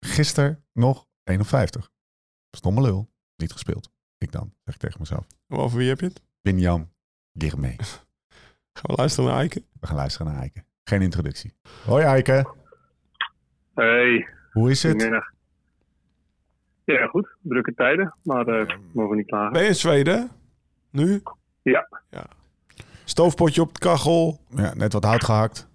[0.00, 1.90] gisteren nog 1 op 50.
[2.50, 3.10] Stomme lul.
[3.36, 3.90] Niet gespeeld.
[4.18, 5.26] Ik dan, zeg ik tegen mezelf.
[5.48, 6.22] Over wie heb je het?
[6.42, 6.92] Binjam
[7.38, 7.76] Girmay.
[8.72, 9.66] Gaan we luisteren naar Eiken.
[9.84, 10.64] We gaan luisteren naar Eike.
[10.84, 11.54] Geen introductie.
[11.86, 12.46] Hoi Eike.
[13.74, 15.02] Hey, Hoe is het?
[16.84, 17.28] Ja, goed.
[17.42, 19.52] Drukke tijden, maar eh mogen niet klagen.
[19.52, 20.30] Ben je in Zweden?
[20.90, 21.22] Nu?
[21.62, 21.88] Ja.
[22.10, 22.26] ja.
[23.04, 24.38] Stoofpotje op de kachel.
[24.48, 25.68] Ja, net wat hout gehakt.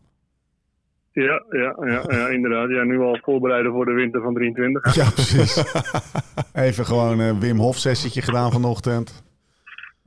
[1.12, 2.70] Ja, ja, ja, ja, inderdaad.
[2.70, 4.96] Ja, nu al voorbereiden voor de winter van 23.
[4.96, 5.64] Ja, precies.
[6.68, 9.24] Even gewoon een Wim Hof sessietje gedaan vanochtend.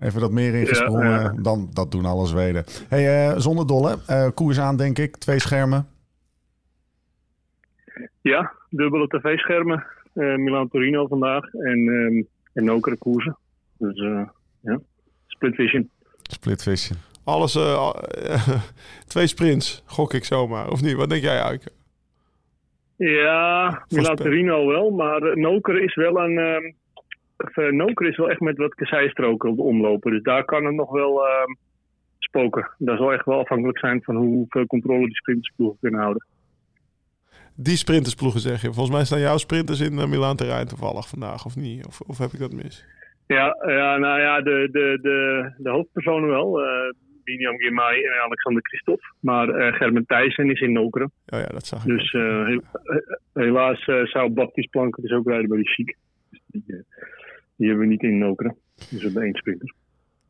[0.03, 1.09] Even dat meer ingesprongen.
[1.11, 1.33] Ja, ja.
[1.43, 2.65] Dan, dat doen alle Zweden.
[2.89, 3.99] Hey, eh, zonder dolle.
[4.07, 5.17] eh, koers aan, denk ik.
[5.17, 5.87] Twee schermen.
[8.21, 9.85] Ja, dubbele tv-schermen.
[10.15, 12.23] eh Milan Torino vandaag en, ehm
[12.53, 13.37] en Nokere koersen.
[13.79, 14.23] Dus eh,
[14.61, 14.81] ja,
[15.27, 15.91] split vision.
[16.23, 16.99] Split vision.
[17.25, 17.97] Alles, eh, al-
[19.07, 20.71] twee sprints, gok ik zomaar.
[20.71, 20.95] Of niet?
[20.97, 21.73] Wat denk jij, Eiken?
[22.97, 24.15] Ja, Milan Voorspel.
[24.17, 26.39] Torino wel, maar Nokere is wel een...
[26.39, 26.73] ehm
[27.43, 30.11] of, eh, Nokere is wel echt met wat kasseistroken op de omlopen.
[30.11, 31.55] Dus daar kan het nog wel ehm,
[32.18, 32.70] spoken.
[32.78, 36.26] Dat zal echt wel afhankelijk zijn van hoeveel controle die sprintersploegen kunnen houden.
[37.55, 38.72] Die sprintersploegen zeg je.
[38.72, 41.86] Volgens mij staan jouw sprinters in uh, Milaan terrein toevallig vandaag, of niet?
[41.86, 42.84] Of, of heb ik dat mis?
[43.26, 46.62] Ja, ja nou ja, de, de, de, de hoofdpersonen wel.
[46.62, 46.93] eh
[47.24, 49.05] Biniam Girmay en Alexander Christophe.
[49.20, 51.12] Maar eh Gerben Thijssen is in Nokeren.
[51.26, 51.88] Oh ja, dat zag ik.
[51.88, 52.57] Dus eh,
[53.32, 55.97] Helaas eh, zou Baptiste Planken dus ook rijden bij de Chic.
[56.30, 56.78] Dus die, eh,
[57.63, 58.57] die hebben we niet in Nokeren.
[58.77, 59.75] Dus we hebben één sprinter.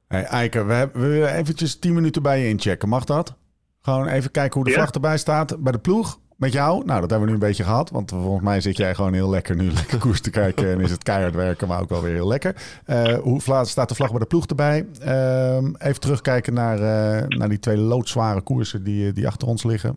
[0.08, 2.88] Hey, Eike, we, hebben, we willen eventjes 10 minuten bij je inchecken.
[2.88, 3.34] Mag dat?
[3.80, 4.76] Gewoon even kijken hoe de Ja.
[4.76, 6.20] vlag erbij staat bij de ploeg.
[6.36, 6.84] Met jou?
[6.84, 7.90] Nou, dat hebben we nu een beetje gehad.
[7.90, 10.70] Want volgens mij zit jij gewoon heel lekker nu lekker koers te kijken.
[10.70, 12.54] En is het keihard werken, maar ook wel weer heel lekker.
[12.84, 14.86] Eh, hoe staat de vlag bij de ploeg erbij?
[15.00, 19.64] Ehm, even terugkijken naar, eh, naar die twee loodzware koersen die, eh, die achter ons
[19.64, 19.96] liggen.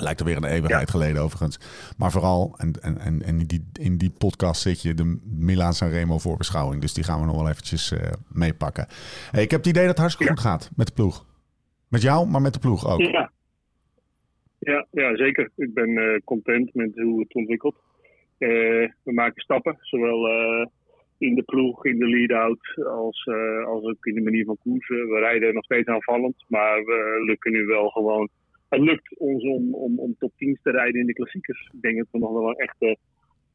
[0.00, 1.58] Lijkt er weer een eeuwigheid geleden overigens.
[1.98, 6.80] Maar vooral, en, en, en, die, in die podcast zit je de Milaan Sanremo voorbeschouwing.
[6.80, 8.86] Dus die gaan we nog wel eventjes eh, meepakken.
[9.30, 11.26] Hey, ik heb het idee dat het hartstikke goed gaat met de ploeg.
[11.88, 13.00] Met jou, maar met de ploeg ook.
[13.00, 13.30] Ja.
[14.58, 15.50] Ja, ja, zeker.
[15.56, 17.76] Ik ben eh, content met hoe het ontwikkelt.
[18.38, 18.48] Eh,
[19.02, 20.28] we maken stappen, zowel
[21.18, 23.28] in de ploeg, in de lead-out, als,
[23.66, 25.08] als ook in de manier van koersen.
[25.08, 28.28] We rijden nog steeds aanvallend, maar we lukken nu wel gewoon.
[28.70, 31.70] Het lukt ons om, om, om top 10 te rijden in de klassiekers.
[31.72, 32.96] Ik denk dat we nog wel een echte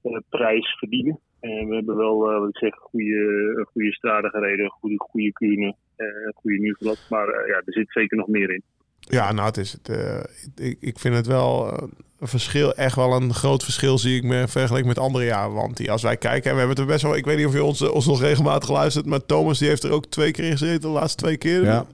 [0.01, 1.19] eh, prijs verdienen.
[1.39, 5.75] En we hebben wel, eh, wat ik zeg, goede, goede straden gereden, goede, goede kuren,
[5.95, 7.05] eh goede nieuwsblad.
[7.09, 8.61] Maar ja, er zit zeker nog meer in.
[8.99, 9.89] Ja, nou, het is het.
[9.89, 10.23] eh,
[10.69, 11.73] ik, ik vind het wel
[12.19, 15.53] een verschil, echt wel een groot verschil zie ik me vergeleken met andere jaren.
[15.53, 17.45] Want die, als wij kijken, en we hebben het er best wel, ik weet niet
[17.45, 20.45] of je ons, ons nog regelmatig luistert, maar Thomas die heeft er ook twee keer
[20.45, 21.63] in gezeten, de laatste twee keer.
[21.63, 21.85] Ja,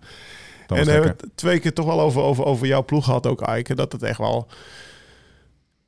[0.78, 3.42] dat we hebben het twee keer toch wel over, over, over jouw ploeg gehad, ook
[3.42, 4.48] Eike, dat het echt wel.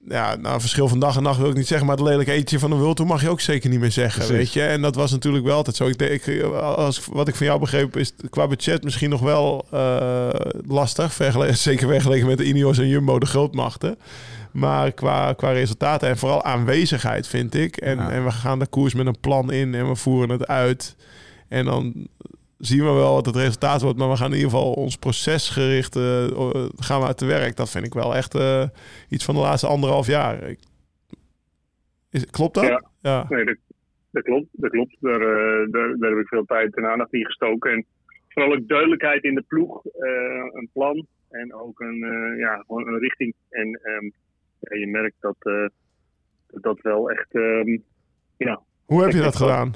[0.08, 2.60] Ja, nou, verschil van dag en nacht wil ik niet zeggen, maar het lelijke eentje
[2.60, 4.38] van de Tour mag je ook zeker niet meer zeggen, Precies.
[4.38, 4.62] weet je.
[4.64, 5.88] En dat was natuurlijk wel altijd zo.
[5.88, 9.66] Ik, denk- ik, als, wat ik van jou begreep is qua budget misschien nog wel
[9.72, 10.30] eh,
[10.68, 11.14] lastig,
[11.52, 13.98] zeker vergeleken met de Ineos en Jumbo, de grootmachten.
[14.52, 17.78] Maar qua, qua resultaten en vooral aanwezigheid vind ik.
[17.78, 18.12] En, Ja.
[18.12, 20.96] en we gaan de koers met een plan in en we voeren het uit.
[21.48, 21.94] En dan
[22.66, 23.98] zien we wel wat het resultaat wordt.
[23.98, 27.56] Maar we gaan in ieder geval ons procesgericht eh, eh, gaan we uit de werk.
[27.56, 28.64] Dat vind ik wel echt eh,
[29.10, 30.44] iets van de laatste anderhalf jaar.
[30.44, 30.60] Ik-
[32.10, 32.64] is, klopt dat?
[32.64, 32.84] Ja.
[33.02, 33.26] ja.
[33.30, 33.58] Nee, dat,
[34.12, 34.48] dat klopt.
[34.52, 34.96] Dat klopt.
[35.00, 37.72] Daar, eh, daar, daar heb ik veel tijd en aandacht in gestoken.
[37.72, 37.86] En
[38.28, 39.82] vooral ook duidelijkheid in de ploeg,
[40.54, 41.98] een plan en ook een,
[42.38, 43.34] ja, gewoon een richting.
[43.50, 44.06] En ehm,
[44.60, 45.72] ja, je merkt dat dat,
[46.64, 47.36] dat wel echt.
[47.36, 47.78] ehm,
[48.38, 48.62] ja.
[48.86, 49.74] Hoe heb je dat gedaan?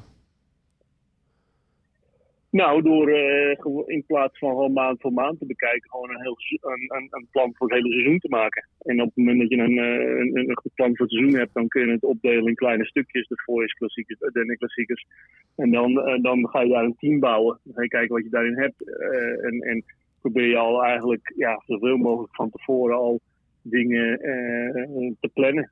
[2.58, 6.38] Nou, door eh, in plaats van gewoon maand voor maand te bekijken, gewoon een, heel,
[6.62, 8.68] een, een, plan voor het hele seizoen te maken.
[8.82, 11.54] En op het moment dat je een, eh, een, een plan voor het seizoen hebt,
[11.54, 13.28] dan kun je het opdelen in kleine stukjes.
[13.28, 15.06] De voorjaars klassiekers, de klassiekers.
[15.56, 17.60] En dan, eh, dan ga je daar een team bouwen.
[17.64, 18.90] Dan ga je kijken wat je daarin hebt.
[19.42, 19.84] en, en
[20.22, 23.20] probeer je al eigenlijk ja, zoveel mogelijk van tevoren al
[23.62, 24.20] dingen
[25.20, 25.72] te plannen.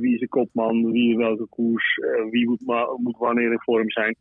[0.00, 2.62] Wie is de kopman, wie welke koers, eh, wie moet,
[2.96, 4.16] moet wanneer in vorm zijn.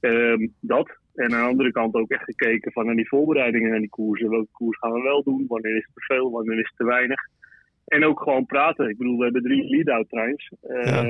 [0.00, 0.98] Ehm, dat.
[1.14, 4.30] En aan de andere kant ook echt gekeken van naar die voorbereidingen naar die koersen.
[4.30, 5.44] Welke koers gaan we wel doen?
[5.48, 6.30] Wanneer is het te veel?
[6.30, 7.20] Wanneer is het te weinig?
[7.86, 8.88] En ook gewoon praten.
[8.88, 10.52] Ik bedoel, we hebben drie lead-out trains.
[10.60, 11.02] Eh, Ja.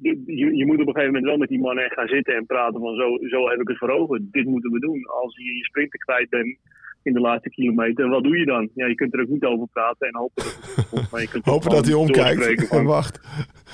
[0.00, 2.80] je, je- moet op een gegeven moment wel met die mannen gaan zitten en praten
[2.80, 4.28] van zo, zo heb ik het voor ogen.
[4.30, 5.06] Dit moeten we doen.
[5.06, 6.58] Als je je sprinter kwijt bent
[7.02, 8.70] in de laatste kilometer, wat doe je dan?
[8.74, 11.10] Ja, je kunt er ook niet over praten en hopen dat het.
[11.10, 13.20] Maar je kunt Hopen dat hij omkijkt en wacht.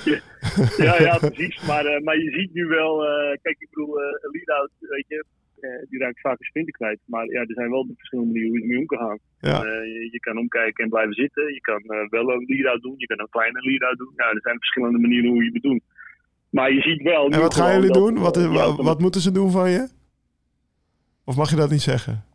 [0.87, 1.67] ja, ja, precies.
[1.67, 5.05] Maar, eh, maar je ziet nu wel, eh, kijk, ik bedoel, eh, een lead-out, weet
[5.09, 5.25] je,
[5.89, 7.01] die raakt vaak een sprinter kwijt.
[7.05, 9.19] Maar ja, er zijn wel verschillende manieren hoe je ermee om kan gaan.
[9.41, 9.65] Ja.
[9.65, 11.55] Je, je kan omkijken en blijven zitten.
[11.55, 12.95] Je kan wel een lead-out doen.
[12.97, 14.13] Je kan een kleine lead-out doen.
[14.17, 15.81] Ja, er zijn verschillende manieren hoe je het doen.
[16.51, 17.31] Maar je ziet wel.
[17.31, 18.19] En wat gaan jullie doen?
[18.19, 19.89] Wat, wat, wat moeten ze doen van je?
[21.25, 22.26] Of mag je dat niet zeggen?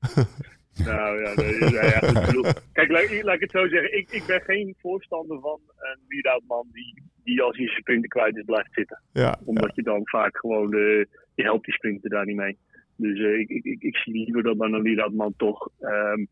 [0.84, 3.98] Nou ja, nee, ja, ja, goed, ik bedoel, kijk, laat, laat ik het zo zeggen.
[3.98, 8.08] Ik, ik ben geen voorstander van een lead-out man die, die als hij zijn sprinter
[8.08, 9.02] kwijt is blijft zitten.
[9.12, 12.56] Ja, Omdat je dan vaak gewoon, de, je helpt die sprinter daar niet mee.
[12.96, 16.24] Dus eh, ik, ik, ik, ik zie liever dat dan een lead-out man toch, ehm,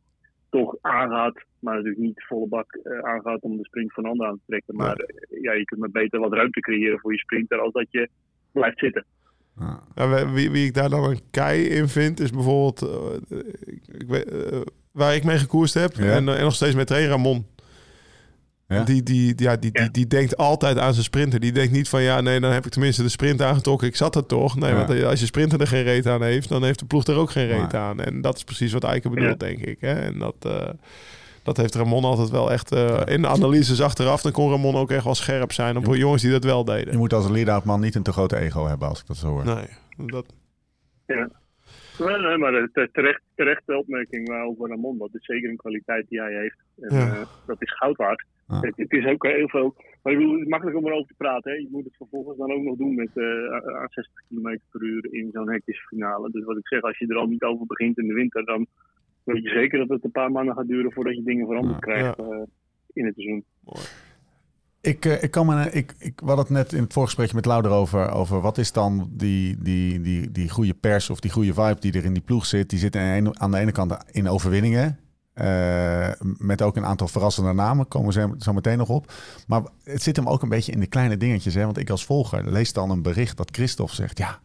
[0.51, 1.45] toch aangaat.
[1.59, 4.43] Maar natuurlijk niet volle bak eh, aangaat om de sprint van een ander aan te
[4.47, 4.77] trekken.
[4.77, 7.87] Maar eh, ja, je kunt maar beter wat ruimte creëren voor je sprinter als dat
[7.91, 8.09] je
[8.53, 9.05] blijft zitten.
[9.61, 9.81] Ja.
[9.95, 14.09] Nou, wie- wie, ik daar dan een kei in vind, is bijvoorbeeld eh, ik, ik
[14.09, 14.59] weet, eh,
[14.93, 15.97] waar ik mee gekoerst heb.
[15.97, 16.05] Ja.
[16.05, 17.47] En, eh, en nog steeds met trainer Ramon.
[18.69, 18.83] Ja?
[18.85, 19.89] Die, die, ja, die, die, Ja.
[19.93, 21.41] die denkt altijd aan zijn sprinter.
[21.41, 23.89] Die denkt niet van ja, nee, dan heb ik tenminste de sprint aangetrokken.
[23.89, 24.57] Ik zat er toch.
[24.57, 24.87] Nee, Ja.
[24.87, 27.31] want als je sprinter er geen reet aan heeft, dan heeft de ploeg er ook
[27.31, 28.01] geen reet aan.
[28.01, 29.81] En dat is precies wat Eiken bedoelt, denk ik.
[29.81, 29.93] Hè?
[29.93, 30.69] En dat, eh,
[31.49, 34.23] dat heeft Ramon altijd wel echt eh, in de analyses achteraf.
[34.23, 36.93] Dan kon Ramon ook echt wel scherp zijn op jongens die dat wel deden.
[36.93, 39.29] Je moet als lead-out man niet een te grote ego hebben als ik dat zo
[39.29, 39.45] hoor.
[39.45, 39.67] Nee,
[40.07, 40.27] dat,
[41.07, 41.29] Ja.
[41.99, 44.99] Nee, nee, maar het is terecht, terechte opmerking waar over Ramon.
[44.99, 46.59] Dat is zeker een kwaliteit die hij heeft.
[46.81, 47.07] En, Ja.
[47.15, 48.25] eh, dat is goud waard.
[48.49, 48.61] Ja.
[48.61, 49.75] Het, het is ook heel veel.
[50.03, 51.51] Maar ik bedoel, het is makkelijk om erover te praten.
[51.53, 51.57] Hè.
[51.57, 53.25] Je moet het vervolgens dan ook nog doen met eh,
[53.81, 56.31] aan 60 km per uur in zo'n hectische finale.
[56.31, 58.67] Dus wat ik zeg, als je er al niet over begint in de winter, dan
[59.33, 61.81] weet je zeker dat het een paar maanden gaat duren voordat je dingen veranderd Ja.
[61.93, 62.27] krijgt eh,
[62.93, 63.45] in het seizoen.
[64.81, 67.45] Ik, eh, ik kan me, ik, ik, we hadden het net in het voorgesprekje met
[67.45, 71.55] Louder over, over wat is dan die, die, die, die goede pers of die goede
[71.55, 72.71] vibe die er in die ploeg zit.
[72.71, 74.99] Die zit aan de ene, kant in overwinningen.
[75.33, 79.13] eh, met ook een aantal verrassende namen, komen we zo- zo meteen nog op.
[79.47, 81.55] Maar het zit hem ook een beetje in de kleine dingetjes.
[81.55, 81.65] Hè?
[81.65, 84.19] Want ik als volger lees dan een bericht dat Christophe zegt...
[84.19, 84.39] ja,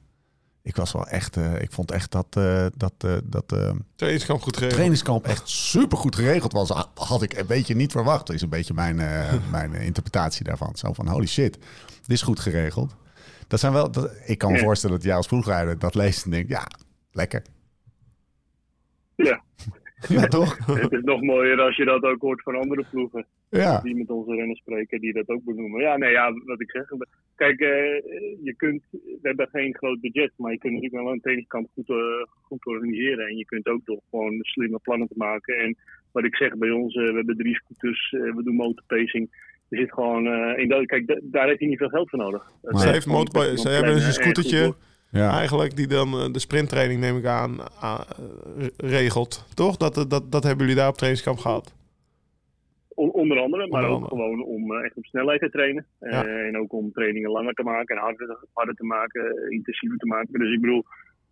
[0.63, 1.37] ik was wel echt...
[1.37, 4.73] eh, ik vond echt dat, eh, dat, eh, dat eh, Trainingskamp goed geregeld.
[4.75, 6.69] trainingskamp echt super goed geregeld was.
[6.69, 8.29] Ha- Had ik een beetje niet verwacht.
[8.31, 10.75] is een beetje mijn, eh, mijn interpretatie daarvan.
[10.75, 12.95] Zo van holy shit, dit is goed geregeld.
[13.47, 14.63] Dat zijn wel, dat, ik kan me Ja.
[14.63, 16.67] voorstellen dat jij als ploegrijder dat leest en denkt, ja,
[17.11, 17.41] lekker.
[19.15, 19.41] Ja.
[20.07, 20.57] Ja, toch?
[20.83, 23.25] Het is nog mooier als je dat ook hoort van andere ploegen.
[23.49, 23.81] Ja.
[23.81, 25.81] Die met onze renners spreken, die dat ook benoemen.
[25.81, 26.87] Ja, nee, ja, wat ik zeg.
[27.35, 27.69] Kijk, eh,
[28.43, 31.89] je kunt, we hebben geen groot budget, maar je kunt natuurlijk wel een trainingskamp goed,
[31.89, 31.95] eh,
[32.41, 33.27] goed organiseren.
[33.27, 35.57] En je kunt ook toch gewoon slimme plannen te maken.
[35.57, 35.77] En
[36.11, 39.51] wat ik zeg bij ons, eh, we hebben drie scooters, we doen motorpacing.
[39.69, 42.19] Er zit gewoon, eh, in dat, kijk, da- daar heeft hij niet veel geld voor
[42.19, 42.51] nodig.
[42.61, 44.73] Dat Ze, heeft iemand ze hebben dus een scootertje.
[45.13, 45.29] Ja.
[45.37, 47.99] eigenlijk die dan eh, de sprinttraining, neem ik aan, eh,
[48.77, 49.45] regelt.
[49.53, 49.77] Toch?
[49.77, 51.73] Dat, dat, dat hebben jullie daar op trainingskamp gehad.
[52.95, 55.85] On- onder andere, maar Onder ook gewoon om eh, echt op snelheid te trainen.
[55.99, 56.23] Eh, Ja.
[56.25, 60.05] en ook om trainingen langer te maken en harder, harder te maken, eh, intensiever te
[60.07, 60.39] maken.
[60.39, 60.83] Dus ik bedoel,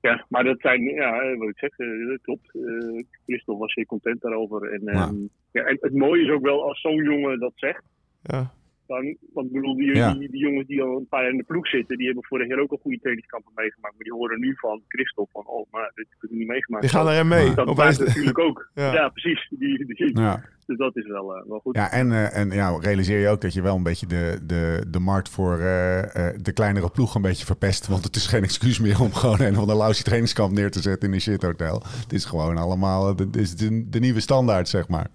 [0.01, 2.55] ja, maar dat zijn, ja, eh, wat ik zeg, eh, dat klopt.
[2.55, 4.71] Eh Christophe was zeer content daarover.
[4.73, 4.91] En, Ja.
[4.91, 5.15] ehm,
[5.51, 7.83] ja, en het mooie is ook wel als zo'n jongen dat zegt.
[8.23, 8.51] Ja.
[8.91, 10.13] Dan, want ik bedoel, die, Ja.
[10.13, 12.47] die, die jongens die al een paar jaar in de ploeg zitten, die hebben vorig
[12.47, 13.93] jaar ook al goede trainingskampen meegemaakt.
[13.95, 16.83] Maar die horen nu van Christophe van, oh, maar dit heb ik niet meegemaakt.
[16.83, 17.47] Die gaan erin mee.
[17.53, 18.69] dat Opeens- blijft natuurlijk ook.
[18.83, 18.93] Ja.
[18.93, 19.47] Ja, precies.
[19.49, 20.43] Die, die, Ja.
[20.65, 21.75] Dus dat is wel, eh, wel goed.
[21.75, 24.85] Ja, en, eh, en ja, realiseer je ook dat je wel een beetje de, de,
[24.87, 27.87] de markt voor eh, eh, de kleinere ploeg een beetje verpest.
[27.87, 30.81] Want het is geen excuus meer om gewoon een van de lousy trainingskamp neer te
[30.81, 31.83] zetten in een shithotel.
[32.01, 35.07] Het is gewoon allemaal dit is de, de nieuwe standaard, zeg maar.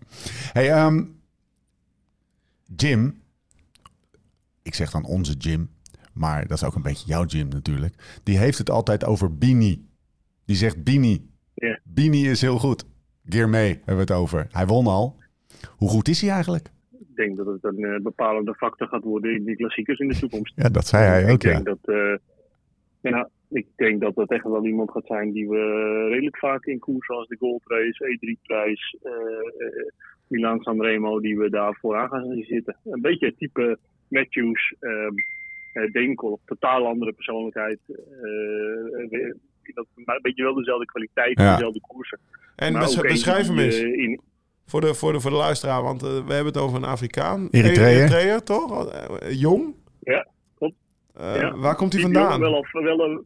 [0.53, 1.03] Hey, ehm,
[2.77, 3.25] Jim.
[4.67, 5.69] Ik zeg dan onze Jim,
[6.15, 8.21] maar dat is ook een beetje jouw Jim natuurlijk.
[8.23, 9.87] Die heeft het altijd over Bini.
[10.45, 11.31] Die zegt Bini.
[11.85, 12.85] Bini is heel goed.
[13.25, 14.47] Gear mee hebben we het over.
[14.51, 15.17] Hij won al.
[15.77, 16.71] Hoe goed is hij eigenlijk?
[17.17, 20.19] ik denk dat het een eh, bepalende factor gaat worden in die klassiekers in de
[20.19, 20.53] toekomst.
[20.57, 21.53] Ja, dat zei hij ook, ik ja.
[21.53, 22.17] denk dat, eh,
[23.01, 25.63] ja, ik denk dat dat echt wel iemand gaat zijn die we
[26.09, 29.91] redelijk vaak in koers zoals de Gold Race, E3-prijs, eh eh,
[30.27, 32.77] Milan Sanremo, die we daar vooraan gaan zitten.
[32.85, 33.79] Een beetje het type
[34.09, 35.15] Matthews, ehm
[35.73, 37.79] eh, Denkel, totaal andere persoonlijkheid.
[37.89, 39.31] eh,
[39.75, 41.53] dat, maar een beetje wel dezelfde kwaliteit, Ja.
[41.55, 42.19] dezelfde koersen.
[42.57, 43.77] En eentje beschrijf hem eens.
[43.77, 44.21] eh, in,
[44.67, 47.49] Voor de, voor, de, voor de luisteraar, want we hebben het over een Afrikaan.
[47.51, 47.97] Eritreër.
[47.99, 48.93] Eritreër, toch?
[49.31, 49.75] Jong.
[50.01, 50.75] Ja, klopt.
[51.15, 51.57] Eh, Ja.
[51.57, 52.41] Waar komt hij vandaan?
[52.41, 53.25] Wel af, wel, een-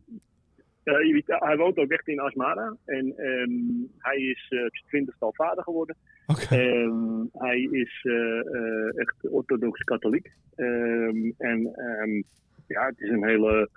[1.27, 2.77] hij- woont ook echt in Asmara.
[2.85, 3.51] En ehm,
[3.99, 5.97] hij is eh, zijn twintigste vader geworden.
[6.39, 10.33] Ehm, hij is eh, eh, echt orthodox katholiek.
[10.55, 12.23] Ehm, en ehm,
[12.67, 13.69] ja, het is een hele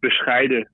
[0.00, 0.70] bescheiden,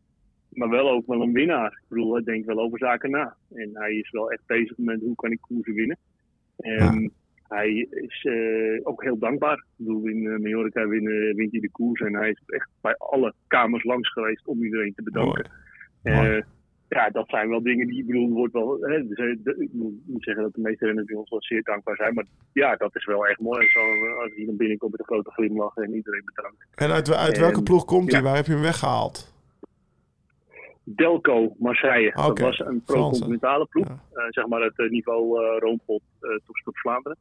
[0.50, 1.72] maar wel ook wel een winnaar.
[1.72, 3.36] Ik bedoel, hij denkt wel over zaken na.
[3.54, 5.98] En hij is wel echt bezig met hoe kan ik koersen winnen.
[7.48, 9.56] Hij is eh, ook heel dankbaar.
[9.56, 11.04] Ik bedoel, in Mallorca win,
[11.34, 12.00] wint hij de koers.
[12.00, 15.50] En hij is echt bij alle kamers langs geweest om iedereen te bedanken.
[16.02, 16.42] Mooi.
[16.92, 19.18] Ja, dat zijn wel dingen die, ik bedoel, wordt wel, hè, dus,
[19.58, 22.24] ik moet niet zeggen dat de meeste renners bij ons wel zeer dankbaar zijn, maar
[22.52, 23.66] ja, dat is wel echt mooi.
[23.68, 23.80] Zo,
[24.22, 26.66] als hij dan binnenkomt met een grote glimlach en iedereen bedankt.
[26.74, 28.20] En uit, uit En- welke ploeg komt hij?
[28.20, 28.26] ja.
[28.26, 29.30] Waar heb je hem weggehaald?
[30.84, 34.00] Delco Marseille, dat was een pro-continentale ploeg, Ja.
[34.12, 36.02] eh, zeg maar het eh, niveau eh Roompot,
[36.46, 37.18] Topsport Vlaanderen.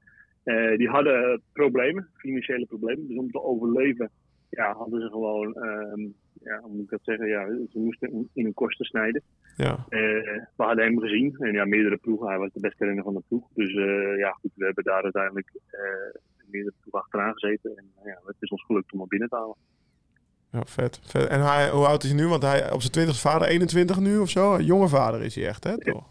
[0.77, 4.09] Die hadden problemen, financiële problemen, dus om te overleven
[4.49, 6.01] ja, hadden ze gewoon, ehm,
[6.43, 9.21] ja, hoe moet ik dat zeggen, ja, ze moesten in hun kosten snijden.
[9.55, 9.85] Ja.
[9.89, 9.99] Eh,
[10.55, 11.35] we hadden hem gezien.
[11.39, 12.27] En ja, meerdere ploegen.
[12.27, 13.47] Hij was de beste renner van de ploeg.
[13.53, 15.81] Dus eh, ja, goed, we hebben daar uiteindelijk eh,
[16.51, 17.77] meerdere ploegen achteraan gezeten.
[17.77, 19.55] En ja, het is ons gelukt om hem binnen te halen.
[20.51, 20.99] ja, vet.
[21.03, 21.27] vet.
[21.27, 22.27] En hij, hoe oud is hij nu?
[22.27, 24.53] Want hij op zijn twintigste vader 21 nu of zo?
[24.53, 25.77] Een jonge vader is hij echt, hè?
[25.77, 26.09] Toch?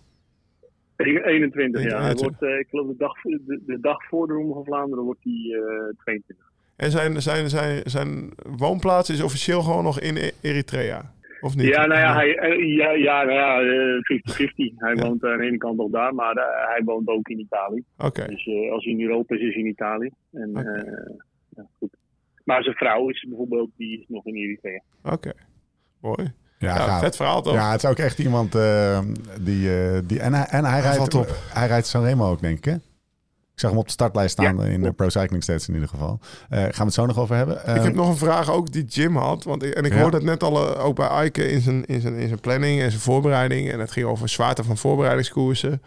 [0.97, 2.01] 21, ja.
[2.01, 2.21] Hij 21.
[2.21, 5.33] wordt, ik geloof de dag, de, de dag voor de Ronde van Vlaanderen wordt hij
[5.33, 6.50] eh 22.
[6.81, 11.13] En zijn, zijn, zijn, zijn woonplaats is officieel gewoon nog in E- Eritrea?
[11.41, 11.67] Of niet?
[11.67, 14.73] Ja, nou ja, hij, eh, ja, ja, nou ja, eh, 50-50.
[14.77, 15.03] Hij Ja.
[15.07, 17.83] woont aan de ene kant nog daar, maar eh, hij woont ook in Italië.
[17.99, 18.27] Oké.
[18.27, 20.11] Dus eh, als hij in Europa is, is hij in Italië.
[20.33, 20.71] En, Oké.
[20.71, 21.15] eh,
[21.49, 21.91] ja, goed.
[22.45, 24.83] Maar zijn vrouw is bijvoorbeeld, die is nog in Eritrea.
[25.03, 25.33] Oké.
[26.01, 26.33] Mooi.
[26.59, 27.01] Ja, Ja, gaaf.
[27.01, 27.55] vet verhaal toch?
[27.55, 29.01] Ja, het is ook echt iemand eh,
[29.41, 30.21] die, eh, die...
[30.21, 31.29] En hij, en hij, rijdt, valt op.
[31.55, 32.75] hij rijdt Sanremo ook, denk ik, hè?
[33.61, 34.93] Ik zag hem op de startlijst staan Ja, in de.
[34.93, 36.19] Pro Cycling Stats in ieder geval.
[36.49, 37.57] Eh, gaan we het zo nog over hebben.
[37.57, 39.45] Ik heb nog een vraag ook die Jim had.
[39.45, 40.01] Want ik, en ik Ja.
[40.01, 42.81] hoorde het net al eh, ook bij Eike in zijn, in, zijn, in zijn planning
[42.81, 43.71] en zijn voorbereiding.
[43.71, 45.83] En het ging over zwaarte van voorbereidingskoersen.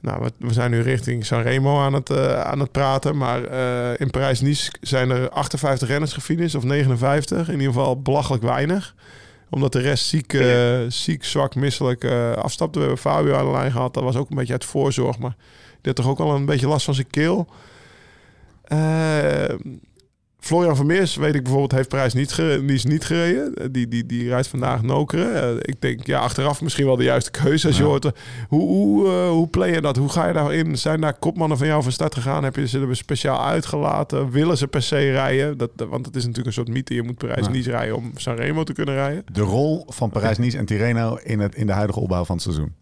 [0.00, 3.16] nou, we, we zijn nu richting Sanremo aan het, eh, aan het praten.
[3.16, 3.42] Maar
[4.00, 7.46] in Parijs-Nice zijn er 58 renners gefinished, of 59.
[7.48, 8.94] In ieder geval belachelijk weinig.
[9.50, 10.36] Omdat de rest ziek,
[10.88, 12.04] ziek zwak, misselijk
[12.36, 12.78] afstapte.
[12.78, 13.94] We hebben Fabio aan de lijn gehad.
[13.94, 15.18] Dat was ook een beetje uit voorzorg.
[15.18, 15.36] Maar
[15.86, 17.46] die had toch ook al een beetje last van zijn keel.
[18.62, 19.54] Eh,
[20.38, 23.72] Florian Vermeers, weet ik bijvoorbeeld, heeft prijs niet, ge- die is niet gereden.
[23.72, 25.42] Die, die, die rijdt vandaag Nokeren.
[25.42, 27.66] Eh, ik denk, ja, achteraf misschien wel de juiste keuze.
[27.66, 27.88] Als je Ja.
[27.88, 28.10] hoort, eh,
[28.48, 29.96] hoe, hoe, hoe play je dat?
[29.96, 30.78] Hoe ga je daarin?
[30.78, 32.44] Zijn daar kopmannen van jou van start gegaan?
[32.44, 34.30] Heb je ze er speciaal uitgelaten?
[34.30, 35.58] Willen ze per se rijden?
[35.58, 36.94] Dat, want het is natuurlijk een soort mythe.
[36.94, 37.52] Je moet Parijs Ja.
[37.52, 39.24] niet rijden om Sanremo te kunnen rijden.
[39.32, 42.74] De rol van Parijs-Nice en Tirreno in, het, in de huidige opbouw van het seizoen.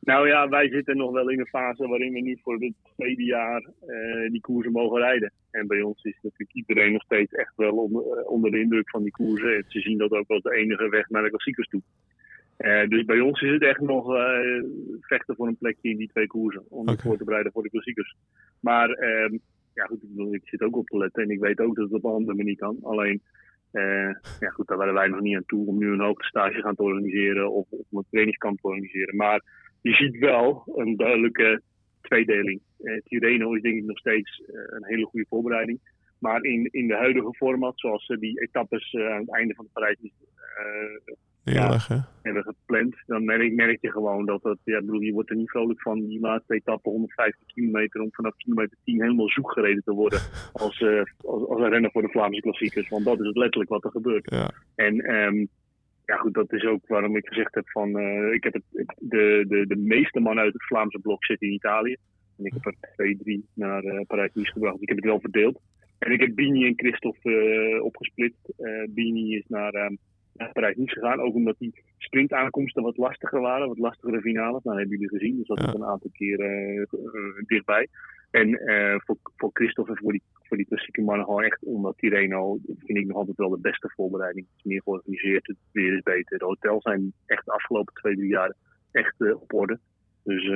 [0.00, 3.24] Nou ja, wij zitten nog wel in een fase waarin we nu voor het tweede
[3.24, 5.32] jaar eh, die koersen mogen rijden.
[5.50, 8.90] En bij ons is natuurlijk iedereen nog steeds echt wel onder, eh, onder de indruk
[8.90, 9.56] van die koersen.
[9.56, 11.82] En Ze zien dat ook als de enige weg naar de klassiekers toe.
[12.56, 14.06] Eh, dus bij ons is het echt nog
[15.00, 16.64] vechten voor een plekje in die twee koersen.
[16.68, 16.90] Om Oké.
[16.90, 18.16] het voor te bereiden voor de klassiekers.
[18.60, 19.36] Maar ehm,
[19.74, 21.22] ja, goed, ik, bedoel, ik zit ook op te letten.
[21.22, 22.78] En ik weet ook dat het op een andere manier kan.
[22.82, 23.22] Alleen,
[24.40, 26.82] ja goed, daar waren wij nog niet aan toe om nu een hoogtestage gaan te
[26.82, 27.52] organiseren.
[27.52, 29.16] Of, of een trainingskamp te organiseren.
[29.16, 29.42] Maar
[29.88, 31.62] je ziet wel een duidelijke
[32.00, 32.60] tweedeling.
[32.78, 35.80] Eh, Tirreno is denk ik nog steeds eh, een hele goede voorbereiding.
[36.18, 39.64] Maar in, in de huidige format, zoals ze die etappes eh, aan het einde van
[39.64, 41.98] de Parijs eh, hè?
[42.22, 45.50] hebben gepland, dan merk, merk je gewoon dat het, ja, bedoel, je wordt er niet
[45.50, 49.92] vrolijk van die laatste etappe 150 kilometer om vanaf kilometer 10 helemaal zoek gereden te
[49.92, 50.20] worden
[50.52, 52.88] als, eh, als, als een renner voor de Vlaamse klassiekers.
[52.88, 54.30] Want dat is het letterlijk wat er gebeurt.
[54.30, 54.50] Ja.
[54.74, 55.46] En ehm,
[56.08, 59.44] ja, goed, dat is ook waarom ik gezegd heb van, eh, ik heb het, de,
[59.48, 61.96] de, de meeste mannen uit het Vlaamse blok zitten in Italië.
[62.38, 64.82] En ik heb er twee, drie naar eh, Parijs-Nice gebracht.
[64.82, 65.60] Ik heb het wel verdeeld.
[65.98, 68.52] En ik heb Bini en Christophe eh, opgesplitst.
[68.88, 69.92] Bini is naar,
[70.38, 71.20] ehm naar Parijs-Nice gegaan.
[71.20, 73.68] Ook omdat die sprintaankomsten wat lastiger waren.
[73.68, 74.62] Wat lastigere finales.
[74.62, 75.36] Nou, hebben jullie gezien.
[75.36, 76.86] Dus dat is een aantal keer eh, eh,
[77.46, 77.88] dichtbij.
[78.30, 81.98] En eh, voor, voor Christophe en voor die, voor die klassieke mannen gewoon echt omdat
[81.98, 84.46] Tirreno vind ik nog altijd wel de beste voorbereiding.
[84.46, 86.38] Het is meer georganiseerd, het weer is beter.
[86.38, 88.54] De hotels zijn echt de afgelopen twee, drie jaar
[88.90, 89.78] echt op orde.
[90.22, 90.52] Dus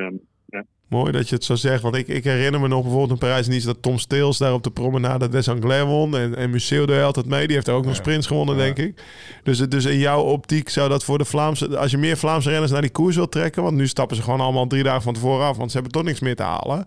[0.89, 1.83] Mooi dat je het zo zegt.
[1.83, 4.63] Want ik, ik herinner me nog bijvoorbeeld in Parijs niet dat Tom Steels daar op
[4.63, 6.17] de promenade des Anglais won.
[6.17, 7.47] En, en Museo deed altijd mee.
[7.47, 9.03] Die heeft er ook nog sprints gewonnen, denk ik.
[9.43, 11.79] Dus, het- dus in jouw optiek zou dat voor de Vlaamse...
[11.79, 13.63] Als je meer Vlaamse renners naar die koers wilt trekken...
[13.63, 15.57] Want nu stappen ze gewoon allemaal drie dagen van tevoren af.
[15.57, 16.87] Want ze hebben toch niks meer te halen.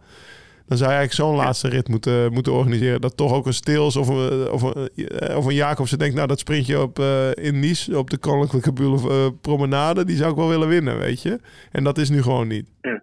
[0.67, 3.01] Dan zou je eigenlijk zo'n laatste rit moeten, moeten organiseren.
[3.01, 6.15] Dat toch ook een Steels of een, of een, eh, of een Jacobsen denkt...
[6.15, 10.05] Nou, dat sprintje op, eh, in Nice op de Koninklijke Boulevard, eh, Promenade...
[10.05, 11.39] Die zou ik wel willen winnen, weet je.
[11.71, 12.65] En dat is nu gewoon niet.
[12.81, 12.94] Ja.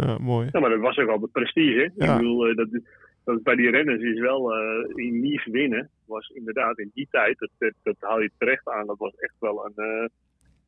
[0.00, 0.48] Ja, mooi.
[0.52, 1.90] Ja, maar dat was ook al de prestige.
[1.96, 2.12] Ja.
[2.12, 2.68] Ik bedoel, eh, dat,
[3.24, 5.90] dat bij die renners is wel eh, in Nice winnen.
[6.06, 9.34] Was inderdaad in die tijd, dat, dat, dat haal je terecht aan, dat was echt
[9.38, 10.06] wel een, eh,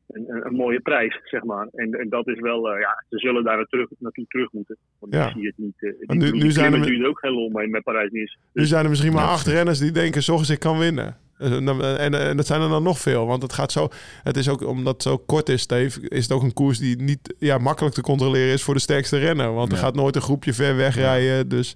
[0.07, 1.67] een, een, een mooie prijs, zeg maar.
[1.73, 4.77] En, en dat is wel, ja, ze zullen daar naartoe, naartoe terug moeten.
[4.99, 5.25] Want Ja.
[5.27, 5.95] ik zie het niet.
[6.07, 8.37] Maar nu- nu zijn er er ook geen lol mee met Parijs-Nice.
[8.53, 11.17] Nu zijn er misschien maar acht renners die denken, zorgens ik kan winnen.
[11.39, 13.25] En, dan- en, en dat zijn er dan nog veel.
[13.25, 13.87] Want het gaat zo.
[14.23, 16.09] Het is ook omdat het zo kort is, Steve.
[16.09, 19.17] Is het ook een koers die niet ja, makkelijk te controleren is voor de sterkste
[19.17, 19.53] renner.
[19.53, 19.83] Want er Ja.
[19.83, 21.49] gaat nooit een groepje ver wegrijden.
[21.49, 21.75] Dus,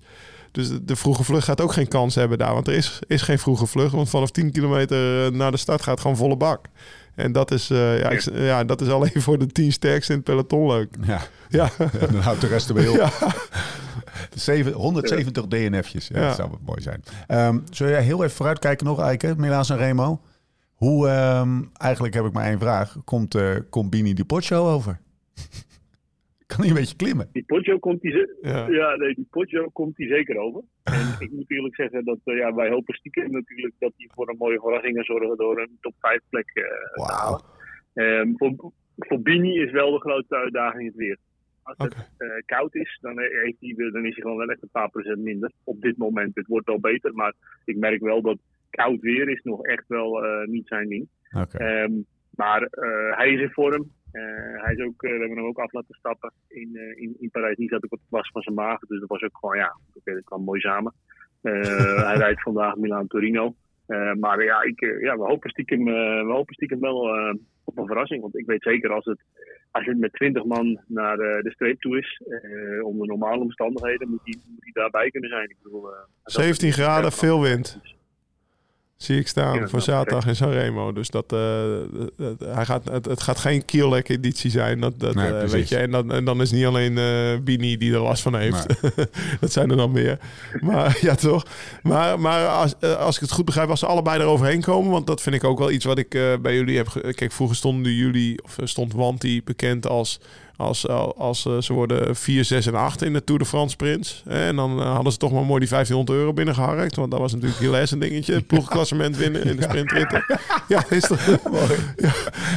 [0.52, 2.54] dus de- vroege vlucht gaat ook geen kans hebben daar.
[2.54, 3.92] Want er is, is geen vroege vlucht.
[3.94, 6.66] Want vanaf 10 kilometer eh, naar de start gaat het gewoon volle bak.
[7.16, 10.18] En dat is, eh, ja, ik, ja, dat is alleen voor de 10 sterkste in
[10.18, 10.96] het peloton leuk.
[11.06, 11.70] Ja, Ja,
[12.12, 12.96] dan houdt de rest er bij op.
[12.96, 13.12] ja.
[14.36, 16.08] Zeven- 170 DNF'jes.
[16.08, 16.28] Ja, Ja.
[16.28, 17.04] Dat zou wat mooi zijn.
[17.28, 19.34] Ehm zul jij heel even vooruitkijken nog, Eike?
[19.38, 20.22] Milaan en Remo.
[20.74, 22.96] Hoe, ehm, eigenlijk heb ik maar één vraag.
[23.06, 25.00] Komt, eh komt Bini de Potshow over?
[26.56, 27.30] Kan hij een beetje klimmen?
[27.32, 28.68] Die Poggio komt die, Ja.
[28.68, 28.96] ja.
[28.96, 30.62] nee, die Poggio komt die zeker over.
[30.84, 34.30] En ik moet eerlijk zeggen dat eh, ja, wij hopen stiekem natuurlijk dat die voor
[34.30, 36.64] een mooie verrassingen zorgen door een top 5 plek eh,
[37.06, 37.42] te halen.
[37.94, 41.18] Ehm, voor, voor Bini is wel de grootste uitdaging het weer.
[41.64, 44.70] Als het eh, koud is, dan, heeft hij, dan is hij gewoon wel echt een
[44.72, 45.52] paar procent minder.
[45.64, 47.34] Op dit moment, het wordt wel beter, maar
[47.66, 48.38] ik merk wel dat
[48.70, 51.08] koud weer is nog echt wel niet zijn ding.
[51.52, 51.92] Ehm,
[52.30, 52.68] maar
[53.16, 53.92] hij is in vorm.
[54.14, 57.16] Eh, hij is ook, eh, we hebben hem ook af laten stappen in, eh, in,
[57.20, 57.58] in Parijs.
[57.58, 58.80] Niet dat ik wat last van zijn maag.
[58.80, 60.94] Dus dat was ook gewoon, ja, oké, dat kwam mooi samen.
[62.08, 63.56] Hij rijdt vandaag Milaan-Torino.
[64.20, 66.98] Maar ja, ik, ja, we, hopen stiekem, we hopen stiekem wel
[67.64, 68.22] op een verrassing.
[68.22, 69.20] Want ik weet zeker als het,
[69.72, 72.22] als het met 20 man naar de streep toe is,
[72.82, 75.50] onder normale omstandigheden, moet hij moet daarbij kunnen zijn.
[75.50, 77.82] Ik bedoel, eh, dat- 17 graden, veel wind.
[79.04, 80.94] Zie ik staan Ja, voor zaterdag in Sanremo.
[80.94, 81.40] Dus dat, eh,
[82.18, 84.80] dat- hij gaat, het, het gaat geen kielek editie zijn.
[84.80, 87.78] Dat, dat, Nee, eh, weet je, en, dan, en dan is niet alleen eh Bini
[87.78, 88.66] die er last van heeft.
[89.42, 90.20] dat zijn er dan meer.
[90.60, 91.46] Maar ja, toch?
[91.82, 94.92] Maar, maar als, eh, als ik het goed begrijp, als ze allebei eroverheen komen...
[94.92, 97.14] want dat vind ik ook wel iets wat ik eh, bij jullie heb...
[97.16, 100.20] Kijk, vroeger stonden jullie, of eh, stond Wanti bekend als
[100.58, 100.88] Als,
[101.18, 104.24] als eh, ze worden 4, 6 en 8 in de Tour de France Sprints.
[104.30, 106.96] hè, En dan eh, hadden ze toch maar mooi die 1500 euro binnengeharkt.
[106.96, 108.34] Want dat was natuurlijk heel erg een dingetje.
[108.44, 110.26] Het ploegklassement winnen in de sprintritten.
[110.68, 111.20] Ja, is toch...
[111.98, 112.14] Ja,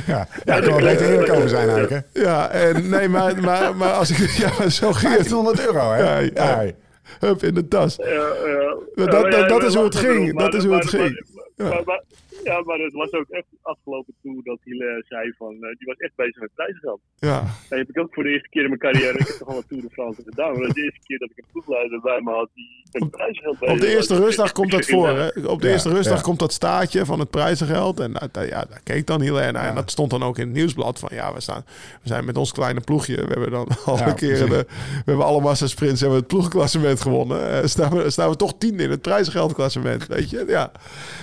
[0.07, 2.07] ja daar kan wel beter eerlijk over zijn eigenlijk.
[2.12, 2.20] hè.
[2.22, 4.30] Ja, en nee, maar, maar, maar als ik...
[4.30, 5.28] Ja, zo ging het.
[5.28, 5.99] 1500 euro, hè?
[5.99, 6.61] Ja, ja.
[6.62, 6.70] Ja.
[7.20, 7.97] Hup, in de tas.
[7.97, 8.74] Ja, ja.
[8.94, 10.38] Dat- Ja, dat- dat ja, is hoe het ging.
[10.38, 11.24] Dat is hoe het ging.
[11.57, 12.03] maar- maar-
[12.51, 15.97] Ja, maar het was ook echt afgelopen toe dat Hilaire zei van, eh, die was
[15.97, 17.01] echt bezig met prijzengeld.
[17.18, 19.49] Ja, Dat heb ik ook voor de eerste keer in mijn carrière, ik heb toch
[19.49, 21.44] al wat Tour de France gedaan, maar dat is de eerste keer dat ik een
[21.53, 25.09] ploegleider bij me had die met prijzengeld bezig op de eerste rustdag komt dat voor.
[25.09, 25.26] Hè?
[25.47, 26.22] Op de Ja, eerste rustdag ja.
[26.22, 28.01] komt dat staartje van het prijzengeld.
[28.01, 29.68] En nou, daar- ja, daar keek dan heel erg naar.
[29.68, 31.64] En dat stond dan ook in het nieuwsblad van ja, we, staan,
[32.03, 33.16] we zijn met ons kleine ploegje.
[33.16, 34.66] We hebben dan al Ja, een keer de, we
[35.05, 37.51] hebben alle massa sprints hebben we het ploegklassement gewonnen.
[37.51, 40.44] Eh, staan, we, staan we toch tien in het prijzengeldklassement, weet je?
[40.47, 40.72] Ja.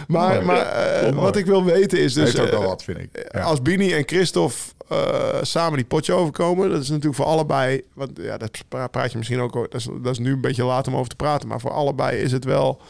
[0.08, 2.98] Maar, maar eh, wat ik wil weten is dus Heeft ook wel eh, wat, vind
[2.98, 3.28] ik.
[3.32, 3.42] Ja.
[3.42, 4.56] als Bini en Christophe
[4.90, 4.98] eh,
[5.42, 9.18] samen die potje overkomen, dat is natuurlijk voor allebei, want ja, dat pra- praat je
[9.18, 11.60] misschien ook, dat is, dat is nu een beetje laat om over te praten, maar
[11.60, 12.82] voor allebei is het wel,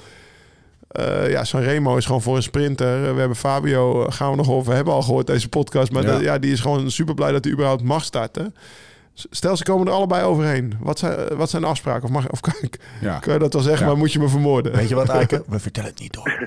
[0.88, 3.14] eh ja, Sanremo is gewoon voor een sprinter.
[3.14, 6.12] We hebben Fabio, eh, gaan we nog over hebben al gehoord deze podcast, maar Ja.
[6.12, 8.56] dat- ja, die is gewoon super blij dat hij überhaupt mag starten.
[9.14, 10.74] Stel, ze komen er allebei overheen.
[10.80, 12.04] Wat zijn, wat zijn de afspraken?
[12.04, 13.20] Of, mag, of kan, ik, Ja.
[13.20, 13.92] kan je dat wel zeggen, Ja.
[13.92, 14.72] maar moet je me vermoorden?
[14.76, 15.44] Weet je wat, Eiken?
[15.48, 16.32] We vertellen het niet door.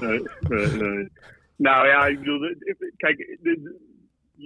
[0.00, 1.08] Nee, nee, nee.
[1.56, 2.54] Nou ja, ik bedoel,
[2.96, 3.80] kijk, de,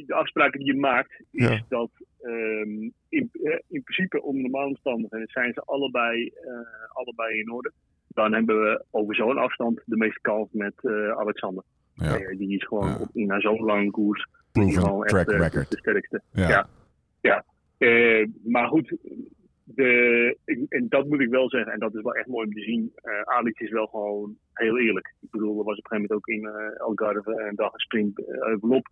[0.09, 1.64] afspraken die je maakt, is Ja.
[1.68, 6.53] dat ehm, in, eh, in principe onder normale omstandigheden zijn ze allebei, eh,
[6.93, 7.73] allebei in orde.
[8.09, 11.62] Dan hebben we over zo'n afstand de meeste kans met eh, Alexander.
[11.95, 12.16] Ja.
[12.18, 12.97] Eh, die is gewoon Ja.
[13.01, 15.71] op, in na zo'n lange koers Proven track echt, eh, record.
[15.71, 16.23] de sterkste.
[16.33, 16.49] Ja.
[16.49, 16.69] Ja.
[17.21, 17.45] ja.
[17.79, 18.97] Eh, maar goed,
[19.65, 20.37] de,
[20.69, 22.93] en dat moet ik wel zeggen, en dat is wel echt mooi om te zien.
[22.95, 25.15] eh, Alex is wel gewoon heel eerlijk.
[25.21, 26.47] Ik bedoel, er was op een gegeven moment ook in
[26.77, 28.89] eh Algarve een dag een sprint uh, envelop.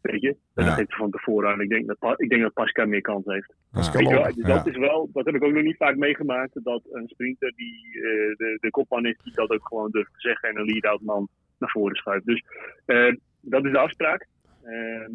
[0.00, 0.64] Weet je, Ja.
[0.64, 1.60] dat geeft van tevoren aan.
[1.60, 3.54] Ik denk dat, ik denk dat Pascal meer kans heeft.
[3.72, 3.92] Ja.
[3.92, 4.46] Weet je wel, Ja.
[4.56, 6.64] dat is wel, dat heb ik ook nog niet vaak meegemaakt.
[6.64, 7.90] Dat een sprinter die
[8.36, 11.28] de, de kopman is, die dat ook gewoon durft te zeggen en een lead-out man
[11.58, 12.26] naar voren schuift.
[12.26, 12.44] Dus
[13.40, 14.26] dat is de afspraak.
[14.62, 15.12] Ehm,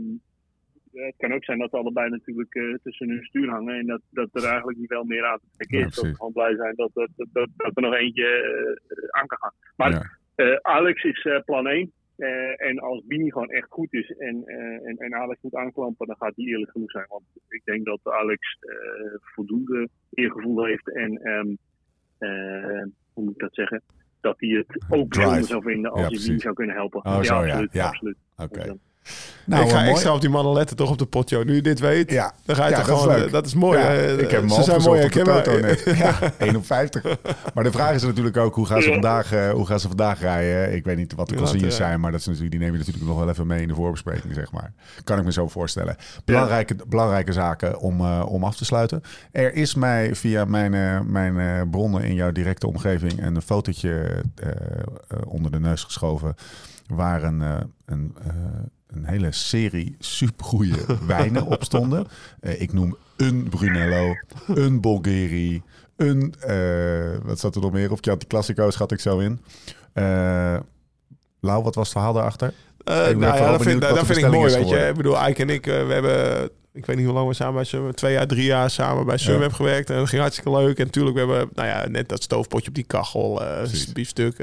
[0.94, 3.86] eh, het kan ook zijn dat ze allebei natuurlijk eh, tussen hun stuur hangen en
[3.86, 5.96] dat, dat er eigenlijk niet wel meer aan te trekken Ja, is.
[5.96, 8.26] dat we gewoon blij zijn dat, dat, dat, er nog eentje
[8.88, 9.54] eh, aan kan gaan.
[9.76, 10.02] Maar Ja.
[10.36, 11.92] eh, Alex is plan 1.
[12.18, 14.44] Eh, en als Bini gewoon echt goed is en,
[14.84, 17.06] en, en Alex moet aanklampen, dan gaat hij eerlijk genoeg zijn.
[17.10, 18.58] Want ik denk dat Alex
[19.20, 21.48] voldoende eergevoel heeft en, ehm,
[22.18, 22.84] eh,
[23.14, 23.82] hoe moet ik dat zeggen,
[24.22, 25.28] dat hij het ook Drive.
[25.30, 27.06] bijzonder zou vinden als Ja, hij zou kunnen helpen.
[27.06, 27.42] Oh, zo, ja.
[27.52, 27.74] absoluut.
[27.74, 27.86] Ja.
[27.88, 28.18] absoluut.
[28.38, 28.78] Oké.
[29.46, 29.94] Nou, ik ga eh, mooi.
[29.94, 31.44] extra op die mannen letten toch op de potjo.
[31.44, 33.24] Nu je dit weet, Ja, dan ga je Ja, toch dat gewoon...
[33.26, 33.80] eh, Dat is mooi.
[33.80, 34.14] Ja, hè?
[34.22, 35.44] ik heb hem Ze zijn mooi opgezocht op de herkenbaar.
[35.44, 35.98] Toto net.
[36.22, 37.04] Ja, 1 op 50.
[37.54, 40.20] Maar de vraag is natuurlijk ook, hoe gaan ze vandaag, eh, hoe gaan ze vandaag
[40.20, 40.76] rijden?
[40.76, 41.86] Ik weet niet wat de consignes ja.
[41.86, 43.76] zijn, maar dat is natuurlijk, die neem je natuurlijk nog wel even mee in de
[43.76, 44.74] voorbespreking, zeg maar.
[45.04, 45.96] Kan ik me zo voorstellen.
[46.26, 49.02] Belangrijke, belangrijke zaken om, eh, om af te sluiten.
[49.32, 54.24] Er is mij via mijn, eh, mijn eh, bronnen in jouw directe omgeving een fotootje
[54.36, 56.36] eh, eh, onder de neus geschoven
[56.88, 57.56] waar een, eh,
[57.86, 58.34] een, eh,
[58.88, 62.08] een hele serie supergoeie wijnen op stonden.
[62.40, 64.16] Eh, ik noem een Brunello,
[64.48, 65.62] een Bulgari,
[65.96, 66.34] een...
[66.40, 68.06] eh, wat zat er nog meer op?
[68.06, 69.42] Ja, die Classico schat ik zo in.
[69.94, 70.58] Eh
[71.40, 72.54] Lau, wat was het verhaal daarachter?
[72.84, 74.88] Nou ja, dat vind, dat de vind ik mooi, weet je.
[74.88, 76.50] Ik bedoel, Ike en ik, we hebben...
[76.74, 77.96] Ik weet niet hoe lang we samen bij Sunweb...
[77.96, 79.90] Twee jaar, drie jaar samen bij Sunweb gewerkt.
[79.90, 80.78] En dat ging hartstikke leuk.
[80.80, 83.42] En natuurlijk, we hebben nou ja, net dat stoofpotje op die kachel.
[83.94, 84.38] biefstuk.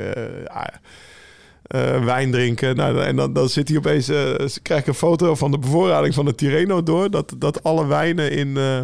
[1.67, 2.77] Eh, wijn drinken.
[2.77, 4.09] Nou, en dan, dan zit hij opeens...
[4.09, 7.11] eh, krijg ik een foto van de bevoorrading van de Tirreno door.
[7.11, 8.57] Dat, dat alle wijnen in...
[8.57, 8.81] eh,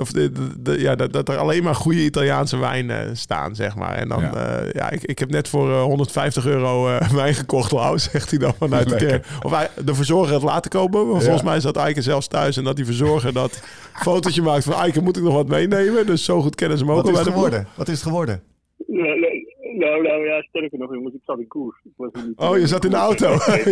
[0.00, 3.76] of de, de- de- ja, dat, dat er alleen maar goede Italiaanse wijnen staan, zeg
[3.76, 3.94] maar.
[3.94, 4.30] En dan, Ja.
[4.34, 8.30] ja, ja ik, ik heb net voor eh, 150 euro eh, wijn gekocht, Lau, zegt
[8.30, 9.26] hij dan vanuit de kerk.
[9.42, 11.06] Of hij, de verzorger het laten kopen.
[11.06, 11.20] Maar Ja.
[11.22, 13.62] volgens mij zat Eike zelfs thuis en dat die verzorger dat
[14.04, 16.06] fotootje maakt van Eike, moet ik nog wat meenemen?
[16.06, 17.66] Dus zo goed kennen ze hem ook Wat is bij het geworden?
[17.74, 18.42] Wat is het geworden?
[18.86, 19.39] Nou, nou,
[19.80, 21.80] nou, nou ja, sterker nog, jongens, ik zat in koers.
[21.84, 23.32] Ik was niet- Oh, je zat in de auto.
[23.60, 23.66] Ik,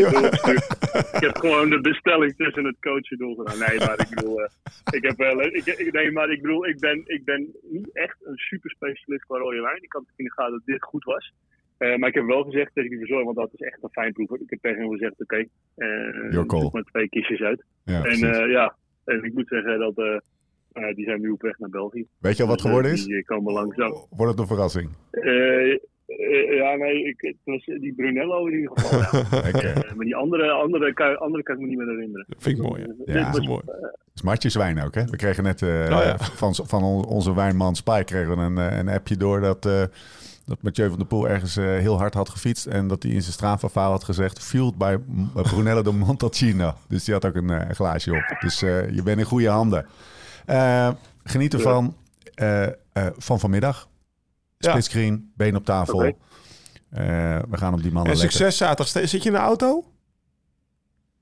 [1.17, 3.59] ik heb gewoon de bestelling tussen het coachen doorgedaan.
[3.69, 4.51] Nee, maar ik bedoel, eh,
[4.91, 8.17] ik heb wel, ik, ik, nee, maar ik bedoel, ik ben, ik ben niet echt
[8.25, 9.83] een super specialist qua rode wijn.
[9.83, 11.33] Ik had in de gaten dat dit goed was.
[11.79, 14.13] Eh, maar ik heb wel gezegd tegen die verzorger, want dat is echt een fijn
[14.13, 14.41] proever.
[14.41, 16.61] Ik heb tegen hem gezegd, oké, eh Your call.
[16.61, 17.65] zoek maar twee kistjes uit.
[17.85, 20.23] Ja, en eh, ja, en ik moet zeggen dat,
[20.95, 22.07] die zijn nu op weg naar België.
[22.19, 23.05] Weet je al wat geworden is?
[23.05, 23.93] Die komen langzaam.
[24.11, 24.91] Wordt het een verrassing?
[26.17, 28.99] Eh, ja, nee, ik, het was die Brunello in ieder geval.
[29.31, 29.61] ja.
[29.61, 32.27] Eh, maar die andere, andere, kan, andere kan ik me niet meer herinneren.
[32.39, 32.81] Vind ik mooi.
[32.83, 32.87] hè.
[32.87, 33.15] Dit Ja.
[33.15, 33.63] Dat was- is mooi.
[34.15, 35.05] Smartjes wijn ook, hè?
[35.05, 36.19] We kregen net eh, ja.
[36.19, 39.83] van, van on- onze wijnman Spike kregen we een, eh, een appje door dat, eh,
[40.47, 42.67] Dat Mathieu van der Poel ergens eh, heel hard had gefietst.
[42.67, 44.43] En dat hij in zijn Strava-verhaal had gezegd...
[44.45, 44.97] fueled by
[45.43, 46.73] Brunello de Montalcino.
[46.89, 48.37] Dus die had ook een eh, glaasje op.
[48.41, 49.87] Dus eh, je bent in goede handen.
[50.47, 50.91] Eh,
[51.25, 51.97] geniet ervan
[52.35, 52.73] eh, eh,
[53.17, 53.89] van vanmiddag.
[54.59, 54.69] Ja.
[54.71, 56.03] Splitscreen, been op tafel.
[56.03, 56.13] Eh,
[57.49, 58.89] we gaan op die mannen En succes zaterdag.
[59.09, 59.85] Zit je in de auto?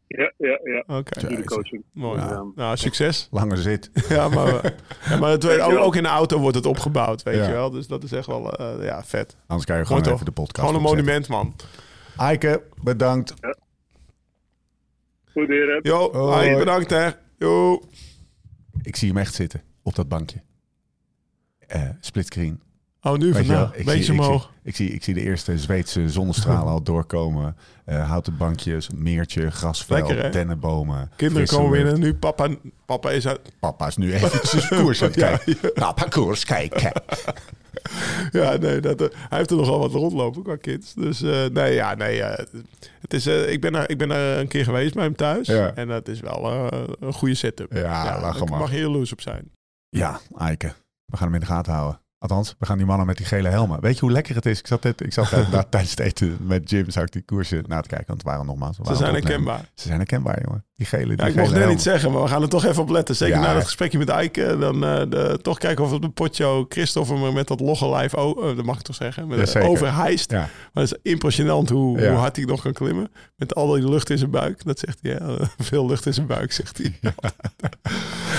[0.06, 0.96] Ja, ja, ja.
[0.98, 1.26] Oké.
[1.26, 1.84] Goede coaching.
[1.92, 2.20] mooi.
[2.20, 2.44] Ja.
[2.54, 3.28] Nou, succes.
[3.30, 3.90] Lange zit.
[4.08, 4.74] Ja, maar,
[5.08, 7.46] ja, maar het, ook, ook in de auto wordt het opgebouwd, weet Ja.
[7.46, 7.70] je wel.
[7.70, 9.36] Dus dat is echt wel, eh, ja, vet.
[9.46, 10.12] Anders kan je Mooi gewoon toch?
[10.12, 11.54] even de podcast Gewoon een monument, man.
[12.16, 13.34] Eike, bedankt.
[15.32, 15.78] Goed, heren.
[15.82, 16.48] Jo, Hoi.
[16.48, 17.08] hi, bedankt hè.
[17.38, 17.82] Jo.
[18.82, 20.42] Ik zie hem echt zitten op dat bankje.
[21.66, 22.60] Eh splitscreen.
[23.06, 23.70] Oh, nu vandaag.
[23.72, 24.52] Beetje zie, ik, zie, omhoog.
[24.62, 27.56] ik, zie, ik zie de eerste Zweedse zonnestralen al doorkomen.
[27.84, 31.10] Eh, houten bankjes, meertje, grasveld, Lekker, dennenbomen.
[31.16, 31.82] Kinderen komen lucht.
[31.84, 32.00] binnen.
[32.00, 32.48] Nu papa,
[32.86, 33.40] papa is uit.
[33.60, 35.72] Papa is nu eventjes koers aan het Ja, kijken.
[35.72, 36.92] Papa koers kijken.
[38.32, 40.94] Ja, nee, dat, eh, hij heeft er nogal wat rondlopen qua kids.
[40.94, 42.22] Dus eh, nee, ja, nee.
[43.00, 45.46] het is, ik, ben er, ik ben er een keer geweest bij hem thuis.
[45.46, 45.74] Ja.
[45.74, 47.72] En dat is wel een goede setup.
[47.72, 48.58] Ja, lachen, Daar man.
[48.58, 49.50] mag je jaloers op zijn.
[49.88, 50.72] Ja, Eike.
[51.04, 52.00] We gaan hem in de gaten houden.
[52.30, 53.80] Althans, we gaan die mannen met die gele helmen.
[53.80, 54.58] Weet je hoe lekker het is?
[54.58, 57.80] Ik zat, ik zat net tijdens het eten met Jim, zag ik die koersen na
[57.80, 58.06] te kijken.
[58.06, 58.76] Want het waren nogmaals.
[58.76, 59.70] Ze zijn herkenbaar.
[59.74, 60.64] Ze zijn herkenbaar, jongen.
[60.76, 62.64] Die gele, die Ja, ik gele mocht net niet zeggen, maar we gaan er toch
[62.64, 63.16] even op letten.
[63.16, 63.42] Zeker Ja.
[63.42, 64.56] na dat gesprekje met Eike.
[64.60, 68.14] Dan eh, de, toch kijken of op de potjo Christopher me met dat logge lijf,
[68.14, 70.30] oh, eh, dat mag ik toch zeggen, met, Ja, overhijst.
[70.30, 70.48] Ja.
[70.72, 72.08] Maar het is impressionant hoe, Ja.
[72.10, 73.10] hoe hard hij nog kan klimmen.
[73.36, 74.64] Met al die lucht in zijn buik.
[74.64, 75.36] Dat zegt hij, hè?
[75.64, 76.98] veel lucht in zijn buik, zegt hij.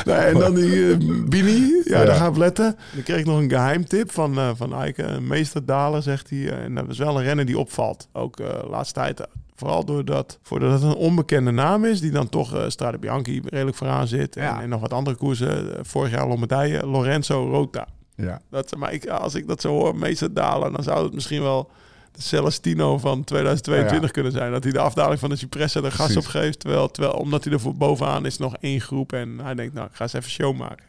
[0.28, 0.98] en dan die eh,
[1.30, 2.06] Bini, ja, Ja.
[2.06, 2.78] daar gaan we letten.
[2.94, 5.20] Dan kreeg ik nog een geheimtip van, van Eike.
[5.22, 6.50] Meester Dalen, zegt hij.
[6.52, 8.08] En dat is wel een renner die opvalt.
[8.14, 8.38] Ook
[8.70, 9.22] laatste tijd.
[9.58, 13.78] Vooral doordat, voordat het een onbekende naam is, die dan toch eh Strade Bianchi redelijk
[13.78, 14.36] vooraan zit.
[14.36, 14.62] En, Ja.
[14.62, 15.74] en nog wat andere koersen.
[15.78, 17.88] Eh, Vorig jaar Lombardije, Lorenzo Rota.
[18.16, 18.42] Ja.
[18.50, 21.70] Dat, maar ik, als ik dat zo hoor, meester dalen, dan zou het misschien wel
[22.12, 24.14] de Celestino van 2022 Ja.
[24.14, 24.52] kunnen zijn.
[24.52, 26.60] Dat hij de afdaling van de Cipressa er gas op geeft.
[26.60, 29.14] Terwijl, terwijl, omdat hij er voor bovenaan is nog één groep.
[29.14, 30.86] En hij denkt, nou, ik ga eens even show maken.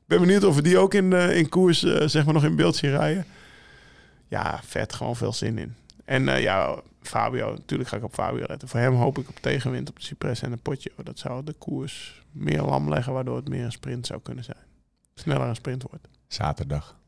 [0.00, 2.56] Ik ben benieuwd of we die ook in, eh, in koers, zeg maar, nog in
[2.56, 3.24] beeld zien rijden.
[4.28, 4.92] Ja, vet.
[4.94, 5.74] Gewoon veel zin in.
[6.04, 8.68] En eh, ja, Fabio, natuurlijk ga ik op Fabio letten.
[8.68, 10.92] Voor hem hoop ik op tegenwind op de Cipressa en de Potje.
[11.02, 14.64] Dat zou de koers meer lam leggen, waardoor het meer een sprint zou kunnen zijn.
[15.14, 16.08] Sneller een sprint wordt.
[16.26, 16.98] Zaterdag.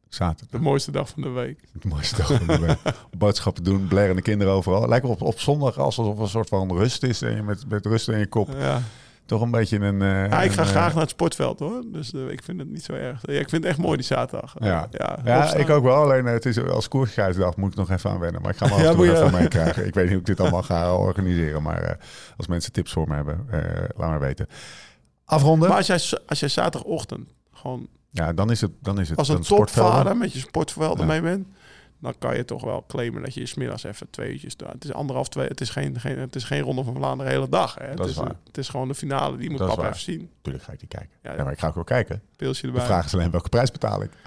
[0.00, 0.60] De Zaterdag.
[0.60, 1.60] mooiste dag van de week.
[1.72, 2.78] Het mooiste dag van de week.
[3.18, 4.88] Boodschappen doen, blerende kinderen overal.
[4.88, 7.22] Lijkt op, op zondag alsof er een soort van rust is.
[7.22, 8.82] En je met, met rust in je kop Ja.
[9.26, 10.02] Toch een beetje een...
[10.02, 11.82] eh, Ja, ik ga een, eh, graag naar het sportveld hoor.
[11.92, 13.18] Dus eh, ik vind het niet zo erg.
[13.22, 14.54] Ja, ik vind het echt mooi die zaterdag.
[14.58, 14.88] Ja.
[15.24, 15.94] ja, ik ook wel.
[15.94, 18.42] Alleen het is als koersgeidsdag moet ik nog even aan wennen.
[18.42, 19.86] Maar ik ga me af je- even meekrijgen.
[19.86, 21.62] Ik weet niet hoe ik dit allemaal ga organiseren.
[21.62, 21.98] Maar
[22.36, 23.46] als mensen tips voor me hebben,
[23.96, 24.46] laat maar weten.
[25.24, 25.68] Afronden?
[25.68, 29.28] Maar als jij, als jij zaterdagochtend gewoon Ja, dan is het, dan is het als
[29.28, 31.46] een topvader met je sportveld ermee bent,
[32.00, 34.72] dan kan je toch wel claimen dat je smiddags even twee uurtjes doet.
[34.72, 35.48] Het is anderhalf, twee.
[35.48, 37.74] Het is geen, geen, het is geen ronde van Vlaanderen de hele dag.
[37.74, 37.86] Hè.
[37.86, 38.34] Het, Dat is is, waar.
[38.46, 39.36] het is gewoon de finale.
[39.36, 39.96] Die moet Dat is papa waar.
[39.98, 40.30] even zien.
[40.42, 41.10] Tuurlijk ga ik die kijken.
[41.22, 42.22] Ja, Ja, maar ik ga ook wel kijken.
[42.36, 42.84] Pilsje De erbij.
[42.84, 44.10] vraag is alleen welke prijs betaal ik.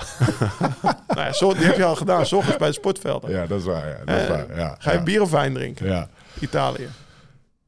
[1.08, 2.26] Nou ja, zo, die heb je al gedaan.
[2.26, 3.28] S ochtends bij het sportveld.
[3.28, 3.88] Ja, dat is waar.
[3.88, 4.58] Ja, dat is Eh, waar.
[4.58, 5.04] Ja, Ga je ja.
[5.04, 5.86] bier of wijn drinken?
[5.88, 6.10] Ja.
[6.40, 6.88] Italië.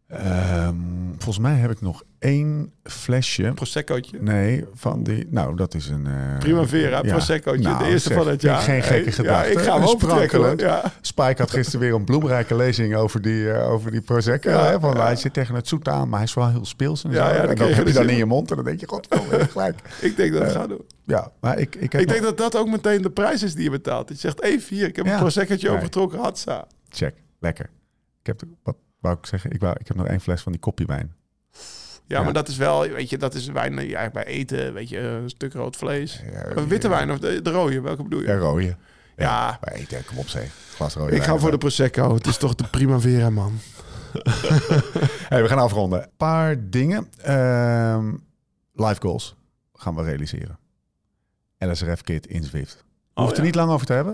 [0.07, 0.75] Ehm,
[1.09, 3.51] volgens mij heb ik nog één flesje.
[3.55, 4.17] Proseccootje.
[4.21, 5.27] Nee, van die.
[5.29, 6.05] Nou, dat is een.
[6.07, 7.11] eh, Primavera, ja.
[7.11, 7.61] Proseccootje.
[7.63, 8.59] Nou, de eerste zeg, van het jaar.
[8.61, 9.47] Geen gekke gedachte.
[9.51, 10.59] Ja, ik ga hem ook.
[10.59, 10.91] Ja.
[11.01, 14.49] Spike had gisteren weer een bloemrijke lezing over die, eh, over die Prosecco.
[14.49, 14.97] Ja, hè, van.
[14.97, 17.03] Hij zit tegen het zoet aan, maar hij is wel heel speels.
[17.03, 17.19] En, zo.
[17.19, 19.07] en heb je dan in je mond en dan denk je, god,
[19.49, 19.79] gelijk.
[20.01, 20.81] Ik denk dat ik Eh, ga doen.
[21.05, 23.63] Ja, maar ik, ik heb Ik denk dat dat ook meteen de prijs is die
[23.63, 24.07] je betaalt.
[24.09, 25.75] Je zegt even hier, ik heb een proseccootje Nee.
[25.75, 26.67] overgetrokken, hatsa.
[26.89, 27.69] Check, lekker.
[28.19, 29.51] Ik heb, wat wou ik zeggen?
[29.51, 31.13] Ik, wou, ik heb nog één fles van die kopjewijn.
[32.11, 34.89] Ja, maar dat is wel, weet je, dat is wijn je eigenlijk bij eten, weet
[34.89, 36.21] je, een stuk rood vlees.
[36.67, 38.27] Witte wijn of de, de rode, welke bedoel je?
[38.27, 38.75] Ja, rode.
[39.15, 39.57] Ja.
[39.61, 40.47] Maar eten, kom op zee.
[40.75, 42.13] Glas rode ik ga voor de prosecco.
[42.13, 43.59] Het is toch de primavera, man.
[45.29, 46.01] Hey, we gaan afronden.
[46.01, 47.07] Een paar dingen.
[47.21, 48.13] Ehm
[48.73, 49.35] live goals
[49.73, 50.59] gaan we realiseren.
[51.57, 52.83] LSRF Kit in Zwift.
[53.13, 53.45] Oh, Hoeft er ja.
[53.45, 54.13] niet lang over te hebben.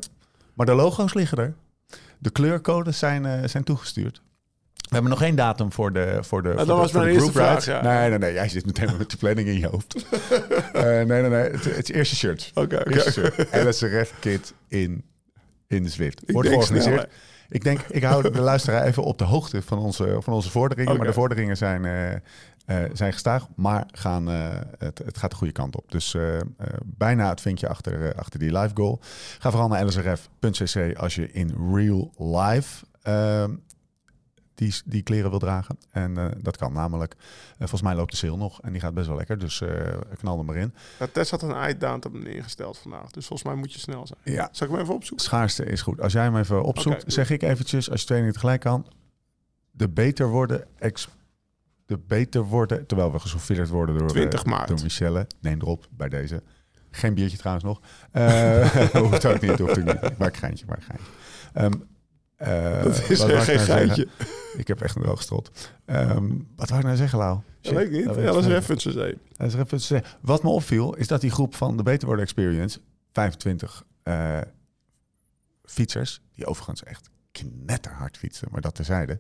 [0.53, 1.55] Maar de logo's liggen er.
[2.19, 4.21] De kleurcodes zijn, eh, zijn toegestuurd.
[4.87, 7.13] We hebben nog geen datum voor de voor de, voor dat de, was voor mijn
[7.13, 7.81] de eerste vraag, ja.
[7.81, 8.33] Nee, nee, nee.
[8.33, 9.95] Jij zit meteen met die planning in je hoofd.
[10.73, 11.49] Eh, nee, nee, nee.
[11.49, 12.51] Het, het is eerste shirt.
[12.53, 12.87] Oké.
[12.89, 13.65] Eerste shirt.
[13.67, 15.03] LSRF Kit in,
[15.67, 16.21] in de Zwift.
[16.25, 16.99] Wordt georganiseerd.
[16.99, 17.05] snel,
[17.49, 20.97] ik denk, ik hou de luisteraar even op de hoogte van onze, van onze vorderingen.
[20.97, 21.85] Maar de vorderingen zijn,
[22.65, 24.27] eh, zijn gestaag, maar gaan,
[24.77, 25.91] het, het gaat de goede kant op.
[25.91, 26.15] Dus
[26.83, 28.99] bijna het vinkje achter, achter die live goal.
[29.39, 33.51] Ga vooral naar lsrf.cc als je in real life ehm,
[34.57, 35.77] die, die kleren wil dragen.
[35.91, 37.13] En eh, dat kan namelijk.
[37.13, 39.37] Eh, volgens mij loopt de sale nog en die gaat best wel lekker.
[39.37, 40.73] Dus eh, knal er maar in.
[40.99, 43.11] Ja, Tess had een einddatum ingesteld vandaag.
[43.11, 44.19] Dus volgens mij moet je snel zijn.
[44.23, 45.25] Ja, Zal ik hem even opzoeken?
[45.25, 46.01] schaarste is goed.
[46.01, 48.87] Als jij hem even opzoekt, zeg ik eventjes, als je twee niet tegelijk kan.
[49.71, 51.07] De beter worden, ex,
[51.85, 54.67] de beter worden, terwijl we gesouffleerd worden door, 20 eh, maart.
[54.67, 55.27] door Michelle.
[55.39, 56.43] Neem erop bij deze.
[56.91, 57.81] Geen biertje trouwens nog.
[58.11, 60.01] Eh hoeft ook niet, hoeft ook niet.
[60.19, 61.05] Een geintje, een geintje.
[61.53, 61.71] Ehm,
[62.37, 64.07] eh, Dat is geen nou.
[64.57, 65.51] Ik heb echt een droogstrot.
[65.85, 67.39] Ehm wat wou ik nou zeggen, Lau?
[67.61, 68.05] Dat weet ik niet.
[68.05, 69.87] dat Ja, dat is references.
[69.87, 70.17] Dat.
[70.21, 72.79] Wat me opviel, is dat die groep van de Beter Worden Experience,
[73.11, 74.37] 25 eh,
[75.63, 79.17] fietsers, die overigens echt knetterhard fietsen, maar dat terzijde,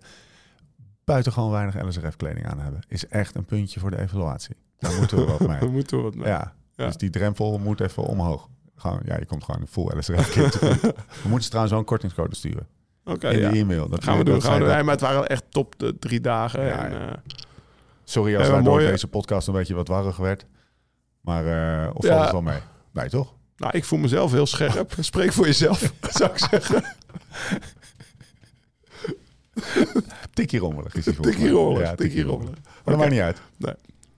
[1.03, 4.55] buitengewoon weinig LSRF-kleding aan hebben, is echt een puntje voor de evaluatie.
[4.77, 5.59] Daar moeten we wat mee.
[5.59, 6.27] Daar moeten we wat mee.
[6.27, 6.85] Ja, Ja.
[6.85, 8.49] dus die drempel moet even omhoog.
[8.75, 10.59] Gewoon, ja, je komt gewoon een full LSRF-kit.
[11.23, 12.67] we moeten ze trouwens wel een kortingscode sturen
[13.07, 13.49] In ja.
[13.49, 13.89] de e-mail.
[13.89, 14.41] Dat gaan we doen.
[14.41, 16.65] Gaan we Nee, maar het waren echt top de drie dagen.
[16.65, 17.13] Ja, en, eh,
[18.03, 20.45] Sorry als daardoor mooie- deze podcast een beetje wat warrig werd.
[21.21, 22.59] Maar uh, of valt het wel mee?
[22.91, 23.33] Nee, toch?
[23.57, 24.93] nou, ik voel mezelf heel scherp.
[24.99, 26.83] Spreek voor jezelf, zou ik zeggen.
[30.33, 32.53] Tikkie rommelig is die Tikkie rommelig, Ja, tikkie rommelig.
[32.63, 33.41] Maar dat maakt niet uit.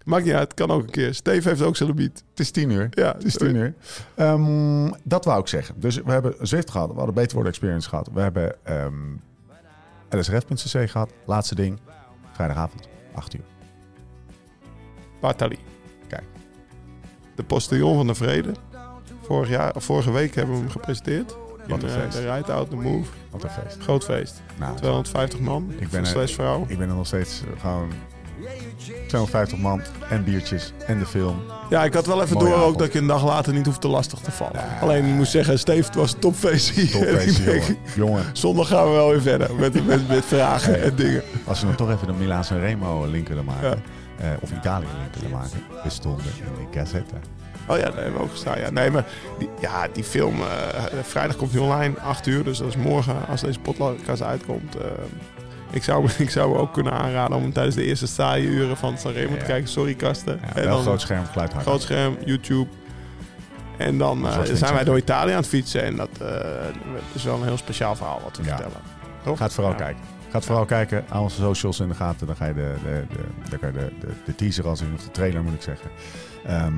[0.10, 1.14] Maakt niet uit, kan ook een keer.
[1.14, 2.24] Steve heeft ook zijn limiet.
[2.30, 2.88] Het is tien uur.
[2.92, 3.74] Ja, Het is tien uur.
[4.16, 5.76] Ehm, dat wou ik zeggen.
[5.80, 6.90] Dus we hebben Zwift gehad.
[6.90, 8.10] We hadden Beter Worden Experience gehad.
[8.14, 9.16] We hebben ehm
[10.10, 11.12] lsrf.cc gehad.
[11.26, 11.80] Laatste ding.
[12.32, 13.44] Vrijdagavond, 8 uur.
[15.20, 15.60] Bartali.
[16.08, 16.24] Kijk.
[17.36, 18.52] De postillon van de vrede.
[19.22, 21.36] Vorig jaar, vorige week hebben we hem gepresenteed.
[21.68, 22.18] Wat een eh, feest.
[22.18, 23.10] de Ride Out The Move.
[23.30, 23.78] Wat een feest.
[23.80, 24.42] Groot feest.
[24.60, 25.74] Nou, 250 man.
[25.78, 26.66] Ik ben slash vrouw.
[26.68, 27.90] ik ben er nog steeds gewoon
[29.08, 31.42] 250 man en biertjes en de film.
[31.70, 33.78] Ja, ik had wel even Mooie door ook dat ik een dag later niet hoef
[33.78, 34.54] te lastig te vallen.
[34.54, 34.78] Ja.
[34.82, 36.92] Alleen ik moest zeggen, Steve, het was een topfeest hier.
[37.06, 37.78] Denk, jongen.
[37.96, 38.24] jongen.
[38.34, 41.22] Zondag gaan we wel weer verder met, met, met vragen en dingen.
[41.46, 43.84] Als we dan toch even de Milaan San Remo link willen maken.
[44.18, 45.64] eh, of Italië link willen maken.
[45.84, 47.16] We stonden in de Gazzetta.
[47.68, 48.60] Oh ja, daar hebben we ook gestaan.
[48.60, 49.06] Ja, nee, maar
[49.40, 52.44] die, ja, die film, eh, vrijdag komt die online, 8 uur.
[52.44, 54.76] Dus dat is morgen als deze podcast uitkomt.
[54.76, 54.82] eh,
[55.72, 59.38] ik, zou, ik zou ook kunnen aanraden om tijdens de eerste saaie uren van Sanremo
[59.38, 59.70] te kijken.
[59.70, 60.40] Sorry, Kasten.
[60.42, 62.70] Ja, En wel dan- groot scherm, geluid groot scherm, YouTube.
[63.78, 65.84] En dan eh, zijn wij door Italië aan het fietsen.
[65.84, 66.28] En dat eh,
[67.14, 68.50] is wel een heel speciaal verhaal wat we Ja.
[68.50, 68.78] vertellen.
[69.24, 69.38] Toch?
[69.38, 69.78] Gaat vooral Ja.
[69.78, 70.04] kijken.
[70.30, 72.28] Gaat vooral kijken aan onze socials in de gaten.
[72.28, 74.94] Dan ga je de, de, de, dan kan je de, de, de teaser al zien,
[74.96, 75.90] of de trailer moet ik zeggen.
[76.46, 76.74] Ehm,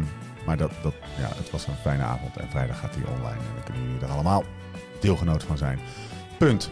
[0.45, 2.37] maar dat, dat, ja, het was een fijne avond.
[2.37, 3.39] En vrijdag gaat hij online.
[3.39, 4.43] En dan kunnen jullie er allemaal
[4.99, 5.79] deelgenoot van zijn.
[6.37, 6.71] Punt.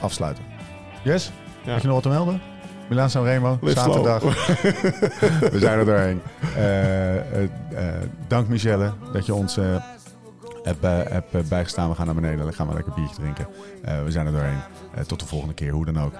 [0.00, 0.44] Afsluiten.
[1.04, 1.32] Yes?
[1.64, 1.72] Ja.
[1.72, 2.40] Heb je nog wat te melden?
[2.88, 4.22] Milaan San Remo, Live zaterdag.
[5.52, 6.22] We zijn er doorheen.
[6.56, 7.48] Eh, eh, eh,
[8.26, 9.56] dank Michelle dat je ons
[10.62, 11.88] hebt, hebt bijgestaan.
[11.88, 12.38] We gaan naar beneden.
[12.38, 13.48] Dan gaan we lekker biertje drinken.
[14.04, 14.60] We zijn er doorheen.
[15.06, 16.12] Tot de volgende keer, hoe dan ook.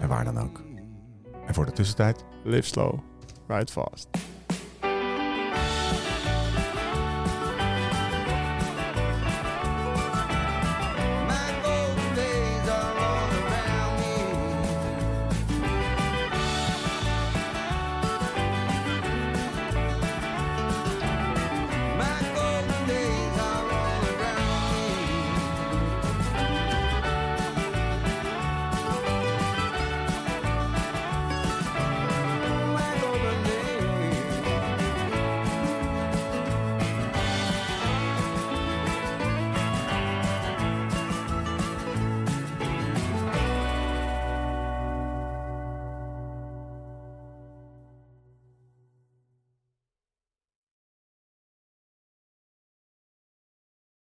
[0.00, 0.62] En waar dan ook.
[1.46, 2.98] En voor de tussentijd, Live slow,
[3.48, 4.08] ride fast.